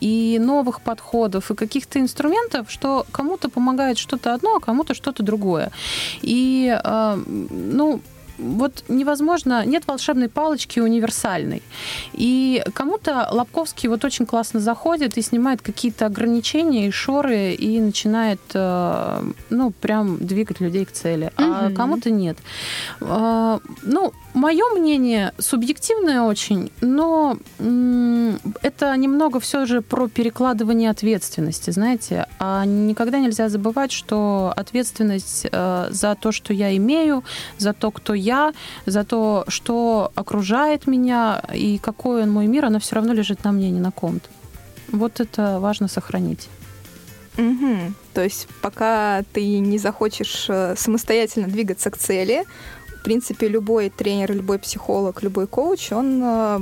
и 0.00 0.38
новых 0.40 0.80
подходов, 0.80 1.50
и 1.50 1.54
каких-то 1.54 1.98
инструментов, 1.98 2.70
что 2.70 3.04
кому-то 3.12 3.48
помогает 3.48 3.98
что-то 3.98 4.34
одно, 4.34 4.56
а 4.56 4.60
кому-то 4.60 4.94
что-то 4.94 5.22
другое. 5.22 5.70
И, 6.22 6.78
э, 6.84 7.18
ну, 7.72 8.00
вот 8.38 8.82
невозможно, 8.88 9.64
нет 9.64 9.84
волшебной 9.86 10.28
палочки 10.28 10.80
универсальной. 10.80 11.62
И 12.14 12.64
кому-то 12.74 13.28
Лобковский 13.30 13.88
вот 13.88 14.04
очень 14.04 14.26
классно 14.26 14.58
заходит 14.60 15.16
и 15.16 15.22
снимает 15.22 15.62
какие-то 15.62 16.06
ограничения 16.06 16.88
и 16.88 16.90
шоры 16.90 17.52
и 17.52 17.80
начинает, 17.80 18.40
э, 18.54 19.22
ну, 19.50 19.70
прям 19.70 20.18
двигать 20.18 20.60
людей 20.60 20.84
к 20.84 20.90
цели. 20.90 21.30
А 21.36 21.66
Мгм. 21.68 21.76
кому-то 21.76 22.10
нет. 22.10 22.36
Э, 23.00 23.58
Ну, 23.82 24.12
мое 24.34 24.64
мнение 24.76 25.32
субъективное 25.38 26.22
очень, 26.22 26.70
но 26.80 27.38
это 28.62 28.96
немного 28.96 29.40
все 29.40 29.64
же 29.64 29.80
про 29.80 30.08
перекладывание 30.08 30.90
ответственности, 30.90 31.70
знаете. 31.70 32.26
А 32.38 32.64
никогда 32.64 33.18
нельзя 33.20 33.48
забывать, 33.48 33.92
что 33.92 34.52
ответственность 34.56 35.46
э, 35.50 35.88
за 35.90 36.14
то, 36.16 36.32
что 36.32 36.52
я 36.52 36.76
имею, 36.76 37.24
за 37.58 37.72
то, 37.72 37.90
кто 37.90 38.12
я, 38.14 38.52
за 38.86 39.04
то, 39.04 39.44
что 39.48 40.12
окружает 40.14 40.86
меня 40.86 41.42
и 41.54 41.78
какой 41.78 42.24
он 42.24 42.30
мой 42.30 42.46
мир, 42.46 42.66
она 42.66 42.80
все 42.80 42.96
равно 42.96 43.12
лежит 43.12 43.44
на 43.44 43.52
мне, 43.52 43.70
не 43.70 43.80
на 43.80 43.92
ком-то. 43.92 44.28
Вот 44.88 45.20
это 45.20 45.58
важно 45.60 45.88
сохранить. 45.88 46.48
Мгм. 47.36 47.94
То 48.12 48.22
есть 48.22 48.46
пока 48.62 49.22
ты 49.32 49.58
не 49.58 49.78
захочешь 49.78 50.46
э, 50.48 50.74
самостоятельно 50.76 51.48
двигаться 51.48 51.90
к 51.90 51.98
цели, 51.98 52.44
принципе, 53.04 53.48
любой 53.48 53.90
тренер, 53.90 54.34
любой 54.34 54.58
психолог, 54.58 55.22
любой 55.22 55.46
коуч, 55.46 55.92
он 55.92 56.20
э, 56.22 56.60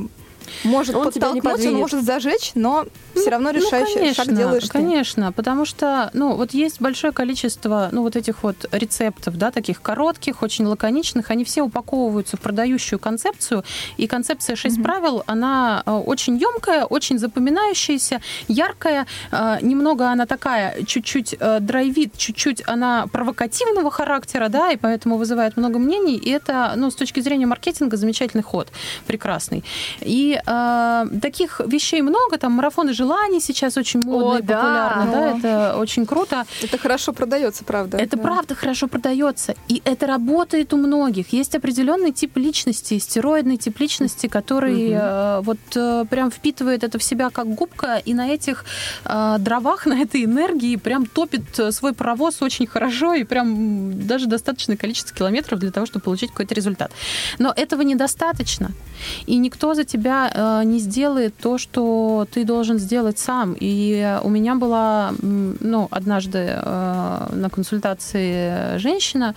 может 0.64 0.95
Он 0.95 1.05
подтолкнуть, 1.05 1.66
он 1.66 1.74
может 1.74 2.05
зажечь, 2.05 2.53
но 2.55 2.86
все 3.14 3.30
равно 3.30 3.50
решающий 3.50 4.14
шаг 4.14 4.34
делаешь 4.34 4.64
ты. 4.64 4.70
Конечно, 4.70 5.32
потому 5.32 5.64
что, 5.64 6.10
ну, 6.12 6.34
вот 6.34 6.52
есть 6.52 6.80
большое 6.80 7.12
количество, 7.12 7.88
ну, 7.92 8.02
вот 8.02 8.16
этих 8.16 8.42
вот 8.42 8.66
рецептов, 8.72 9.36
да, 9.36 9.50
таких 9.50 9.82
коротких, 9.82 10.42
очень 10.42 10.66
лаконичных, 10.66 11.30
они 11.30 11.44
все 11.44 11.62
упаковываются 11.62 12.36
в 12.36 12.40
продающую 12.40 12.98
концепцию, 12.98 13.64
и 13.96 14.06
концепция 14.06 14.56
«Шесть 14.56 14.82
правил», 14.82 15.22
она 15.26 15.82
э, 15.84 15.90
очень 15.92 16.36
емкая, 16.36 16.84
очень 16.84 17.18
запоминающаяся, 17.18 18.20
яркая, 18.48 19.06
э, 19.30 19.58
немного 19.62 20.08
она 20.08 20.26
такая, 20.26 20.82
чуть-чуть 20.84 21.36
э, 21.38 21.60
драйвит, 21.60 22.16
чуть-чуть 22.16 22.62
она 22.66 23.06
провокативного 23.12 23.90
характера, 23.90 24.48
да, 24.48 24.70
и 24.70 24.76
поэтому 24.76 25.16
вызывает 25.16 25.56
много 25.56 25.78
мнений, 25.78 26.16
и 26.16 26.30
это, 26.30 26.72
ну, 26.76 26.90
с 26.90 26.94
точки 26.94 27.20
зрения 27.20 27.46
маркетинга 27.46 27.96
замечательный 27.96 28.42
ход, 28.42 28.68
прекрасный. 29.06 29.64
И 30.00 30.40
э, 30.44 31.06
таких 31.20 31.60
вещей 31.66 32.02
много, 32.02 32.38
там 32.38 32.52
марафоны 32.52 32.92
желаний 33.03 33.40
сейчас 33.40 33.76
очень 33.76 34.00
модно 34.00 34.34
О, 34.34 34.38
и 34.38 34.42
да. 34.42 34.57
популярно, 34.57 35.12
да, 35.12 35.32
О. 35.32 35.38
это 35.38 35.76
очень 35.78 36.07
круто. 36.07 36.44
Это 36.62 36.78
хорошо 36.78 37.12
продается, 37.12 37.64
правда. 37.64 37.98
Это 37.98 38.16
да. 38.16 38.22
правда 38.22 38.55
хорошо 38.55 38.86
продается, 38.86 39.55
и 39.68 39.82
это 39.84 40.07
работает 40.07 40.72
у 40.72 40.76
многих. 40.76 41.32
Есть 41.32 41.55
определенный 41.55 42.12
тип 42.12 42.36
личности, 42.36 42.98
стероидный 42.98 43.57
тип 43.57 43.80
личности, 43.80 44.28
который 44.28 44.90
э, 44.92 45.40
вот 45.40 45.59
э, 45.74 46.05
прям 46.11 46.30
впитывает 46.30 46.84
это 46.84 46.98
в 46.98 47.03
себя 47.03 47.30
как 47.30 47.46
губка, 47.55 48.00
и 48.05 48.14
на 48.14 48.28
этих 48.28 48.64
э, 49.05 49.36
дровах, 49.38 49.86
на 49.92 50.00
этой 50.00 50.24
энергии 50.24 50.76
прям 50.76 51.07
топит 51.07 51.59
э, 51.59 51.72
свой 51.72 51.92
паровоз 51.92 52.42
очень 52.42 52.66
хорошо, 52.66 53.14
и 53.14 53.24
прям 53.24 54.07
даже 54.07 54.26
достаточное 54.26 54.76
количество 54.76 55.16
километров 55.16 55.59
для 55.59 55.70
того, 55.70 55.86
чтобы 55.86 56.05
получить 56.05 56.30
какой-то 56.30 56.55
результат. 56.55 56.92
Но 57.38 57.53
этого 57.57 57.82
недостаточно, 57.82 58.70
и 59.26 59.36
никто 59.38 59.74
за 59.74 59.84
тебя 59.84 60.30
э, 60.32 60.64
не 60.64 60.78
сделает 60.78 61.34
то, 61.36 61.59
что 61.59 62.26
ты 62.30 62.44
должен 62.44 62.78
сделать 62.78 62.91
сам. 63.18 63.57
И 63.59 64.18
у 64.22 64.28
меня 64.28 64.55
была, 64.55 65.12
ну, 65.20 65.88
однажды 65.90 66.38
э, 66.38 67.26
на 67.32 67.49
консультации 67.51 68.76
женщина, 68.78 69.34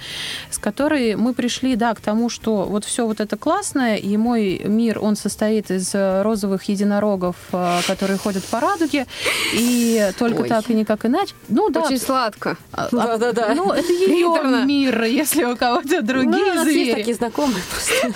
с 0.51 0.57
которой 0.57 1.15
мы 1.15 1.33
пришли, 1.33 1.75
да, 1.75 1.93
к 1.93 1.99
тому, 2.01 2.29
что 2.29 2.63
вот 2.63 2.83
все 2.85 3.05
вот 3.05 3.19
это 3.19 3.37
классное, 3.37 3.95
и 3.95 4.17
мой 4.17 4.61
мир, 4.65 4.99
он 4.99 5.15
состоит 5.15 5.71
из 5.71 5.91
розовых 5.93 6.63
единорогов, 6.65 7.35
э, 7.53 7.79
которые 7.87 8.17
ходят 8.17 8.43
по 8.45 8.59
радуге, 8.59 9.05
и 9.53 10.11
только 10.19 10.41
Ой. 10.41 10.49
так 10.49 10.69
и 10.69 10.73
никак 10.73 11.05
иначе. 11.05 11.33
Ну 11.49 11.69
да, 11.69 11.81
Очень 11.81 11.99
сладко. 11.99 12.57
а- 12.71 12.87
а- 12.91 13.17
Да-да-да. 13.17 13.53
Ну, 13.55 13.71
это 13.71 13.91
ее 13.93 14.07
Приторно. 14.33 14.65
мир, 14.65 15.03
если 15.03 15.43
у 15.45 15.55
кого-то 15.55 16.01
другие 16.01 16.45
Ну, 16.45 16.51
у 16.51 16.55
нас 16.55 16.67
есть 16.67 16.77
звери. 16.77 16.93
такие 16.95 17.15
знакомые 17.15 17.61
просто. 17.71 18.13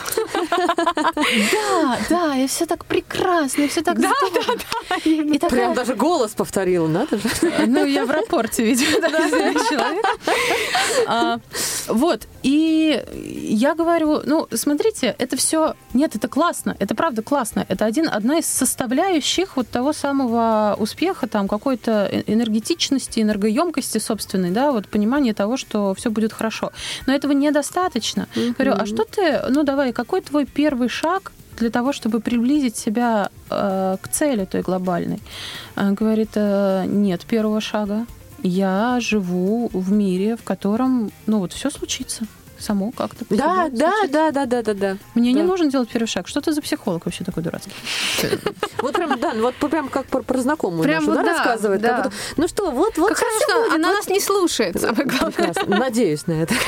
Да, 1.51 1.97
да, 2.09 2.35
и 2.35 2.47
все 2.47 2.65
так 2.65 2.85
прекрасно, 2.85 3.67
все 3.67 3.81
так 3.81 3.99
Да, 3.99 4.09
здорово. 4.29 4.57
да, 4.57 4.63
да. 5.05 5.28
И 5.35 5.39
такая, 5.39 5.59
Прям 5.59 5.73
даже 5.73 5.95
голос 5.95 6.31
повторила, 6.31 6.87
надо 6.87 7.17
же. 7.17 7.23
Ну, 7.67 7.85
я 7.85 8.05
в 8.05 8.11
рапорте, 8.11 8.63
видимо, 8.63 9.01
человек. 9.69 10.05
А, 11.07 11.39
Вот, 11.87 12.27
и 12.43 13.03
я 13.49 13.75
говорю, 13.75 14.21
ну, 14.25 14.47
смотрите, 14.53 15.15
это 15.17 15.35
все, 15.37 15.75
нет, 15.93 16.15
это 16.15 16.27
классно, 16.27 16.75
это 16.79 16.95
правда 16.95 17.21
классно, 17.21 17.65
это 17.67 17.85
один, 17.85 18.07
одна 18.09 18.39
из 18.39 18.45
составляющих 18.45 19.55
вот 19.57 19.67
того 19.69 19.93
самого 19.93 20.75
успеха, 20.79 21.27
там, 21.27 21.47
какой-то 21.47 22.07
э- 22.11 22.23
энергетичности, 22.27 23.19
энергоемкости 23.21 23.97
собственной, 23.97 24.51
да, 24.51 24.71
вот 24.71 24.87
понимание 24.87 25.33
того, 25.33 25.57
что 25.57 25.93
все 25.95 26.09
будет 26.09 26.33
хорошо. 26.33 26.71
Но 27.07 27.13
этого 27.13 27.31
недостаточно. 27.31 28.27
Говорю, 28.35 28.73
а 28.77 28.85
что 28.85 29.03
ты, 29.03 29.41
ну, 29.49 29.63
давай, 29.63 29.93
какой 29.93 30.21
твой 30.21 30.45
первый 30.45 30.89
шаг 30.89 31.31
для 31.59 31.69
того, 31.69 31.93
чтобы 31.93 32.19
приблизить 32.19 32.77
себя 32.77 33.29
э, 33.49 33.97
к 34.01 34.07
цели 34.07 34.45
той 34.45 34.61
глобальной? 34.61 35.19
Она 35.75 35.91
говорит, 35.91 36.31
«Э, 36.35 36.85
нет 36.87 37.25
первого 37.25 37.61
шага. 37.61 38.05
Я 38.43 38.99
живу 39.01 39.69
в 39.73 39.91
мире, 39.91 40.35
в 40.35 40.43
котором, 40.43 41.11
ну, 41.27 41.39
вот 41.39 41.53
все 41.53 41.69
случится 41.69 42.25
само 42.59 42.91
как-то. 42.91 43.25
Да, 43.29 43.67
да, 43.71 43.91
да, 44.07 44.31
да, 44.31 44.45
да, 44.45 44.61
да, 44.61 44.73
да. 44.73 44.97
Мне 45.15 45.33
не 45.33 45.41
Да. 45.41 45.47
нужно 45.47 45.71
делать 45.71 45.89
первый 45.89 46.07
шаг. 46.07 46.27
Что 46.27 46.41
ты 46.41 46.51
за 46.51 46.61
психолог 46.61 47.05
вообще 47.05 47.23
такой 47.23 47.43
дурацкий? 47.43 47.71
Вот 48.81 48.93
прям, 48.93 49.19
да, 49.19 49.33
вот 49.35 49.55
прям 49.55 49.89
как 49.89 50.05
про, 50.05 50.21
про 50.21 50.37
знакомую 50.39 50.83
Прям 50.83 51.03
нашу, 51.05 51.17
вот 51.17 51.25
да, 51.25 51.33
рассказывает. 51.33 51.81
да. 51.81 51.97
будто, 51.97 52.11
ну 52.37 52.47
что, 52.47 52.71
вот, 52.71 52.97
вот 52.97 53.09
Как 53.09 53.17
хорошо, 53.17 53.63
будет, 53.63 53.73
она 53.73 53.89
вот. 53.89 53.97
нас 53.97 54.07
не 54.07 54.21
слушает, 54.21 54.79
самое 54.79 55.03
главное. 55.05 55.31
Прекрасно. 55.31 55.77
Надеюсь 55.77 56.27
на 56.27 56.33
это. 56.43 56.53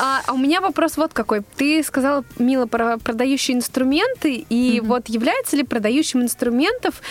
А, 0.00 0.22
а 0.26 0.32
у 0.32 0.38
меня 0.38 0.60
вопрос 0.62 0.96
вот 0.96 1.12
какой. 1.12 1.42
Ты 1.56 1.82
сказала, 1.84 2.24
Мила, 2.38 2.66
про 2.66 2.96
продающие 2.96 3.54
инструменты, 3.56 4.44
и 4.48 4.80
вот 4.80 5.08
является 5.10 5.56
ли 5.56 5.62
продающим 5.62 6.22
инструментов 6.22 7.02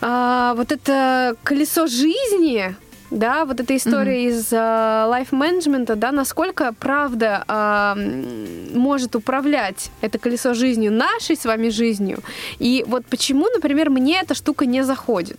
а, 0.00 0.54
вот 0.54 0.72
это 0.72 1.36
колесо 1.42 1.86
жизни, 1.86 2.74
да, 3.10 3.44
вот 3.44 3.60
эта 3.60 3.76
история 3.76 4.26
из 4.28 4.52
лайф-менеджмента, 4.52 5.96
да, 5.96 6.12
насколько 6.12 6.72
правда 6.78 7.44
а, 7.48 7.94
м, 7.96 8.78
может 8.78 9.16
управлять 9.16 9.90
это 10.00 10.18
колесо 10.18 10.54
жизнью, 10.54 10.92
нашей 10.92 11.36
с 11.36 11.44
вами 11.44 11.70
жизнью, 11.70 12.20
и 12.58 12.84
вот 12.86 13.04
почему, 13.06 13.46
например, 13.54 13.90
мне 13.90 14.20
эта 14.20 14.34
штука 14.34 14.66
не 14.66 14.84
заходит. 14.84 15.38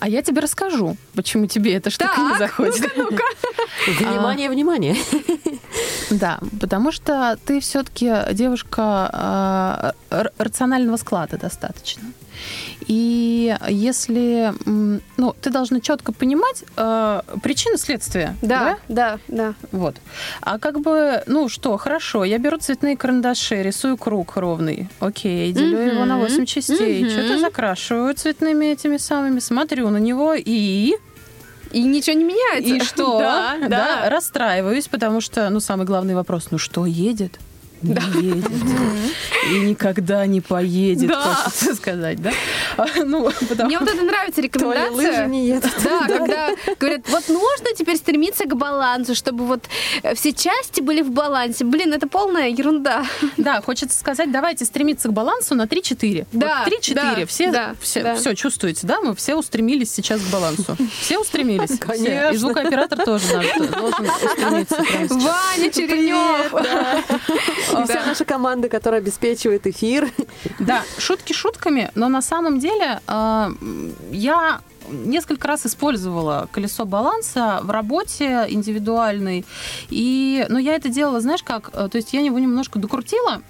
А 0.00 0.08
я 0.08 0.22
тебе 0.22 0.40
расскажу, 0.40 0.96
почему 1.14 1.46
тебе 1.46 1.74
эта 1.74 1.90
штука 1.90 2.12
не 2.20 2.28
Так, 2.30 2.38
заходит. 2.38 2.74
Внимание, 3.98 4.48
внимание. 4.48 4.96
Да, 6.10 6.38
потому 6.60 6.92
что 6.92 7.36
ты 7.44 7.58
все-таки 7.60 8.12
девушка 8.32 9.10
а, 9.12 9.92
р- 10.10 10.30
рационального 10.38 10.96
склада 10.98 11.36
достаточно. 11.36 12.02
И 12.88 13.54
если, 13.68 14.52
ну, 14.64 15.34
ты 15.40 15.50
должна 15.50 15.80
четко 15.80 16.12
понимать 16.12 16.64
э, 16.76 17.20
причины 17.42 17.76
следствия, 17.76 18.34
Да, 18.40 18.78
да, 18.88 19.18
да. 19.28 19.54
Вот. 19.72 19.96
А 20.40 20.58
как 20.58 20.80
бы, 20.80 21.22
ну 21.26 21.50
что, 21.50 21.76
хорошо, 21.76 22.24
я 22.24 22.38
беру 22.38 22.56
цветные 22.56 22.96
карандаши, 22.96 23.62
рисую 23.62 23.98
круг 23.98 24.36
ровный. 24.36 24.88
Окей, 25.00 25.52
делю 25.52 25.78
его 25.78 26.04
на 26.06 26.18
8 26.18 26.46
частей. 26.46 27.04
Мгм. 27.04 27.10
Что-то 27.10 27.38
закрашиваю 27.38 28.14
цветными 28.14 28.66
этими 28.66 28.96
самыми, 28.96 29.38
смотрю 29.40 29.90
на 29.90 29.98
него 29.98 30.34
и... 30.34 30.94
И 31.70 31.82
ничего 31.82 32.16
не 32.16 32.24
меняется. 32.24 32.74
И 32.74 32.80
что? 32.80 33.18
Да, 33.20 33.56
да. 33.68 34.08
расстраиваюсь, 34.08 34.88
потому 34.88 35.20
что, 35.20 35.50
ну, 35.50 35.60
самый 35.60 35.84
главный 35.84 36.14
вопрос, 36.14 36.48
ну 36.50 36.56
что 36.56 36.86
едет? 36.86 37.38
Не 37.82 37.94
едет. 38.20 38.50
И 39.50 39.58
никогда 39.60 40.26
не 40.26 40.40
поедет, 40.40 41.08
Да. 41.08 41.22
хочется 41.22 41.74
сказать, 41.74 42.20
да? 42.20 42.32
А, 42.76 42.86
Ну, 43.04 43.30
потому 43.48 43.68
Мне 43.68 43.78
вот 43.78 43.88
это 43.88 44.02
нравится 44.02 44.34
Твои 44.42 44.46
рекомендация. 44.48 44.90
лыжи 44.94 45.26
не 45.26 45.48
едут. 45.48 45.70
Да, 45.84 46.06
когда 46.08 46.50
говорят, 46.78 47.00
вот 47.08 47.28
нужно 47.28 47.66
теперь 47.76 47.96
стремиться 47.96 48.44
к 48.44 48.54
балансу, 48.56 49.14
чтобы 49.14 49.46
вот 49.46 49.64
э, 50.02 50.14
все 50.14 50.32
части 50.32 50.80
были 50.80 51.02
в 51.02 51.10
балансе. 51.10 51.64
Блин, 51.64 51.92
это 51.92 52.06
полная 52.08 52.48
ерунда. 52.48 53.04
Да, 53.36 53.60
хочется 53.62 53.98
сказать, 53.98 54.30
давайте 54.32 54.64
стремиться 54.64 55.08
к 55.08 55.12
балансу 55.12 55.54
на 55.54 55.62
3-4. 55.66 56.26
Да, 56.32 56.64
Вот 56.64 56.72
3-4. 56.72 56.94
да, 56.94 57.26
все, 57.26 57.50
да, 57.50 57.74
все, 57.80 58.02
да. 58.02 58.14
все 58.16 58.34
чувствуете, 58.34 58.86
да? 58.86 59.00
Мы 59.00 59.14
все 59.14 59.34
устремились 59.36 59.92
сейчас 59.92 60.20
к 60.20 60.24
балансу. 60.30 60.76
Все 61.00 61.18
устремились. 61.18 61.70
Все. 61.70 61.78
Конечно. 61.78 62.30
И 62.32 62.36
звукооператор 62.36 63.04
тоже 63.04 63.24
должен 63.28 64.06
устремиться. 64.24 65.14
Ваня 65.14 65.70
Черенев. 65.70 66.52
И 67.72 67.84
вся 67.84 68.06
наша 68.06 68.24
команда, 68.24 68.68
которая 68.68 69.00
обеспечивает 69.00 69.66
эфир. 69.66 70.08
Да, 70.58 70.82
шутки 70.98 71.32
шутками, 71.32 71.90
но 71.94 72.08
на 72.08 72.22
самом 72.22 72.58
деле 72.58 73.00
э, 73.06 73.50
я 74.10 74.60
несколько 74.90 75.48
раз 75.48 75.66
использовала 75.66 76.48
колесо 76.52 76.84
баланса 76.84 77.60
в 77.62 77.70
работе 77.70 78.46
индивидуальной. 78.48 79.44
И, 79.90 80.46
но 80.48 80.58
я 80.58 80.74
это 80.74 80.88
делала, 80.88 81.20
знаешь 81.20 81.42
как, 81.42 81.70
э, 81.72 81.88
то 81.90 81.96
есть 81.96 82.12
я 82.12 82.20
его 82.20 82.38
немножко 82.38 82.78
докрутила, 82.78 83.42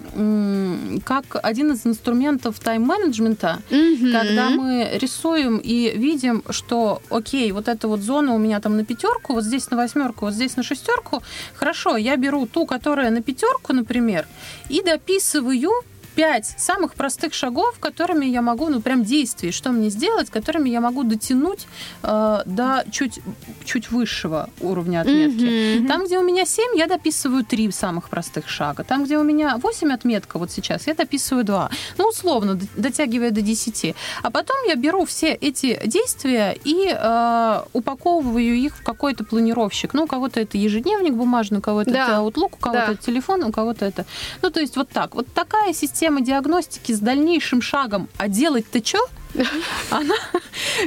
как 1.05 1.39
один 1.43 1.73
из 1.73 1.87
инструментов 1.87 2.59
тайм-менеджмента, 2.59 3.61
когда 3.69 4.51
мы 4.51 4.91
рисуем 5.01 5.59
и 5.59 5.97
видим, 5.97 6.43
что, 6.51 7.01
окей, 7.11 7.51
вот 7.53 7.69
эта 7.69 7.89
вот 7.89 8.01
зона 8.01 8.35
у 8.35 8.39
меня 8.39 8.61
там 8.61 8.77
на 8.77 8.85
пятерку, 8.85 9.35
вот 9.35 9.45
здесь 9.45 9.71
на 9.71 9.77
восьмерку, 9.77 10.27
вот 10.27 10.35
здесь 10.35 10.57
на 10.57 10.63
шестерку. 10.63 11.23
Хорошо, 11.55 11.97
я 11.97 12.17
беру 12.17 12.47
ту, 12.47 12.67
которая 12.67 13.11
на 13.11 13.23
пятерку, 13.23 13.73
например, 13.73 14.27
и 14.69 14.83
дописываю 14.83 15.71
пять 16.19 16.53
самых 16.59 16.95
простых 16.95 17.33
шагов, 17.33 17.79
которыми 17.79 18.27
я 18.27 18.43
могу, 18.43 18.67
ну 18.67 18.81
прям 18.81 19.05
действий, 19.05 19.53
что 19.53 19.71
мне 19.71 19.89
сделать, 19.89 20.31
которыми 20.31 20.69
я 20.69 20.81
могу 20.81 21.05
дотянуть 21.05 21.69
э, 22.03 22.43
до 22.45 22.85
чуть, 22.91 23.21
чуть 23.65 23.93
высшего 23.93 24.51
уровня 24.61 25.03
отметки. 25.03 25.87
Там, 25.87 26.07
где 26.07 26.19
у 26.19 26.25
меня 26.25 26.45
7, 26.45 26.77
я 26.77 26.89
дописываю 26.89 27.45
3 27.45 27.71
самых 27.71 28.09
простых 28.11 28.49
шага. 28.49 28.83
Там, 28.83 29.05
где 29.05 29.17
у 29.17 29.23
меня 29.23 29.59
8 29.59 29.93
отметка 29.93 30.41
вот 30.41 30.51
сейчас, 30.51 30.89
я 30.89 30.95
дописываю 30.95 31.45
2. 31.45 31.71
Ну, 31.99 32.09
условно, 32.09 32.59
дотягивая 32.77 33.31
до 33.31 33.41
10. 33.41 33.95
А 34.25 34.31
потом 34.33 34.57
я 34.67 34.75
беру 34.75 35.05
все 35.05 35.29
эти 35.35 35.81
действия 35.87 36.59
и 36.65 36.93
э, 36.93 37.63
упаковываю 37.73 38.57
их 38.57 38.77
в 38.77 38.83
какой-то 38.83 39.23
планировщик. 39.23 39.95
Ну, 39.95 40.03
у 40.03 40.07
кого-то 40.09 40.41
это 40.41 40.59
ежедневник 40.59 41.13
бумажный, 41.13 41.59
у 41.59 41.63
кого-то 41.63 41.93
Да. 41.93 42.03
это 42.03 42.13
Outlook, 42.15 42.55
у 42.55 42.61
кого-то 42.61 42.87
Да. 42.89 42.97
телефон, 42.97 43.45
у 43.45 43.53
кого-то 43.53 43.85
это... 43.85 44.05
Ну, 44.43 44.51
то 44.51 44.59
есть 44.59 44.77
вот 44.77 44.89
так. 44.89 45.15
Вот 45.15 45.29
такая 45.33 45.73
система 45.73 46.08
диагностики 46.25 46.93
с 46.93 47.01
дальнейшим 47.01 47.63
шагом. 47.63 48.09
А 48.17 48.29
делать-то 48.29 48.85
что? 48.85 48.99
Она 49.91 50.15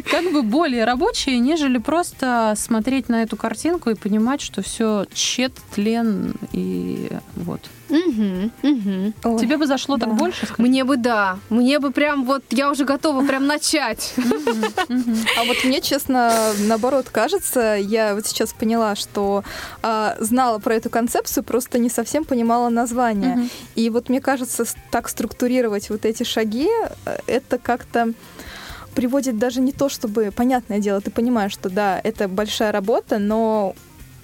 как 0.09 0.31
бы 0.31 0.43
более 0.43 0.85
рабочая, 0.85 1.39
нежели 1.39 1.77
просто 1.77 2.53
смотреть 2.55 3.09
на 3.09 3.23
эту 3.23 3.37
картинку 3.37 3.89
и 3.89 3.95
понимать, 3.95 4.41
что 4.41 4.61
все 4.61 5.05
чет, 5.13 5.53
тлен 5.73 6.35
и 6.51 7.09
вот. 7.35 7.61
Мгм. 7.91 9.13
Ой, 9.23 9.39
Тебе 9.39 9.57
бы 9.57 9.67
зашло 9.67 9.97
да. 9.97 10.05
так 10.05 10.15
больше? 10.15 10.45
скажи? 10.45 10.61
Мне 10.61 10.83
бы 10.83 10.95
да. 10.97 11.39
Мне 11.49 11.79
бы 11.79 11.91
прям 11.91 12.25
вот, 12.25 12.43
я 12.51 12.71
уже 12.71 12.85
готова 12.85 13.25
прям 13.25 13.47
начать. 13.47 14.13
А 15.37 15.43
вот 15.45 15.63
мне, 15.63 15.81
честно, 15.81 16.53
наоборот 16.59 17.09
кажется, 17.11 17.75
я 17.75 18.15
вот 18.15 18.25
сейчас 18.27 18.53
поняла, 18.53 18.95
что 18.95 19.43
а, 19.81 20.15
знала 20.19 20.59
про 20.59 20.75
эту 20.75 20.89
концепцию, 20.89 21.43
просто 21.43 21.79
не 21.79 21.89
совсем 21.89 22.23
понимала 22.23 22.69
название. 22.69 23.49
И 23.75 23.89
вот 23.89 24.09
мне 24.09 24.21
кажется, 24.21 24.65
так 24.91 25.09
структурировать 25.09 25.89
вот 25.89 26.05
эти 26.05 26.23
шаги, 26.23 26.69
э, 27.05 27.17
это 27.27 27.57
как-то 27.57 28.13
приводит 28.95 29.37
даже 29.37 29.61
не 29.61 29.71
то, 29.71 29.89
чтобы, 29.89 30.31
понятное 30.35 30.79
дело, 30.79 31.01
ты 31.01 31.11
понимаешь, 31.11 31.51
что 31.53 31.69
да, 31.69 31.99
это 32.03 32.27
большая 32.27 32.71
работа, 32.71 33.19
но 33.19 33.75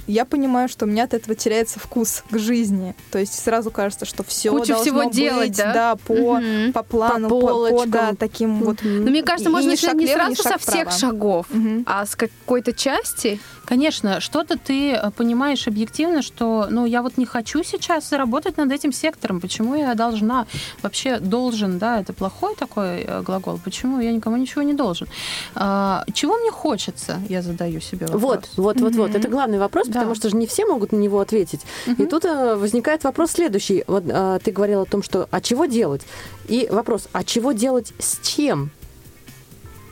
я 0.08 0.26
понимаю, 0.26 0.70
что 0.70 0.86
у 0.86 0.88
меня 0.88 1.04
от 1.04 1.14
этого 1.14 1.36
теряется 1.36 1.80
вкус 1.80 2.24
к 2.30 2.38
жизни. 2.38 2.96
То 3.12 3.20
есть 3.20 3.34
сразу 3.38 3.72
кажется, 3.72 4.06
что 4.06 4.24
все 4.24 4.52
Кучу 4.52 4.68
должно 4.68 4.84
всего 4.84 5.04
быть, 5.04 5.12
делать, 5.16 5.56
да? 5.58 5.96
по, 5.96 6.40
Мгм. 6.40 6.74
по 6.74 6.84
плану, 6.84 7.30
по, 7.30 7.40
по, 7.42 7.48
полочкам. 7.48 7.92
да, 7.92 8.14
таким 8.18 8.56
вот. 8.64 8.78
Но 8.84 9.10
мне 9.12 9.24
кажется, 9.24 9.50
И 9.50 9.52
можно 9.52 9.72
начинать 9.72 9.92
шаг 9.94 10.02
не 10.02 10.08
сразу 10.08 10.36
шаг 10.44 10.54
со 10.54 10.58
всех 10.60 10.82
вправо. 10.90 10.92
шагов, 11.00 11.46
Мгм. 11.50 11.84
а 11.86 12.06
с 12.06 12.16
какой-то 12.16 12.74
части. 12.74 13.40
Конечно, 13.66 14.22
что-то 14.22 14.58
ты 14.58 14.94
э, 14.94 15.12
понимаешь 15.12 15.68
объективно, 15.68 16.22
что, 16.22 16.68
ну, 16.70 16.86
я 16.86 17.02
вот 17.02 17.18
не 17.18 17.26
хочу 17.26 17.64
сейчас 17.64 18.08
заработать 18.10 18.56
над 18.56 18.72
этим 18.72 18.94
сектором. 18.94 19.42
Почему 19.42 19.76
я 19.76 19.94
должна? 19.94 20.46
Вообще 20.82 21.20
должен, 21.20 21.78
да, 21.78 22.00
это 22.00 22.14
плохой 22.14 22.56
такой 22.56 23.02
э, 23.02 23.22
глагол. 23.24 23.60
Почему 23.62 24.00
я 24.00 24.14
никому 24.14 24.38
ничего 24.38 24.62
не 24.62 24.74
должен? 24.74 25.08
А, 25.56 26.06
чего 26.14 26.38
мне 26.38 26.50
хочется? 26.52 27.20
Я 27.28 27.42
задаю 27.42 27.82
себе 27.82 28.06
вопрос. 28.06 28.22
Вот, 28.22 28.50
вот, 28.56 28.80
вот, 28.80 28.96
вот. 28.96 29.16
Это 29.16 29.28
главный 29.28 29.60
вопрос, 29.60 29.88
Да. 29.88 29.97
Потому 30.00 30.16
что 30.16 30.30
же 30.30 30.36
не 30.36 30.48
все 30.48 30.66
могут 30.66 30.92
на 30.92 30.98
него 30.98 31.20
ответить. 31.20 31.62
И 31.98 32.06
тут 32.06 32.26
э, 32.26 32.56
возникает 32.56 33.04
вопрос 33.04 33.32
следующий. 33.32 33.84
Вот 33.88 34.04
э, 34.08 34.40
ты 34.44 34.52
говорила 34.52 34.84
о 34.84 34.86
том, 34.86 35.04
что 35.04 35.28
а 35.32 35.42
чего 35.42 35.66
делать? 35.66 36.02
И 36.48 36.68
вопрос, 36.72 37.08
а 37.12 37.24
чего 37.24 37.52
делать 37.52 37.94
с 38.00 38.20
чем? 38.26 38.72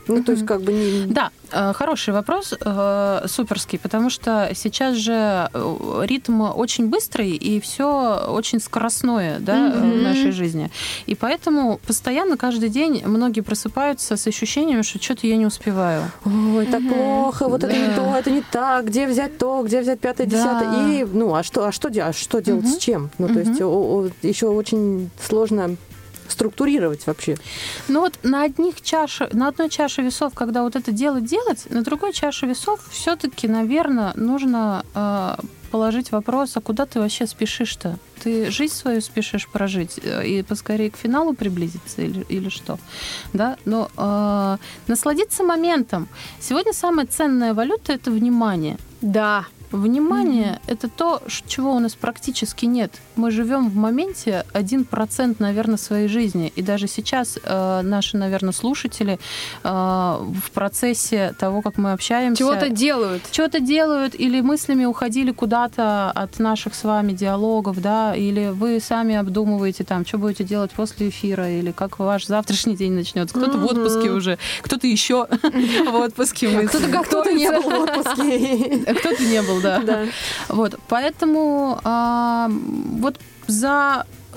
Ну, 0.08 0.22
то 0.22 0.32
есть 0.32 0.46
как 0.46 0.62
бы 0.62 0.72
не... 0.72 1.06
Да, 1.06 1.30
э, 1.50 1.72
хороший 1.72 2.14
вопрос, 2.14 2.54
э, 2.58 3.26
суперский, 3.26 3.78
потому 3.78 4.10
что 4.10 4.50
сейчас 4.54 4.96
же 4.96 5.48
э, 5.52 6.02
ритм 6.04 6.42
очень 6.42 6.88
быстрый 6.88 7.30
и 7.30 7.60
все 7.60 8.26
очень 8.28 8.60
скоростное 8.60 9.38
да, 9.40 9.72
э, 9.74 9.80
в 9.80 10.02
нашей 10.02 10.30
жизни. 10.32 10.70
И 11.06 11.14
поэтому 11.14 11.80
постоянно 11.86 12.36
каждый 12.36 12.68
день 12.68 13.02
многие 13.04 13.40
просыпаются 13.40 14.16
с 14.16 14.26
ощущением, 14.26 14.82
что 14.82 15.02
что-то 15.02 15.26
я 15.26 15.36
не 15.36 15.46
успеваю. 15.46 16.02
Ой, 16.24 16.66
так 16.66 16.82
плохо, 16.88 17.48
вот 17.48 17.64
это 17.64 17.76
не 17.76 17.94
то, 17.94 18.14
это 18.16 18.30
не 18.30 18.42
так, 18.42 18.86
где 18.86 19.06
взять 19.06 19.38
то, 19.38 19.62
где 19.62 19.80
взять 19.80 20.00
пятое, 20.00 20.26
Да. 20.26 20.36
десятое. 20.36 20.88
И, 20.88 21.04
ну, 21.04 21.34
а 21.34 21.42
что, 21.42 21.66
а 21.66 21.72
что, 21.72 21.88
а 21.88 22.12
что 22.12 22.40
делать 22.40 22.68
с 22.68 22.78
чем? 22.78 23.10
Ну, 23.18 23.28
то 23.28 23.40
есть 23.40 23.60
еще 24.22 24.46
очень 24.48 25.10
сложно 25.20 25.76
структурировать 26.28 27.06
вообще. 27.06 27.36
Ну 27.88 28.00
вот 28.00 28.18
на 28.22 28.42
одних 28.42 28.80
чаше, 28.82 29.28
на 29.32 29.48
одной 29.48 29.68
чаше 29.68 30.02
весов, 30.02 30.34
когда 30.34 30.62
вот 30.62 30.76
это 30.76 30.92
дело 30.92 31.20
делать, 31.20 31.66
на 31.70 31.82
другой 31.82 32.12
чаше 32.12 32.46
весов 32.46 32.80
все-таки, 32.90 33.48
наверное, 33.48 34.12
нужно 34.16 34.84
э, 34.94 35.36
положить 35.70 36.12
вопрос, 36.12 36.56
а 36.56 36.60
куда 36.60 36.86
ты 36.86 37.00
вообще 37.00 37.26
спешишь-то? 37.26 37.98
Ты 38.22 38.50
жизнь 38.50 38.74
свою 38.74 39.00
спешишь 39.00 39.48
прожить 39.48 40.00
э, 40.02 40.26
и 40.26 40.42
поскорее 40.42 40.90
к 40.90 40.96
финалу 40.96 41.34
приблизиться 41.34 42.02
или, 42.02 42.24
или 42.28 42.48
что? 42.48 42.78
Да, 43.32 43.56
но 43.64 43.90
э, 43.96 44.56
насладиться 44.86 45.44
моментом. 45.44 46.08
Сегодня 46.40 46.72
самая 46.72 47.06
ценная 47.06 47.54
валюта 47.54 47.92
это 47.92 48.10
внимание. 48.10 48.78
Да. 49.02 49.44
Внимание 49.72 50.60
это 50.66 50.88
то, 50.88 51.22
чего 51.46 51.72
у 51.72 51.78
нас 51.78 51.94
практически 51.94 52.66
нет. 52.66 52.92
Мы 53.16 53.30
живем 53.30 53.68
в 53.68 53.76
моменте 53.76 54.44
1%, 54.52 55.36
наверное, 55.38 55.76
своей 55.76 56.08
жизни. 56.08 56.52
И 56.54 56.62
даже 56.62 56.86
сейчас 56.86 57.38
э, 57.42 57.80
наши, 57.82 58.16
наверное, 58.16 58.52
слушатели 58.52 59.18
э, 59.64 59.68
в 59.68 60.50
процессе 60.52 61.34
того, 61.38 61.62
как 61.62 61.78
мы 61.78 61.92
общаемся... 61.92 62.38
Чего-то 62.38 62.68
делают. 62.68 63.22
Что-то 63.30 63.60
делают, 63.60 64.14
или 64.14 64.40
мыслями 64.40 64.84
уходили 64.84 65.32
куда-то 65.32 66.10
от 66.10 66.38
наших 66.38 66.74
с 66.74 66.84
вами 66.84 67.12
диалогов, 67.12 67.80
да, 67.80 68.14
или 68.14 68.50
вы 68.50 68.80
сами 68.80 69.16
обдумываете 69.16 69.84
там, 69.84 70.06
что 70.06 70.18
будете 70.18 70.44
делать 70.44 70.70
после 70.70 71.08
эфира, 71.08 71.50
или 71.50 71.72
как 71.72 71.98
ваш 71.98 72.26
завтрашний 72.26 72.76
день 72.76 72.92
начнется. 72.92 73.36
Кто-то 73.36 73.58
в 73.58 73.64
отпуске 73.64 74.10
уже, 74.10 74.38
кто-то 74.62 74.86
еще 74.86 75.26
в 75.42 75.94
отпуске. 75.94 76.68
Кто-то 76.68 77.32
не 77.32 77.50
был 77.50 77.62
в 77.62 77.82
отпуске. 77.82 78.94
кто-то 78.94 79.22
не 79.24 79.42
был, 79.42 79.55
да. 79.60 79.78
Да. 79.84 80.06
Вот, 80.48 80.78
поэтому 80.88 81.80
а, 81.84 82.48
вот 82.50 83.18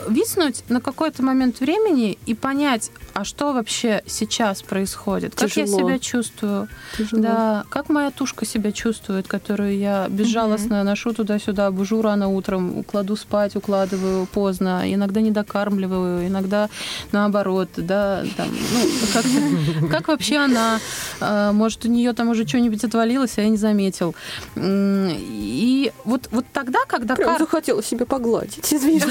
зависнуть 0.08 0.64
на 0.70 0.82
какой-то 0.82 1.24
момент 1.24 1.60
времени 1.60 2.18
и 2.26 2.34
понять, 2.34 2.92
а 3.14 3.24
что 3.24 3.54
вообще 3.54 4.04
сейчас 4.06 4.62
происходит, 4.62 5.36
как 5.36 5.50
я 5.56 5.66
Тяжело. 5.66 5.80
себя 5.80 6.00
чувствую, 6.00 6.68
Тяжело. 6.98 7.22
да, 7.22 7.64
как 7.70 7.90
моя 7.90 8.12
тушка 8.12 8.46
себя 8.46 8.72
чувствует, 8.72 9.28
которую 9.28 9.78
я 9.78 10.08
безжалостно 10.10 10.84
ношу 10.84 11.14
туда-сюда, 11.14 11.72
бужу 11.72 12.02
рано 12.02 12.30
утром, 12.30 12.84
кладу 12.84 13.16
спать, 13.16 13.56
укладываю 13.56 14.26
поздно, 14.28 14.84
иногда 14.86 15.22
не 15.22 15.32
докармливаю, 15.32 16.28
иногда 16.28 16.70
наоборот, 17.12 17.70
да, 17.78 18.24
там, 18.38 18.48
ну, 18.50 18.90
как, 19.14 19.90
как 19.92 20.08
вообще 20.08 20.38
она, 20.38 20.80
А, 21.22 21.52
может, 21.52 21.86
у 21.86 21.90
нее 21.90 22.14
там 22.14 22.30
уже 22.30 22.48
что-нибудь 22.48 22.84
отвалилось, 22.84 23.38
а 23.38 23.42
я 23.42 23.50
не 23.50 23.58
заметил. 23.58 24.16
И 24.58 25.92
вот, 26.06 26.30
вот 26.32 26.46
тогда, 26.54 26.80
когда 26.88 27.16
Прям 27.16 27.30
кар- 27.32 27.40
захотела 27.40 27.84
себя 27.84 28.06
погладить. 28.06 28.72
Извини, 28.74 29.00
что. 29.00 29.10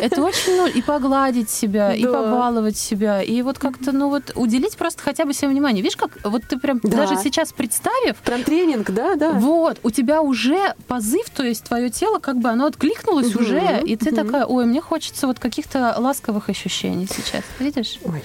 Это 0.00 0.22
очень 0.22 0.56
ну, 0.56 0.66
и 0.66 0.82
погладить 0.82 1.50
себя, 1.50 1.94
и 1.94 2.02
Да. 2.04 2.12
побаловать 2.12 2.76
себя, 2.76 3.22
и 3.22 3.42
вот 3.42 3.58
как-то, 3.58 3.92
ну 3.92 4.08
вот 4.08 4.32
уделить 4.34 4.76
просто 4.76 5.02
хотя 5.02 5.24
бы 5.24 5.32
себе 5.34 5.48
внимание. 5.48 5.82
Видишь, 5.82 5.96
как 5.96 6.10
вот 6.24 6.42
ты 6.48 6.58
прям 6.58 6.80
Да. 6.82 6.98
даже 7.06 7.16
сейчас 7.16 7.52
представив, 7.52 8.16
Прям 8.18 8.42
тренинг, 8.42 8.90
да, 8.90 9.14
да. 9.16 9.32
вот, 9.32 9.78
у 9.82 9.90
тебя 9.90 10.22
уже 10.22 10.74
позыв, 10.88 11.28
то 11.30 11.42
есть 11.42 11.64
твое 11.64 11.90
тело, 11.90 12.18
как 12.18 12.36
бы 12.38 12.48
оно 12.48 12.66
откликнулось 12.66 13.34
уже, 13.34 13.82
и 13.84 13.96
ты 13.96 14.12
такая, 14.14 14.44
ой, 14.46 14.66
мне 14.66 14.80
хочется 14.80 15.26
вот 15.26 15.38
каких-то 15.38 15.94
ласковых 15.98 16.48
ощущений 16.48 17.06
сейчас. 17.06 17.42
Видишь? 17.58 17.98
Ой. 18.04 18.22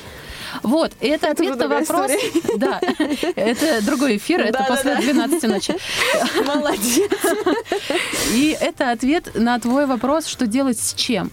Вот, 0.64 0.93
и 1.01 1.08
это, 1.08 1.32
ответ 1.32 1.58
уже 1.58 1.68
на 1.68 1.80
вопрос. 1.80 2.12
Да, 2.58 2.80
это 3.36 3.84
другой 3.86 4.18
эфир, 4.18 4.39
это 4.39 4.60
Да-да-да. 4.60 4.76
после 4.76 4.95
12 5.14 5.43
ночи. 5.49 5.76
Молодец. 6.45 7.12
И 8.34 8.56
это 8.60 8.91
ответ 8.91 9.32
на 9.36 9.60
твой 9.60 9.86
вопрос, 9.86 10.26
что 10.28 10.47
делать 10.47 10.80
с 10.80 10.93
чем. 10.93 11.32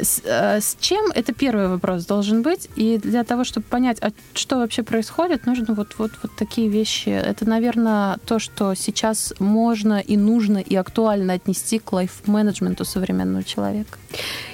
С, 0.00 0.22
э, 0.24 0.60
с 0.60 0.76
чем 0.80 1.10
это 1.14 1.32
первый 1.32 1.68
вопрос 1.68 2.06
должен 2.06 2.42
быть. 2.42 2.68
И 2.76 2.98
для 2.98 3.24
того, 3.24 3.44
чтобы 3.44 3.66
понять, 3.66 3.98
а 4.00 4.10
что 4.34 4.56
вообще 4.56 4.82
происходит, 4.82 5.46
нужно 5.46 5.74
вот, 5.74 5.94
вот, 5.98 6.12
вот 6.22 6.32
такие 6.36 6.68
вещи. 6.68 7.08
Это, 7.08 7.48
наверное, 7.48 8.18
то, 8.26 8.38
что 8.38 8.74
сейчас 8.74 9.34
можно 9.38 10.00
и 10.00 10.16
нужно 10.16 10.58
и 10.58 10.74
актуально 10.76 11.34
отнести 11.34 11.78
к 11.78 11.92
лайф-менеджменту 11.92 12.84
современного 12.84 13.44
человека. 13.44 13.98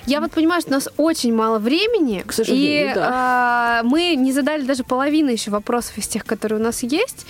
Я 0.06 0.20
вот 0.20 0.32
понимаю, 0.32 0.60
что 0.60 0.70
у 0.70 0.74
нас 0.74 0.88
очень 0.98 1.34
мало 1.34 1.58
времени, 1.58 2.22
К 2.26 2.32
сожалению, 2.32 2.90
и 2.90 2.94
да. 2.94 3.10
а, 3.12 3.82
мы 3.84 4.14
не 4.16 4.32
задали 4.32 4.62
даже 4.62 4.84
половины 4.84 5.30
еще 5.30 5.50
вопросов 5.50 5.96
из 5.96 6.06
тех, 6.06 6.26
которые 6.26 6.60
у 6.60 6.62
нас 6.62 6.82
есть. 6.82 7.26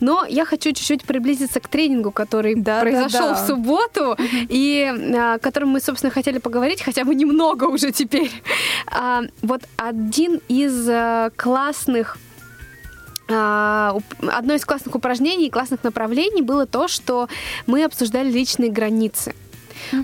Но 0.00 0.26
я 0.28 0.44
хочу 0.44 0.72
чуть-чуть 0.72 1.04
приблизиться 1.04 1.60
к 1.60 1.68
тренингу, 1.68 2.10
который 2.10 2.54
Да, 2.54 2.80
произошел 2.80 3.20
да, 3.20 3.34
да. 3.34 3.34
в 3.34 3.46
субботу, 3.46 4.16
и 4.48 4.92
а, 5.16 5.34
о 5.34 5.38
котором 5.38 5.70
мы, 5.70 5.80
собственно, 5.80 6.10
хотели 6.12 6.38
поговорить, 6.38 6.82
хотя 6.82 7.04
бы 7.04 7.14
немного 7.14 7.64
уже 7.64 7.92
теперь. 7.92 8.30
А, 8.86 9.22
вот 9.42 9.62
один 9.76 10.40
из 10.48 10.86
а, 10.88 11.30
классных 11.36 12.18
а, 13.30 13.98
одно 14.26 14.54
из 14.54 14.64
классных 14.64 14.94
упражнений 14.94 15.46
и 15.46 15.50
классных 15.50 15.84
направлений 15.84 16.42
было 16.42 16.66
то, 16.66 16.88
что 16.88 17.28
мы 17.66 17.84
обсуждали 17.84 18.30
личные 18.30 18.70
границы. 18.70 19.34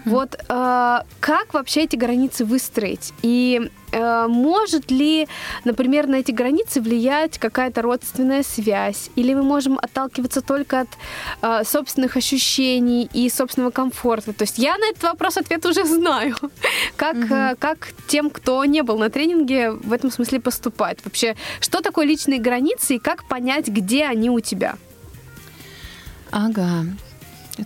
Вот 0.04 0.34
э, 0.34 0.98
как 1.20 1.54
вообще 1.54 1.84
эти 1.84 1.96
границы 1.96 2.44
выстроить? 2.44 3.12
И 3.22 3.70
э, 3.92 4.26
может 4.28 4.90
ли, 4.90 5.28
например, 5.64 6.06
на 6.06 6.16
эти 6.16 6.32
границы 6.32 6.80
влиять 6.80 7.38
какая-то 7.38 7.82
родственная 7.82 8.42
связь? 8.42 9.10
Или 9.16 9.34
мы 9.34 9.42
можем 9.42 9.78
отталкиваться 9.78 10.40
только 10.40 10.80
от 10.80 10.88
э, 11.42 11.64
собственных 11.64 12.16
ощущений 12.16 13.08
и 13.12 13.30
собственного 13.30 13.70
комфорта? 13.70 14.32
То 14.32 14.42
есть 14.42 14.58
я 14.58 14.76
на 14.78 14.90
этот 14.90 15.02
вопрос 15.02 15.36
ответ 15.36 15.64
уже 15.66 15.84
знаю. 15.84 16.36
Как, 16.96 17.16
э, 17.16 17.54
как 17.58 17.88
тем, 18.06 18.30
кто 18.30 18.64
не 18.64 18.82
был 18.82 18.98
на 18.98 19.10
тренинге, 19.10 19.70
в 19.70 19.92
этом 19.92 20.10
смысле 20.10 20.40
поступать? 20.40 20.98
Вообще, 21.04 21.36
что 21.60 21.80
такое 21.80 22.06
личные 22.06 22.40
границы 22.40 22.96
и 22.96 22.98
как 22.98 23.24
понять, 23.24 23.68
где 23.68 24.04
они 24.04 24.30
у 24.30 24.40
тебя? 24.40 24.76
Ага. 26.30 26.84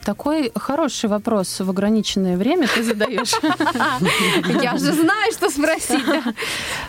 Такой 0.05 0.53
хороший 0.55 1.09
вопрос 1.09 1.61
в 1.61 1.71
ограниченное 1.71 2.37
время 2.37 2.67
ты 2.69 2.83
задаешь. 2.83 3.33
Я 4.63 4.73
же 4.77 4.93
знаю, 4.93 5.33
что 5.33 5.51
спросить. 5.51 6.05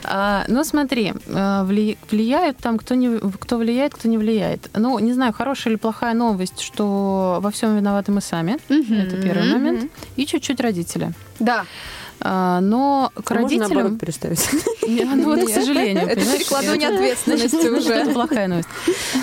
А, 0.04 0.44
Ну, 0.48 0.64
смотри, 0.64 1.14
а, 1.28 1.64
вли- 1.66 1.98
влияют 2.12 2.58
там, 2.58 2.78
кто, 2.78 2.96
не, 2.96 3.20
кто 3.40 3.58
влияет, 3.58 3.94
кто 3.94 4.10
не 4.10 4.18
влияет. 4.18 4.70
Ну, 4.74 5.00
не 5.00 5.14
знаю, 5.14 5.34
хорошая 5.34 5.74
или 5.74 5.80
плохая 5.80 6.14
новость, 6.14 6.60
что 6.60 7.40
во 7.42 7.50
всем 7.52 7.76
виноваты 7.78 8.12
мы 8.12 8.22
сами. 8.22 8.58
Это 8.70 9.16
первый 9.22 9.54
момент. 9.54 9.92
И 10.18 10.26
чуть-чуть 10.26 10.60
родители. 10.60 11.12
Да. 11.40 11.64
А, 12.22 12.60
Но 12.62 13.12
к 13.16 13.32
А 13.32 13.36
можно 13.36 13.48
родителям... 13.48 13.70
наоборот 13.70 14.00
переставить? 14.00 14.50
Ну 14.90 15.24
вот, 15.26 15.46
к 15.46 15.50
сожалению. 15.50 16.08
Это 16.08 16.22
перекладывание 16.22 16.90
ответственности 16.90 17.68
уже. 17.78 17.94
Это 17.94 18.12
плохая 18.12 18.48
новость. 18.48 18.68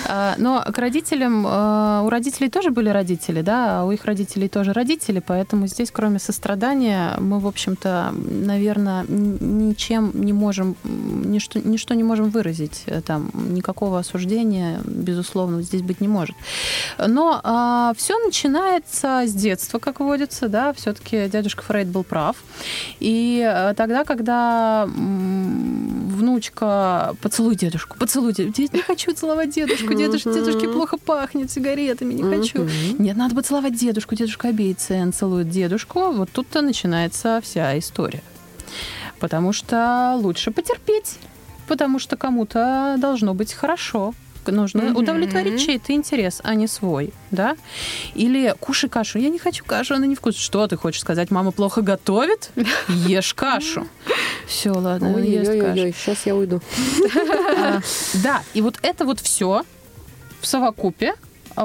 А, 0.07 0.35
Но 0.37 0.63
к 0.63 0.77
родителям, 0.77 1.45
а, 1.45 2.03
у 2.05 2.09
родителей 2.09 2.49
тоже 2.49 2.71
были 2.71 2.87
родители, 2.87 3.41
да, 3.41 3.81
а 3.81 3.83
у 3.83 3.91
их 3.91 4.05
родителей 4.05 4.47
тоже 4.47 4.71
родители, 4.71 5.21
поэтому 5.25 5.67
здесь, 5.67 5.91
кроме 5.91 6.19
сострадания, 6.19 7.17
мы, 7.19 7.39
в 7.39 7.47
общем-то, 7.47 8.13
наверное, 8.13 9.05
ничем 9.09 10.11
не 10.13 10.31
можем, 10.31 10.77
ничто, 10.85 11.59
ничто 11.59 11.95
не 11.95 12.03
можем 12.03 12.29
выразить. 12.29 12.83
Э, 12.85 13.01
Там 13.01 13.29
никакого 13.49 13.99
осуждения, 13.99 14.79
безусловно, 14.85 15.61
здесь 15.63 15.81
быть 15.81 15.99
не 15.99 16.07
может. 16.07 16.35
Но 16.97 17.93
все 17.97 18.17
начинается 18.23 19.23
с 19.25 19.33
детства, 19.33 19.79
как 19.79 19.99
водится, 19.99 20.47
да, 20.47 20.71
все-таки 20.73 21.27
дядюшка 21.27 21.63
Фрейд 21.63 21.87
был 21.87 22.03
прав. 22.03 22.37
И 22.99 23.43
э, 23.45 23.73
тогда, 23.75 24.03
когда 24.03 24.87
внучка 26.17 27.15
поцелуй 27.21 27.55
дедушку, 27.55 27.97
поцелуй 27.97 28.33
дедушку. 28.33 28.75
Не 28.75 28.81
хочу 28.81 29.13
целовать 29.13 29.49
дедушку, 29.51 29.93
дедушка, 29.93 30.33
дедушке 30.33 30.67
плохо 30.69 30.97
пахнет 30.97 31.51
сигаретами, 31.51 32.13
не 32.13 32.23
хочу. 32.23 32.67
Нет, 32.97 33.15
надо 33.17 33.35
поцеловать 33.35 33.75
дедушку, 33.75 34.15
дедушка 34.15 34.49
обеится, 34.49 34.95
он 34.95 35.13
целует 35.13 35.49
дедушку. 35.49 36.11
Вот 36.11 36.29
тут-то 36.31 36.61
начинается 36.61 37.39
вся 37.43 37.77
история. 37.77 38.23
Потому 39.19 39.53
что 39.53 40.15
лучше 40.17 40.51
потерпеть, 40.51 41.17
потому 41.67 41.99
что 41.99 42.17
кому-то 42.17 42.97
должно 42.99 43.33
быть 43.33 43.53
хорошо. 43.53 44.13
Нужно 44.51 44.83
Мгм. 44.83 44.95
удовлетворить 44.97 45.63
чей-то 45.65 45.93
интерес, 45.93 46.39
а 46.43 46.55
не 46.55 46.67
свой, 46.67 47.13
да? 47.31 47.55
Или 48.15 48.53
кушай 48.59 48.89
кашу. 48.89 49.19
Я 49.19 49.29
не 49.29 49.39
хочу 49.39 49.63
кашу, 49.65 49.95
она 49.95 50.05
невкусная. 50.07 50.41
Что 50.43 50.67
ты 50.67 50.77
хочешь 50.77 51.01
сказать? 51.01 51.31
Мама 51.31 51.51
плохо 51.51 51.81
готовит? 51.81 52.51
Ешь 52.87 53.33
кашу. 53.33 53.87
Все, 54.47 54.71
ладно, 54.71 55.13
Ой-ой-ой, 55.15 55.59
каша. 55.61 55.91
сейчас 55.93 56.25
я 56.25 56.35
уйду. 56.35 56.61
А, 57.59 57.81
Да, 58.23 58.41
и 58.53 58.61
вот 58.61 58.75
это 58.81 59.05
вот 59.05 59.19
все 59.19 59.63
в 60.41 60.47
совокупе, 60.47 61.15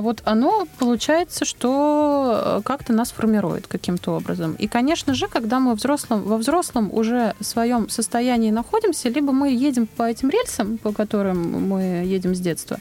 вот 0.01 0.23
оно 0.25 0.67
получается, 0.79 1.45
что 1.45 2.59
э, 2.59 2.61
как-то 2.65 2.93
нас 2.93 3.13
формирует 3.13 3.67
каким-то 3.67 4.13
образом. 4.13 4.55
И, 4.55 4.67
конечно 4.67 5.15
же, 5.15 5.29
когда 5.29 5.61
мы 5.61 5.75
взрослом, 5.75 6.23
во 6.23 6.39
взрослом 6.39 6.89
уже 6.93 7.35
своем 7.41 7.89
состоянии 7.89 8.51
находимся, 8.51 9.09
либо 9.09 9.33
мы 9.33 9.51
едем 9.51 9.87
по 9.87 10.05
этим 10.05 10.31
рельсам, 10.31 10.79
по 10.79 10.93
которым 10.93 11.69
мы 11.69 12.05
едем 12.05 12.35
с 12.35 12.41
детства, 12.41 12.79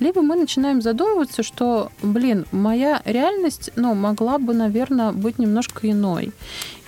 либо 0.00 0.22
мы 0.22 0.36
начинаем 0.36 0.80
задумываться, 0.80 1.42
что, 1.42 1.92
блин, 2.02 2.46
моя 2.50 3.02
реальность, 3.04 3.70
ну, 3.76 3.94
могла 3.94 4.38
бы, 4.38 4.54
наверное, 4.54 5.12
быть 5.12 5.38
немножко 5.38 5.90
иной. 5.90 6.32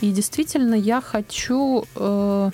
И 0.01 0.11
действительно, 0.11 0.75
я 0.75 1.01
хочу 1.01 1.85
э, 1.95 2.51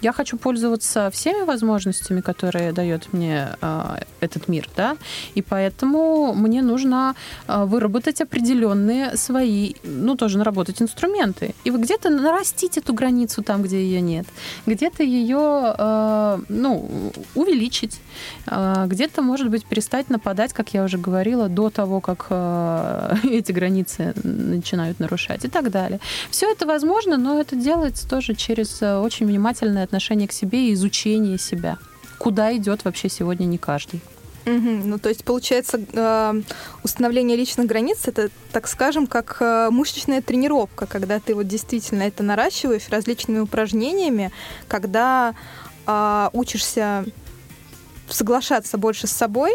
я 0.00 0.12
хочу 0.12 0.36
пользоваться 0.36 1.10
всеми 1.10 1.44
возможностями, 1.44 2.20
которые 2.20 2.72
дает 2.72 3.12
мне 3.12 3.48
э, 3.60 3.96
этот 4.20 4.48
мир, 4.48 4.68
да, 4.76 4.96
и 5.34 5.42
поэтому 5.42 6.34
мне 6.34 6.62
нужно 6.62 7.14
э, 7.48 7.64
выработать 7.64 8.20
определенные 8.20 9.16
свои, 9.16 9.74
ну, 9.84 10.16
тоже 10.16 10.38
наработать 10.38 10.82
инструменты. 10.82 11.54
И 11.64 11.70
вы 11.70 11.78
где-то 11.78 12.10
нарастить 12.10 12.78
эту 12.78 12.94
границу 12.94 13.42
там, 13.42 13.62
где 13.62 13.82
ее 13.82 14.00
нет, 14.00 14.26
где-то 14.66 15.02
ее, 15.02 15.74
э, 15.78 16.38
ну, 16.48 17.12
увеличить, 17.34 18.00
э, 18.46 18.84
где-то, 18.86 19.22
может 19.22 19.50
быть, 19.50 19.66
перестать 19.66 20.10
нападать, 20.10 20.52
как 20.52 20.74
я 20.74 20.84
уже 20.84 20.98
говорила, 20.98 21.48
до 21.48 21.70
того, 21.70 22.00
как 22.00 22.26
э, 22.30 23.14
эти 23.24 23.52
границы 23.52 24.14
начинают 24.24 25.00
нарушать 25.00 25.44
и 25.44 25.48
так 25.48 25.70
далее. 25.70 26.00
Все 26.30 26.50
это 26.50 26.66
возможно, 26.66 27.16
но 27.16 27.40
это 27.40 27.56
делается 27.56 28.08
тоже 28.08 28.34
через 28.34 28.82
очень 28.82 29.26
внимательное 29.26 29.89
отношение 29.90 30.28
к 30.28 30.32
себе 30.32 30.68
и 30.68 30.74
изучение 30.74 31.36
себя. 31.38 31.76
Куда 32.18 32.56
идет 32.56 32.84
вообще 32.84 33.08
сегодня 33.08 33.44
не 33.46 33.58
каждый. 33.58 34.00
Мгм. 34.46 34.88
Ну, 34.88 34.98
то 34.98 35.08
есть, 35.08 35.24
получается, 35.24 35.80
э, 35.92 36.42
установление 36.82 37.36
личных 37.36 37.66
границ 37.66 38.06
это, 38.06 38.30
так 38.52 38.68
скажем, 38.68 39.06
как 39.06 39.36
э, 39.40 39.68
мышечная 39.70 40.22
тренировка, 40.22 40.86
когда 40.86 41.18
ты 41.18 41.34
вот 41.34 41.46
действительно 41.48 42.04
это 42.04 42.22
наращиваешь 42.22 42.88
различными 42.88 43.40
упражнениями, 43.40 44.30
когда 44.68 45.34
а, 45.86 46.30
учишься 46.32 47.04
соглашаться 48.08 48.78
больше 48.78 49.06
с 49.06 49.12
собой 49.12 49.50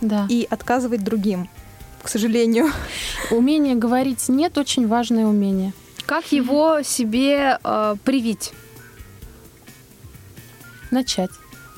Да. 0.00 0.26
и 0.30 0.46
отказывать 0.48 1.02
другим, 1.02 1.48
к 2.02 2.08
сожалению. 2.08 2.70
Умение 3.30 3.74
говорить 3.74 4.28
нет 4.28 4.58
очень 4.58 4.86
важное 4.86 5.26
умение. 5.26 5.72
Как 6.06 6.30
его 6.32 6.82
себе 6.82 7.58
э, 7.62 7.96
привить? 8.04 8.52
Начать. 10.92 11.30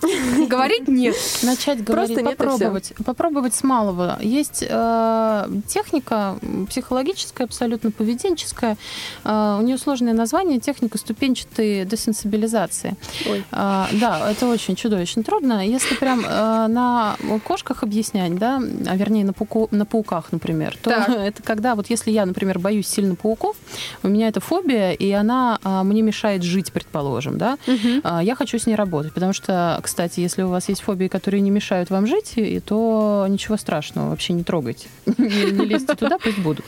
Говорить 0.49 0.89
нет. 0.89 1.17
Начать 1.43 1.83
говорить, 1.83 2.15
Просто 2.15 2.31
попробовать. 2.31 2.93
Попробовать 3.05 3.55
с 3.55 3.63
малого. 3.63 4.19
Есть 4.21 4.65
э, 4.67 5.49
техника 5.67 6.37
психологическая, 6.69 7.47
абсолютно 7.47 7.91
поведенческая. 7.91 8.77
Э, 9.25 9.57
у 9.59 9.63
нее 9.63 9.79
сложное 9.79 10.13
название 10.13 10.61
техника 10.61 10.99
ступенчатой 10.99 11.85
десенсибилизации. 11.85 12.97
Ой. 13.29 13.45
А, 13.51 13.89
да, 13.93 14.31
это 14.31 14.47
очень 14.47 14.77
чудовищно 14.77 15.23
трудно. 15.23 15.67
Если 15.67 15.95
прям 15.95 16.25
э, 16.25 16.67
на 16.69 17.17
кошках 17.45 17.83
объяснять, 17.83 18.37
да, 18.37 18.61
а 18.87 18.97
вернее 18.97 19.25
на, 19.25 19.33
пауку- 19.33 19.69
на 19.71 19.87
пауках, 19.87 20.33
например, 20.33 20.77
то 20.83 20.91
Так. 20.91 21.09
это 21.09 21.43
когда 21.43 21.75
вот 21.75 21.91
если 21.91 22.11
я, 22.11 22.27
например, 22.27 22.59
боюсь 22.59 22.87
сильно 22.87 23.15
пауков, 23.15 23.57
у 24.03 24.09
меня 24.09 24.29
это 24.29 24.41
фобия, 24.41 24.93
и 24.93 25.11
она 25.13 25.59
а, 25.63 25.83
мне 25.83 26.03
мешает 26.03 26.43
жить, 26.43 26.73
предположим, 26.73 27.39
да, 27.39 27.59
а, 28.03 28.23
я 28.23 28.35
хочу 28.35 28.59
с 28.59 28.67
ней 28.67 28.75
работать, 28.75 29.13
потому 29.15 29.33
что, 29.33 29.79
кстати, 29.83 29.94
если 30.17 30.43
у 30.43 30.49
вас 30.49 30.69
есть 30.69 30.83
фобии, 30.83 31.09
которые 31.09 31.41
не 31.41 31.51
мешают 31.51 31.91
вам 31.91 32.07
жить, 32.07 32.33
и 32.37 32.61
то 32.61 33.27
ничего 33.29 33.57
страшного, 33.57 34.11
вообще 34.11 34.33
не 34.33 34.43
трогайте, 34.43 34.89
не, 35.19 35.65
лезьте 35.67 35.95
туда, 35.95 36.19
пусть 36.19 36.39
будут. 36.39 36.65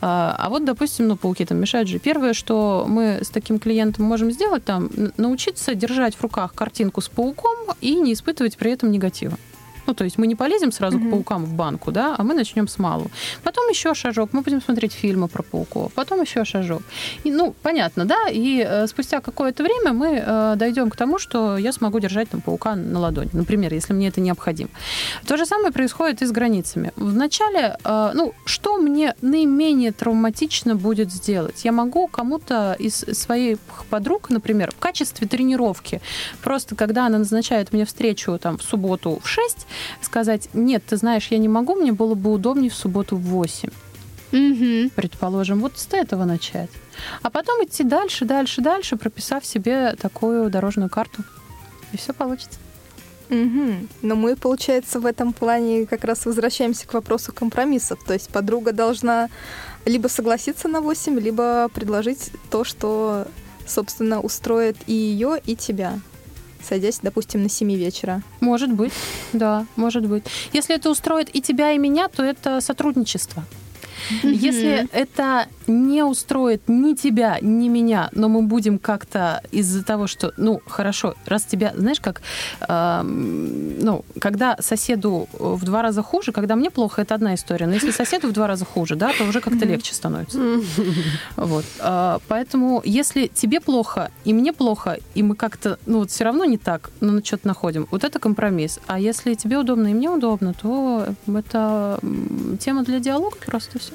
А, 0.00 0.34
а 0.38 0.48
вот, 0.48 0.64
допустим, 0.64 1.08
ну, 1.08 1.16
пауки 1.16 1.44
там 1.44 1.58
мешают 1.58 1.88
жить. 1.88 2.02
Первое, 2.02 2.32
что 2.32 2.86
мы 2.88 3.20
с 3.22 3.28
таким 3.28 3.58
клиентом 3.58 4.04
можем 4.04 4.30
сделать, 4.30 4.64
там, 4.64 4.90
научиться 5.16 5.74
держать 5.74 6.14
в 6.14 6.22
руках 6.22 6.54
картинку 6.54 7.00
с 7.00 7.08
пауком 7.08 7.56
и 7.80 7.94
не 7.94 8.12
испытывать 8.12 8.56
при 8.56 8.72
этом 8.72 8.90
негатива. 8.90 9.38
Ну, 9.86 9.94
то 9.94 10.04
есть 10.04 10.18
мы 10.18 10.26
не 10.26 10.34
полезем 10.34 10.72
сразу 10.72 10.98
к 10.98 11.10
паукам 11.10 11.44
в 11.44 11.54
банку, 11.54 11.92
да, 11.92 12.14
а 12.18 12.22
мы 12.22 12.34
начнем 12.34 12.68
с 12.68 12.78
малого. 12.78 13.10
Потом 13.42 13.68
еще 13.68 13.94
шажок, 13.94 14.32
мы 14.32 14.42
будем 14.42 14.62
смотреть 14.62 14.92
фильмы 14.92 15.28
про 15.28 15.42
пауков, 15.42 15.92
потом 15.92 16.22
еще 16.22 16.44
шажок. 16.44 16.82
И, 17.24 17.30
ну, 17.30 17.54
понятно, 17.62 18.04
да, 18.04 18.28
и 18.30 18.64
э, 18.68 18.86
спустя 18.86 19.20
какое-то 19.20 19.62
время 19.62 19.92
мы 19.92 20.22
э, 20.24 20.54
дойдем 20.56 20.90
к 20.90 20.96
тому, 20.96 21.18
что 21.18 21.58
я 21.58 21.72
смогу 21.72 22.00
держать 22.00 22.28
там 22.28 22.40
паука 22.40 22.76
на 22.76 23.00
ладони, 23.00 23.30
например, 23.32 23.74
если 23.74 23.94
мне 23.94 24.08
это 24.08 24.20
необходимо. 24.20 24.70
То 25.26 25.36
же 25.36 25.46
самое 25.46 25.72
происходит 25.72 26.22
и 26.22 26.26
с 26.26 26.32
границами. 26.32 26.92
Вначале, 26.96 27.76
э, 27.84 28.10
ну, 28.14 28.34
что 28.44 28.78
мне 28.78 29.14
наименее 29.22 29.92
травматично 29.92 30.74
будет 30.74 31.12
сделать? 31.12 31.64
Я 31.64 31.72
могу 31.72 32.06
кому-то 32.06 32.76
из 32.78 32.94
своих 32.94 33.58
подруг, 33.90 34.30
например, 34.30 34.70
в 34.70 34.78
качестве 34.78 35.26
тренировки, 35.26 36.00
просто 36.42 36.74
когда 36.76 37.06
она 37.06 37.18
назначает 37.18 37.72
мне 37.72 37.84
встречу 37.84 38.38
там 38.38 38.58
в 38.58 38.62
субботу 38.62 39.20
в 39.22 39.28
6, 39.28 39.66
сказать, 40.00 40.48
нет, 40.52 40.82
ты 40.86 40.96
знаешь, 40.96 41.28
я 41.30 41.38
не 41.38 41.48
могу, 41.48 41.74
мне 41.74 41.92
было 41.92 42.14
бы 42.14 42.32
удобнее 42.32 42.70
в 42.70 42.74
субботу 42.74 43.16
в 43.16 43.22
8 43.22 43.70
Мгм. 44.32 44.90
предположим, 44.96 45.60
вот 45.60 45.78
с 45.78 45.88
этого 45.92 46.24
начать. 46.24 46.70
А 47.22 47.30
потом 47.30 47.64
идти 47.64 47.84
дальше, 47.84 48.24
дальше, 48.24 48.60
дальше, 48.62 48.96
прописав 48.96 49.44
себе 49.44 49.94
такую 50.00 50.50
дорожную 50.50 50.88
карту. 50.88 51.22
И 51.92 51.96
все 51.96 52.12
получится. 52.14 52.58
Мгм. 53.28 53.88
Но 54.02 54.14
мы, 54.14 54.36
получается, 54.36 55.00
в 55.00 55.06
этом 55.06 55.32
плане 55.32 55.86
как 55.86 56.04
раз 56.04 56.26
возвращаемся 56.26 56.86
к 56.86 56.94
вопросу 56.94 57.32
компромиссов. 57.32 58.02
То 58.04 58.12
есть 58.12 58.28
подруга 58.28 58.72
должна 58.72 59.28
либо 59.84 60.08
согласиться 60.08 60.68
на 60.68 60.80
8, 60.80 61.18
либо 61.18 61.68
предложить 61.72 62.30
то, 62.50 62.64
что, 62.64 63.26
собственно, 63.66 64.20
устроит 64.20 64.76
и 64.86 64.92
ее, 64.92 65.40
и 65.44 65.56
тебя. 65.56 65.98
Садясь, 66.66 67.00
допустим, 67.02 67.42
на 67.42 67.48
7 67.48 67.74
вечера. 67.74 68.22
Может 68.40 68.72
быть, 68.72 68.92
да, 69.32 69.66
может 69.76 70.06
быть. 70.06 70.24
Если 70.52 70.76
это 70.76 70.90
устроит 70.90 71.34
и 71.34 71.40
тебя, 71.40 71.72
и 71.72 71.78
меня, 71.78 72.08
то 72.08 72.22
это 72.22 72.60
сотрудничество. 72.60 73.44
Если 74.22 74.88
это 74.92 75.46
не 75.66 76.02
устроит 76.02 76.62
ни 76.68 76.94
тебя, 76.94 77.38
ни 77.40 77.68
меня, 77.68 78.08
но 78.12 78.28
мы 78.28 78.42
будем 78.42 78.78
как-то 78.78 79.42
из-за 79.52 79.84
того, 79.84 80.06
что, 80.06 80.32
ну, 80.36 80.60
хорошо, 80.66 81.14
раз 81.26 81.44
тебя, 81.44 81.72
знаешь, 81.76 82.00
как, 82.00 82.20
эм, 82.68 83.78
ну, 83.80 84.04
когда 84.20 84.56
соседу 84.60 85.28
в 85.32 85.64
два 85.64 85.82
раза 85.82 86.02
хуже, 86.02 86.32
когда 86.32 86.56
мне 86.56 86.70
плохо, 86.70 87.02
это 87.02 87.14
одна 87.14 87.34
история, 87.34 87.66
но 87.66 87.74
если 87.74 87.90
соседу 87.90 88.28
в 88.28 88.32
два 88.32 88.46
раза 88.46 88.64
хуже, 88.64 88.96
да, 88.96 89.12
то 89.16 89.24
уже 89.24 89.40
как-то 89.40 89.64
легче 89.64 89.94
становится. 89.94 90.38
Вот. 91.36 91.64
А, 91.80 92.20
Поэтому, 92.28 92.80
если 92.84 93.26
тебе 93.26 93.60
плохо 93.60 94.10
и 94.24 94.32
мне 94.32 94.52
плохо, 94.52 94.98
и 95.14 95.22
мы 95.22 95.34
как-то, 95.36 95.78
ну, 95.86 95.98
вот 95.98 96.10
все 96.10 96.24
равно 96.24 96.44
не 96.44 96.58
так, 96.58 96.90
но 97.00 97.20
что-то 97.22 97.46
находим, 97.46 97.86
вот 97.90 98.04
это 98.04 98.18
компромисс. 98.18 98.80
А 98.86 98.98
если 98.98 99.34
тебе 99.34 99.58
удобно 99.58 99.88
и 99.88 99.94
мне 99.94 100.10
удобно, 100.10 100.54
то 100.54 101.06
это 101.26 101.98
тема 102.60 102.84
для 102.84 103.00
диалога 103.00 103.36
просто 103.46 103.78
все. 103.78 103.91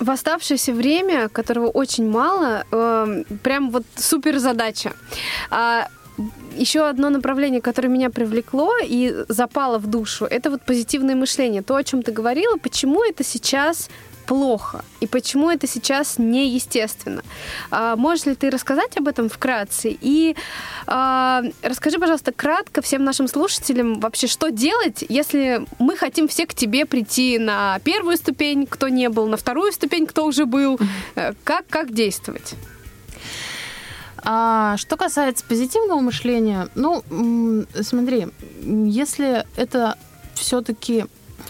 В 0.00 0.10
оставшееся 0.10 0.72
время, 0.72 1.28
которого 1.28 1.68
очень 1.68 2.10
мало, 2.10 2.64
эм, 2.72 3.24
прям 3.42 3.70
вот 3.70 3.84
супер 3.96 4.38
задача. 4.38 4.92
А, 5.50 5.88
еще 6.56 6.88
одно 6.88 7.10
направление, 7.10 7.60
которое 7.60 7.88
меня 7.88 8.10
привлекло 8.10 8.72
и 8.82 9.24
запало 9.28 9.78
в 9.78 9.86
душу, 9.86 10.24
это 10.24 10.50
вот 10.50 10.62
позитивное 10.62 11.14
мышление. 11.14 11.62
То, 11.62 11.76
о 11.76 11.84
чем 11.84 12.02
ты 12.02 12.12
говорила, 12.12 12.56
почему 12.56 13.04
это 13.04 13.24
сейчас 13.24 13.90
плохо 14.30 14.84
и 15.00 15.08
почему 15.08 15.50
это 15.50 15.66
сейчас 15.66 16.16
неестественно. 16.16 17.24
А, 17.72 17.96
можешь 17.96 18.26
ли 18.26 18.36
ты 18.36 18.48
рассказать 18.48 18.96
об 18.96 19.08
этом 19.08 19.28
вкратце? 19.28 19.98
И 20.00 20.36
а, 20.86 21.42
расскажи, 21.62 21.98
пожалуйста, 21.98 22.30
кратко 22.30 22.80
всем 22.80 23.02
нашим 23.02 23.26
слушателям 23.26 23.98
вообще, 23.98 24.28
что 24.28 24.52
делать, 24.52 25.04
если 25.08 25.66
мы 25.80 25.96
хотим 25.96 26.28
все 26.28 26.46
к 26.46 26.54
тебе 26.54 26.86
прийти 26.86 27.40
на 27.40 27.80
первую 27.80 28.16
ступень, 28.16 28.68
кто 28.68 28.86
не 28.86 29.08
был, 29.08 29.26
на 29.26 29.36
вторую 29.36 29.72
ступень, 29.72 30.06
кто 30.06 30.24
уже 30.24 30.46
был. 30.46 30.78
Э, 31.16 31.32
Как, 31.42 31.66
как 31.68 31.92
действовать? 31.92 32.54
А 34.22 34.76
что 34.76 34.96
касается 34.96 35.44
позитивного 35.44 35.98
мышления, 35.98 36.68
ну, 36.76 37.02
смотри, 37.82 38.28
если 38.62 39.44
это 39.56 39.98
все-таки 40.34 41.06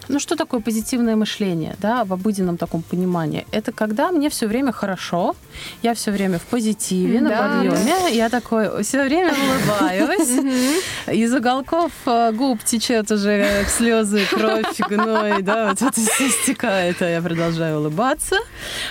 Ну, 0.09 0.19
что 0.19 0.37
такое 0.37 0.61
позитивное 0.61 1.17
мышление, 1.17 1.77
да, 1.81 2.05
в 2.05 2.13
обыденном 2.13 2.57
таком 2.57 2.83
понимании? 2.83 3.47
Это 3.53 3.73
когда 3.73 4.11
мне 4.11 4.29
все 4.29 4.47
время 4.47 4.73
хорошо, 4.73 5.35
я 5.83 5.95
все 5.95 6.11
время 6.11 6.39
в 6.39 6.43
позитиве, 6.43 7.21
на 7.21 7.29
Да. 7.29 7.49
подъеме, 7.49 8.15
я 8.17 8.29
такой 8.29 8.83
все 8.83 9.05
время 9.05 9.33
улыбаюсь, 9.33 10.29
из 11.07 11.35
уголков 11.35 11.93
э, 12.07 12.33
губ 12.33 12.63
течет 12.65 13.11
уже 13.11 13.65
слезы, 13.69 14.21
кровь, 14.31 14.79
гной, 14.89 15.43
да, 15.43 15.69
вот 15.69 15.83
это 15.83 16.01
все 16.01 16.29
стекает, 16.31 17.03
а 17.03 17.09
я 17.09 17.23
продолжаю 17.23 17.79
улыбаться. 17.79 18.37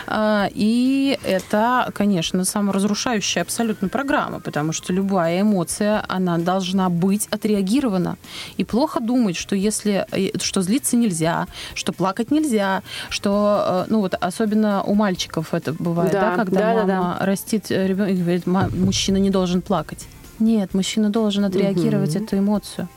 А, 0.08 0.48
И 0.54 1.18
это, 1.24 1.92
конечно, 1.94 2.46
саморазрушающая 2.46 3.42
абсолютно 3.42 3.90
программа, 3.90 4.40
потому 4.40 4.74
что 4.74 4.94
любая 4.94 5.42
эмоция, 5.42 6.04
она 6.08 6.38
должна 6.38 6.90
быть 6.90 7.28
отреагирована. 7.32 8.18
И 8.58 8.64
плохо 8.64 9.00
думать, 9.00 9.36
что 9.38 9.56
если, 9.56 10.06
э, 10.12 10.38
что 10.40 10.62
злиться 10.62 10.89
нельзя, 10.98 11.48
что 11.74 11.94
плакать 11.94 12.32
нельзя, 12.32 12.82
что, 13.10 13.86
э, 13.88 13.92
ну 13.92 14.00
вот, 14.02 14.16
особенно 14.20 14.84
у 14.84 14.94
мальчиков 14.96 15.54
это 15.54 15.74
бывает, 15.74 16.12
да, 16.12 16.32
Да, 16.32 16.36
когда 16.36 16.60
да, 16.60 16.84
да, 16.84 17.02
мама 17.02 17.18
растит 17.22 17.70
ребенка 17.72 18.12
и 18.12 18.16
говорит, 18.18 18.46
«Ма- 18.48 18.70
мужчина 18.74 19.18
не 19.18 19.30
должен 19.30 19.62
плакать. 19.62 20.08
Нет, 20.40 20.74
мужчина 20.74 21.10
должен 21.10 21.44
отреагировать 21.44 22.16
Мгм. 22.16 22.24
эту 22.24 22.38
эмоцию. 22.38 22.88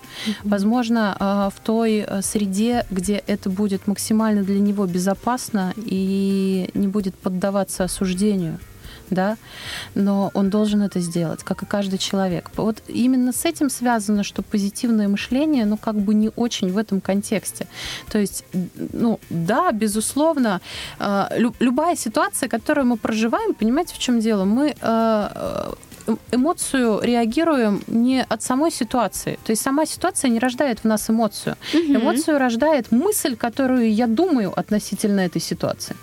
Возможно, 0.44 1.16
э, 1.18 1.50
в 1.56 1.60
той 1.60 2.04
э, 2.06 2.22
среде, 2.22 2.86
где 2.90 3.22
это 3.26 3.50
будет 3.50 3.86
максимально 3.88 4.42
для 4.44 4.60
него 4.60 4.86
безопасно 4.86 5.72
и 5.76 6.70
не 6.74 6.86
будет 6.86 7.14
поддаваться 7.16 7.84
осуждению, 7.84 8.58
да, 9.12 9.36
но 9.94 10.30
он 10.34 10.50
должен 10.50 10.82
это 10.82 11.00
сделать, 11.00 11.42
как 11.44 11.62
и 11.62 11.66
каждый 11.66 11.98
человек. 11.98 12.50
Вот 12.56 12.82
именно 12.88 13.32
с 13.32 13.44
этим 13.44 13.70
связано, 13.70 14.24
что 14.24 14.42
позитивное 14.42 15.08
мышление, 15.08 15.64
ну, 15.64 15.76
как 15.76 15.96
бы 15.96 16.14
не 16.14 16.30
очень 16.36 16.72
в 16.72 16.78
этом 16.78 17.00
контексте. 17.00 17.66
То 18.10 18.18
есть, 18.18 18.44
ну, 18.92 19.18
да, 19.30 19.72
безусловно, 19.72 20.60
э, 20.98 21.26
лю- 21.38 21.54
любая 21.60 21.96
ситуация, 21.96 22.48
которую 22.48 22.86
мы 22.86 22.96
проживаем, 22.96 23.54
понимаете, 23.54 23.94
в 23.94 23.98
чем 23.98 24.20
дело? 24.20 24.44
Мы 24.44 24.68
э, 24.68 24.74
э, 24.80 26.16
эмоцию 26.32 27.00
реагируем 27.02 27.82
не 27.86 28.22
от 28.22 28.42
самой 28.42 28.70
ситуации. 28.70 29.38
То 29.44 29.52
есть 29.52 29.62
сама 29.62 29.86
ситуация 29.86 30.30
не 30.30 30.38
рождает 30.38 30.80
в 30.80 30.84
нас 30.84 31.10
эмоцию. 31.10 31.56
Эмоцию 31.74 32.38
рождает 32.38 32.92
мысль, 32.92 33.36
которую 33.36 33.92
я 33.92 34.06
думаю 34.06 34.52
относительно 34.58 35.20
этой 35.20 35.40
ситуации. 35.40 35.96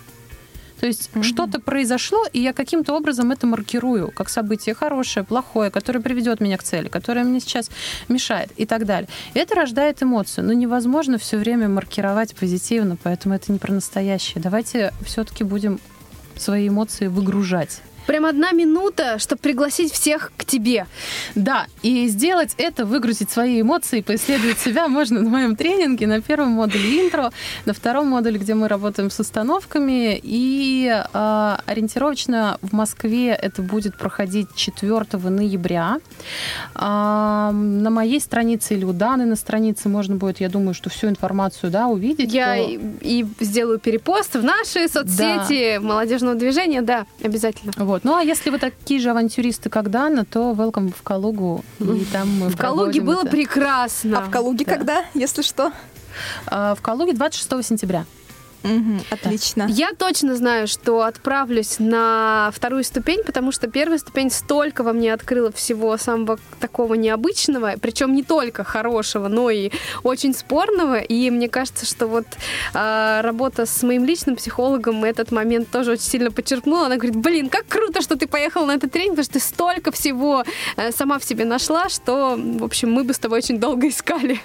То 0.80 0.86
есть 0.86 1.10
что-то 1.22 1.60
произошло, 1.60 2.24
и 2.32 2.40
я 2.40 2.54
каким-то 2.54 2.96
образом 2.96 3.30
это 3.30 3.46
маркирую 3.46 4.10
как 4.10 4.30
событие 4.30 4.74
хорошее, 4.74 5.26
плохое, 5.26 5.70
которое 5.70 6.00
приведет 6.00 6.40
меня 6.40 6.56
к 6.56 6.62
цели, 6.62 6.88
которое 6.88 7.22
мне 7.24 7.40
сейчас 7.40 7.70
мешает 8.08 8.50
и 8.56 8.64
так 8.64 8.86
далее. 8.86 9.08
И 9.34 9.38
это 9.38 9.54
рождает 9.54 10.02
эмоцию. 10.02 10.46
Но 10.46 10.54
невозможно 10.54 11.18
все 11.18 11.36
время 11.36 11.68
маркировать 11.68 12.34
позитивно, 12.34 12.96
поэтому 13.02 13.34
это 13.34 13.52
не 13.52 13.58
про 13.58 13.74
настоящее. 13.74 14.42
Давайте 14.42 14.94
все-таки 15.04 15.44
будем 15.44 15.80
свои 16.36 16.68
эмоции 16.68 17.08
выгружать. 17.08 17.82
Прям 18.06 18.24
одна 18.24 18.52
минута, 18.52 19.18
чтобы 19.18 19.40
пригласить 19.40 19.92
всех 19.92 20.32
к 20.36 20.44
тебе. 20.44 20.86
Да, 21.34 21.66
и 21.82 22.08
сделать 22.08 22.54
это, 22.58 22.84
выгрузить 22.84 23.30
свои 23.30 23.60
эмоции, 23.60 24.00
поисследовать 24.00 24.58
себя 24.58 24.88
можно 24.88 25.20
на 25.20 25.30
моем 25.30 25.56
тренинге, 25.56 26.06
на 26.06 26.20
первом 26.20 26.50
модуле 26.50 27.06
интро, 27.06 27.30
на 27.66 27.72
втором 27.72 28.08
модуле, 28.08 28.38
где 28.38 28.54
мы 28.54 28.68
работаем 28.68 29.10
с 29.10 29.20
установками, 29.20 30.18
и 30.22 30.88
э, 30.90 31.56
ориентировочно 31.66 32.58
в 32.62 32.72
Москве 32.72 33.28
это 33.30 33.62
будет 33.62 33.96
проходить 33.96 34.48
4 34.54 35.04
ноября. 35.12 35.98
А, 36.74 37.52
на 37.52 37.90
моей 37.90 38.20
странице 38.20 38.74
или 38.74 38.84
у 38.84 38.92
Даны 38.92 39.24
на 39.26 39.36
странице 39.36 39.88
можно 39.88 40.16
будет, 40.16 40.40
я 40.40 40.48
думаю, 40.48 40.74
что 40.74 40.90
всю 40.90 41.08
информацию 41.08 41.70
да, 41.70 41.86
увидеть. 41.86 42.32
Я 42.32 42.56
то- 42.56 42.62
и, 42.62 42.80
и 43.00 43.26
сделаю 43.40 43.78
перепост 43.78 44.34
в 44.34 44.42
наши 44.42 44.88
соцсети 44.88 45.78
молодежного 45.78 46.34
движения, 46.34 46.82
да, 46.82 47.06
обязательно. 47.22 47.72
Вот. 47.90 48.04
Ну, 48.04 48.14
а 48.16 48.22
если 48.22 48.50
вы 48.50 48.58
такие 48.58 49.00
же 49.00 49.10
авантюристы, 49.10 49.68
как 49.68 49.90
Дана, 49.90 50.24
то 50.24 50.52
welcome 50.52 50.94
в 50.96 51.02
Калугу. 51.02 51.64
И 51.80 52.04
там 52.12 52.28
мы 52.38 52.48
В 52.48 52.56
Калуге 52.56 53.00
было 53.00 53.22
это. 53.22 53.30
прекрасно. 53.30 54.18
А 54.18 54.22
в 54.22 54.30
Калуге 54.30 54.64
Да. 54.64 54.72
когда, 54.76 55.04
если 55.14 55.42
что? 55.42 55.72
А, 56.46 56.74
В 56.76 56.82
Калуге 56.82 57.12
26 57.14 57.62
сентября. 57.66 58.04
Мгм, 58.62 59.00
отлично. 59.10 59.66
Я 59.68 59.92
точно 59.92 60.36
знаю, 60.36 60.68
что 60.68 61.02
отправлюсь 61.02 61.78
на 61.78 62.50
вторую 62.54 62.84
ступень, 62.84 63.22
потому 63.24 63.52
что 63.52 63.68
первая 63.68 63.98
ступень 63.98 64.30
столько 64.30 64.82
во 64.82 64.92
мне 64.92 65.12
открыла 65.14 65.50
всего 65.52 65.96
самого 65.96 66.38
такого 66.60 66.94
необычного, 66.94 67.74
причем 67.80 68.14
не 68.14 68.22
только 68.22 68.64
хорошего, 68.64 69.28
но 69.28 69.50
и 69.50 69.70
очень 70.02 70.34
спорного. 70.34 70.98
И 70.98 71.30
мне 71.30 71.48
кажется, 71.48 71.86
что 71.86 72.06
вот 72.06 72.26
а, 72.74 73.22
работа 73.22 73.64
с 73.66 73.82
моим 73.82 74.04
личным 74.04 74.36
психологом 74.36 75.04
этот 75.04 75.32
момент 75.32 75.70
тоже 75.70 75.92
очень 75.92 76.04
сильно 76.04 76.30
подчеркнула. 76.30 76.86
Она 76.86 76.96
говорит, 76.96 77.16
блин, 77.16 77.48
как 77.48 77.66
круто, 77.66 78.02
что 78.02 78.16
ты 78.16 78.26
поехала 78.26 78.66
на 78.66 78.72
этот 78.72 78.92
тренинг, 78.92 79.12
потому 79.12 79.24
что 79.24 79.34
ты 79.34 79.40
столько 79.40 79.90
всего 79.90 80.44
э, 80.76 80.92
сама 80.92 81.18
в 81.18 81.24
себе 81.24 81.44
нашла, 81.44 81.88
что, 81.88 82.36
в 82.36 82.64
общем, 82.64 82.92
мы 82.92 83.04
бы 83.04 83.14
с 83.14 83.18
тобой 83.18 83.38
очень 83.38 83.58
долго 83.58 83.88
искали. 83.88 84.40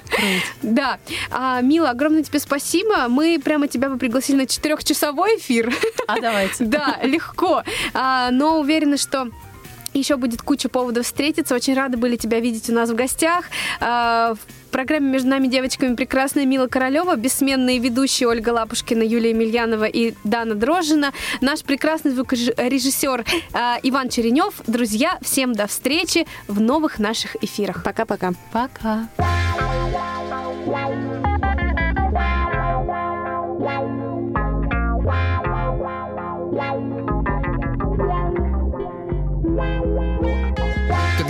Да. 0.61 0.99
А, 1.31 1.61
Мила, 1.61 1.89
огромное 1.89 2.23
тебе 2.23 2.39
спасибо. 2.39 3.07
Мы 3.09 3.39
прямо 3.43 3.67
тебя 3.67 3.89
бы 3.89 3.97
пригласили 4.05 4.37
на 4.37 4.45
четырехчасовой 4.45 5.37
эфир. 5.37 5.73
А 6.07 6.19
давайте. 6.19 6.63
Да, 6.75 6.99
легко. 7.01 7.63
А, 7.93 8.29
Но 8.31 8.59
уверена, 8.59 8.97
что 8.97 9.29
еще 9.93 10.17
будет 10.17 10.41
куча 10.43 10.69
поводов 10.69 11.05
встретиться. 11.05 11.55
Очень 11.55 11.73
рады 11.73 11.97
были 11.97 12.15
тебя 12.17 12.39
видеть 12.39 12.69
у 12.69 12.73
нас 12.73 12.89
в 12.91 12.95
гостях. 12.95 13.45
А, 13.79 14.35
В 14.35 14.71
программе 14.71 15.09
«Между 15.09 15.29
нами 15.29 15.47
девочками» 15.47 15.95
прекрасная 15.95 16.45
Мила 16.45 16.67
Королева, 16.67 17.15
бессменные 17.15 17.79
ведущие 17.79 18.27
Ольга 18.29 18.49
Лапушкина, 18.49 19.01
Юлия 19.01 19.29
Емельянова 19.29 19.85
и 19.85 20.13
Дана 20.23 20.53
Дрожжина, 20.53 21.11
наш 21.41 21.63
прекрасный 21.63 22.11
звукорежиссер 22.11 23.25
а, 23.53 23.79
Иван 23.81 24.09
Черенев. 24.09 24.53
Друзья, 24.67 25.17
всем 25.23 25.53
до 25.53 25.65
встречи 25.65 26.27
в 26.47 26.59
новых 26.61 26.99
наших 26.99 27.37
эфирах. 27.43 27.83
Пока-пока. 27.83 28.33
Пока. 28.51 29.07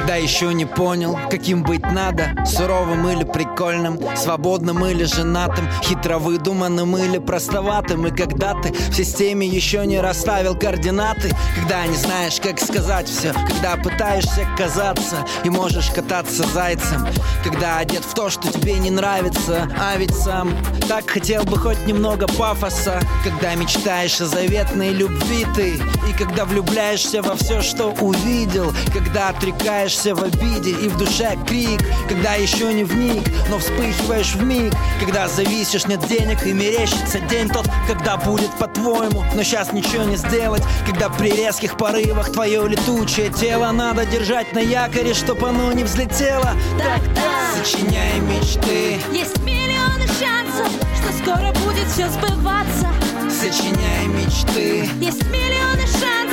Когда 0.05 0.17
еще 0.17 0.53
не 0.53 0.65
понял, 0.65 1.17
каким 1.31 1.63
быть 1.63 1.81
надо. 1.81 2.29
Суровым 2.45 3.09
или 3.09 3.23
прикольным, 3.23 3.99
свободным 4.15 4.85
или 4.85 5.03
женатым 5.03 5.67
Хитро 5.81 6.19
выдуманным 6.19 6.95
или 6.95 7.17
простоватым. 7.17 8.05
И 8.05 8.11
когда 8.11 8.53
ты 8.53 8.71
в 8.71 8.93
системе 8.93 9.47
еще 9.47 9.83
не 9.87 9.99
расставил 9.99 10.53
координаты 10.55 11.31
Когда 11.55 11.87
не 11.87 11.95
знаешь, 11.95 12.39
как 12.39 12.59
сказать 12.59 13.09
все 13.09 13.33
Когда 13.33 13.77
пытаешься 13.77 14.47
казаться 14.55 15.25
и 15.43 15.49
можешь 15.49 15.89
кататься 15.89 16.43
зайцем 16.53 17.07
Когда 17.43 17.79
одет 17.79 18.05
в 18.05 18.13
то, 18.13 18.29
что 18.29 18.53
тебе 18.53 18.77
не 18.77 18.91
нравится. 18.91 19.67
А 19.75 19.97
ведь 19.97 20.15
сам 20.15 20.55
так 20.87 21.09
хотел 21.09 21.45
бы 21.45 21.57
хоть 21.57 21.83
немного 21.87 22.27
пафоса. 22.27 23.01
Когда 23.23 23.55
мечтаешь 23.55 24.21
о 24.21 24.27
заветной 24.27 24.91
любви 24.91 25.47
ты 25.55 25.81
И 26.07 26.13
когда 26.15 26.45
влюбляешься 26.45 27.23
во 27.23 27.35
все, 27.35 27.63
что 27.63 27.87
увидел 28.01 28.71
Когда 28.93 29.33
отрекаешься 29.95 30.15
в 30.15 30.23
обиде 30.23 30.71
и 30.71 30.89
в 30.89 30.97
душе 30.97 31.37
крик 31.47 31.81
Когда 32.07 32.33
еще 32.33 32.73
не 32.73 32.83
вник, 32.83 33.23
но 33.49 33.59
вспыхиваешь 33.59 34.33
в 34.33 34.43
миг 34.43 34.73
Когда 34.99 35.27
зависишь, 35.27 35.85
нет 35.85 36.05
денег 36.07 36.45
и 36.45 36.53
мерещится 36.53 37.19
день 37.19 37.49
тот 37.49 37.67
Когда 37.87 38.17
будет 38.17 38.51
по-твоему, 38.59 39.23
но 39.33 39.43
сейчас 39.43 39.73
ничего 39.73 40.03
не 40.03 40.17
сделать 40.17 40.63
Когда 40.85 41.09
при 41.09 41.31
резких 41.31 41.77
порывах 41.77 42.31
твое 42.31 42.67
летучее 42.67 43.29
тело 43.29 43.71
Надо 43.71 44.05
держать 44.05 44.53
на 44.53 44.59
якоре, 44.59 45.13
чтоб 45.13 45.43
оно 45.43 45.71
не 45.73 45.83
взлетело. 45.83 46.51
Так-так, 46.77 47.65
сочиняй 47.65 48.19
мечты. 48.19 48.99
Есть 49.11 49.37
миллионы 49.43 50.07
шансов, 50.19 50.71
что 50.95 51.23
скоро 51.23 51.51
будет 51.65 51.87
все 51.87 52.09
сбываться. 52.09 52.87
Сочиняй 53.29 54.07
мечты. 54.07 54.89
Есть 54.99 55.23
миллионы 55.25 55.85
шансов, 55.87 56.24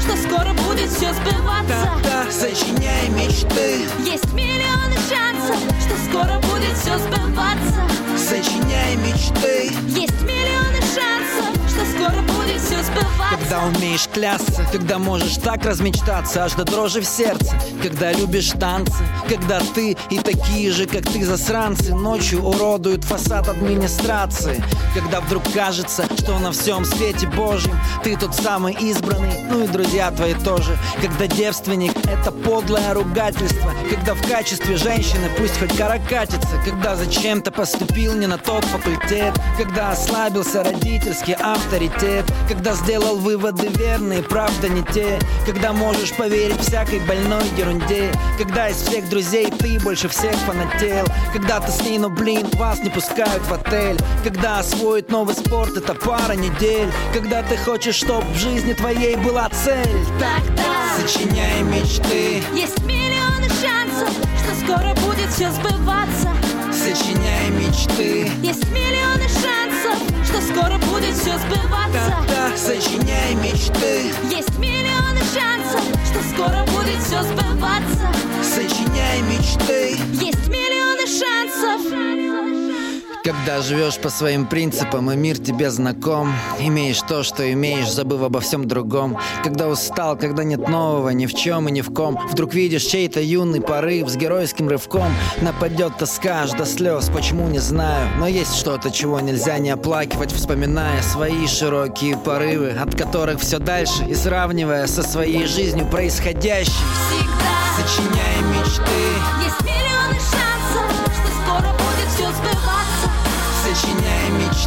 что 0.00 0.16
скоро 0.16 0.52
будет 0.54 0.90
все 0.90 1.12
сбываться. 1.12 1.74
Так-так, 2.02 2.32
сочиняй 2.32 3.08
мечты 3.10 3.86
Есть 4.04 4.32
миллионы 4.32 4.96
шансов, 5.08 5.56
что 5.80 5.96
скоро 6.10 6.38
будет 6.40 6.76
все 6.76 6.98
сбываться. 6.98 7.82
Сочиняй 8.16 8.96
мечты 8.96 9.72
Есть 9.88 10.20
миллионы 10.22 10.80
шансов, 10.94 11.61
что 11.72 11.86
скоро 11.86 12.20
будет 12.22 12.60
все 12.60 12.82
сбываться. 12.82 13.12
Когда 13.32 13.64
умеешь 13.64 14.08
клясться, 14.08 14.66
когда 14.70 14.98
можешь 14.98 15.36
так 15.36 15.64
размечтаться 15.64 16.44
Аж 16.44 16.52
до 16.52 16.64
дрожи 16.64 17.00
в 17.00 17.06
сердце, 17.06 17.58
когда 17.82 18.12
любишь 18.12 18.50
танцы 18.50 19.06
Когда 19.28 19.60
ты 19.74 19.96
и 20.10 20.18
такие 20.18 20.70
же, 20.70 20.86
как 20.86 21.02
ты, 21.02 21.24
засранцы. 21.24 21.94
Ночью 21.94 22.42
уродуют 22.42 23.04
фасад 23.04 23.48
администрации. 23.48 24.62
Когда 24.94 25.20
вдруг 25.20 25.42
кажется, 25.54 26.04
что 26.18 26.38
на 26.38 26.52
всем 26.52 26.84
свете 26.84 27.26
Божьем 27.26 27.78
Ты 28.04 28.16
тот 28.16 28.34
самый 28.34 28.74
избранный, 28.74 29.42
ну 29.50 29.64
и 29.64 29.66
друзья 29.66 30.10
твои 30.10 30.34
тоже. 30.34 30.76
Когда 31.00 31.26
девственник— 31.26 31.92
это 32.04 32.32
подлое 32.32 32.92
ругательство. 32.92 33.72
Когда 33.88 34.14
в 34.14 34.28
качестве 34.28 34.76
женщины 34.76 35.30
пусть 35.38 35.58
хоть 35.58 35.76
каракатится 35.76 36.60
Когда 36.64 36.96
зачем-то 36.96 37.50
поступил 37.50 38.14
не 38.14 38.26
на 38.26 38.36
тот 38.36 38.64
факультет. 38.64 39.34
Когда 39.56 39.90
ослабился 39.92 40.62
родительский 40.62 41.34
авторитет 41.62 42.24
Когда 42.48 42.74
сделал 42.74 43.16
выводы 43.16 43.68
верные, 43.68 44.22
правда 44.22 44.68
не 44.68 44.82
те. 44.92 45.18
Когда 45.46 45.72
можешь 45.72 46.14
поверить 46.14 46.60
всякой 46.60 47.00
больной 47.00 47.44
ерунде. 47.56 48.12
Когда 48.38 48.68
из 48.68 48.76
всех 48.76 49.08
друзей 49.08 49.50
ты 49.50 49.78
больше 49.80 50.08
всех 50.08 50.34
фанател. 50.46 51.06
Когда 51.32 51.60
ты 51.60 51.70
с 51.70 51.80
ней, 51.82 51.98
но 51.98 52.08
блин, 52.08 52.46
вас 52.54 52.80
не 52.80 52.90
пускают 52.90 53.42
в 53.46 53.52
отель. 53.52 53.98
Когда 54.24 54.58
освоить 54.58 55.10
новый 55.10 55.34
спорт 55.34 55.76
это 55.76 55.94
пара 55.94 56.32
недель. 56.32 56.90
Когда 57.14 57.42
ты 57.42 57.56
хочешь, 57.56 57.96
чтоб 57.96 58.24
в 58.24 58.36
жизни 58.36 58.72
твоей 58.72 59.16
была 59.16 59.48
цель. 59.50 60.06
Тогда 60.18 60.72
Сочиняй 61.00 61.62
мечты. 61.62 62.42
Есть 62.54 62.80
миллионы 62.82 63.48
шансов, 63.60 64.10
что 64.38 64.54
скоро 64.64 64.94
будет 65.06 65.30
все 65.30 65.50
сбываться. 65.50 66.30
Сочиняй 66.70 67.50
мечты. 67.50 68.30
Есть 68.42 68.68
миллионы 68.70 69.28
шансов, 69.28 69.61
что 70.24 70.40
скоро 70.40 70.78
будет 70.78 71.14
все 71.14 71.36
сбываться. 71.38 72.16
Тогда 72.18 72.56
сочиняй 72.56 73.34
мечты. 73.34 74.12
Есть 74.30 74.58
миллионы 74.58 75.20
шансов, 75.34 75.82
что 76.06 76.22
скоро 76.34 76.64
будет 76.72 77.00
все 77.02 77.22
сбываться. 77.22 78.08
Сочиняй 78.42 79.22
мечты. 79.22 79.96
Есть 80.14 80.48
миллионы 80.48 81.06
шансов 81.06 82.21
Когда 83.24 83.62
живешь 83.62 83.98
по 83.98 84.10
своим 84.10 84.46
принципам 84.46 85.12
и 85.12 85.16
мир 85.16 85.38
тебе 85.38 85.70
знаком 85.70 86.34
Имеешь 86.58 87.00
то, 87.02 87.22
что 87.22 87.50
имеешь, 87.52 87.88
забыв 87.88 88.20
обо 88.22 88.40
всем 88.40 88.66
другом. 88.66 89.16
Когда 89.44 89.68
устал, 89.68 90.16
когда 90.16 90.42
нет 90.42 90.68
нового 90.68 91.10
ни 91.10 91.26
в 91.26 91.34
чем 91.34 91.68
и 91.68 91.72
ни 91.72 91.82
в 91.82 91.92
ком 91.94 92.18
Вдруг 92.30 92.52
видишь 92.52 92.82
чей-то 92.82 93.20
юный 93.20 93.60
порыв 93.60 94.08
с 94.08 94.16
геройским 94.16 94.68
рывком. 94.68 95.06
Нападет 95.40 95.98
тоска 95.98 96.42
аж 96.42 96.50
до 96.50 96.66
слез, 96.66 97.10
почему 97.14 97.46
не 97.46 97.60
знаю. 97.60 98.08
Но 98.18 98.26
есть 98.26 98.56
что-то, 98.56 98.90
чего 98.90 99.20
нельзя 99.20 99.58
не 99.58 99.70
оплакивать 99.70 100.32
Вспоминая 100.32 101.00
свои 101.02 101.46
широкие 101.46 102.16
порывы 102.16 102.70
От 102.70 102.96
которых 102.96 103.40
все 103.40 103.58
дальше 103.58 104.04
и 104.08 104.14
сравнивая 104.14 104.88
со 104.88 105.04
своей 105.04 105.46
жизнью 105.46 105.86
происходящей 105.86 106.72
Всегда. 106.72 107.52
Сочиняй 107.76 108.42
мечты. 108.50 108.82
Есть 109.44 109.71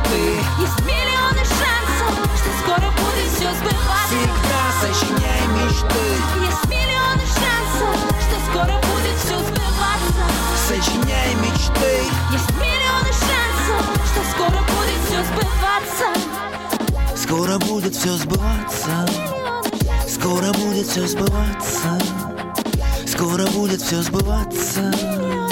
мечты 0.06 0.40
Есть 0.60 0.80
миллионы 0.86 1.44
шансов, 1.46 2.14
что 2.38 2.50
скоро 2.62 2.92
будет 2.92 3.30
все 3.34 3.50
сбываться. 3.54 4.08
Всегда 4.08 4.64
сочиняй 4.82 5.48
мечты. 5.48 6.06
Есть 6.46 6.66
миллионы 6.68 7.26
шансов, 7.26 7.96
что 8.22 8.36
скоро 8.50 8.76
будет 8.82 9.18
все 9.18 9.38
сбываться. 9.40 10.26
Сочиняй 10.68 11.36
мечты. 11.36 11.94
Есть 12.32 12.52
миллионы 12.52 13.12
шансов, 13.14 13.84
что 14.06 14.22
скоро 14.32 14.60
будет 14.62 15.02
все 15.08 15.20
сбываться. 15.24 16.08
Скоро 17.16 17.60
будет 17.60 17.96
все 17.96 18.14
сбываться. 18.18 19.08
Скоро 20.08 20.54
будет 20.54 20.88
все 20.88 21.08
сбываться. 21.08 22.00
Скоро 23.08 23.46
будет 23.48 23.82
все 23.82 24.02
сбываться 24.02 25.45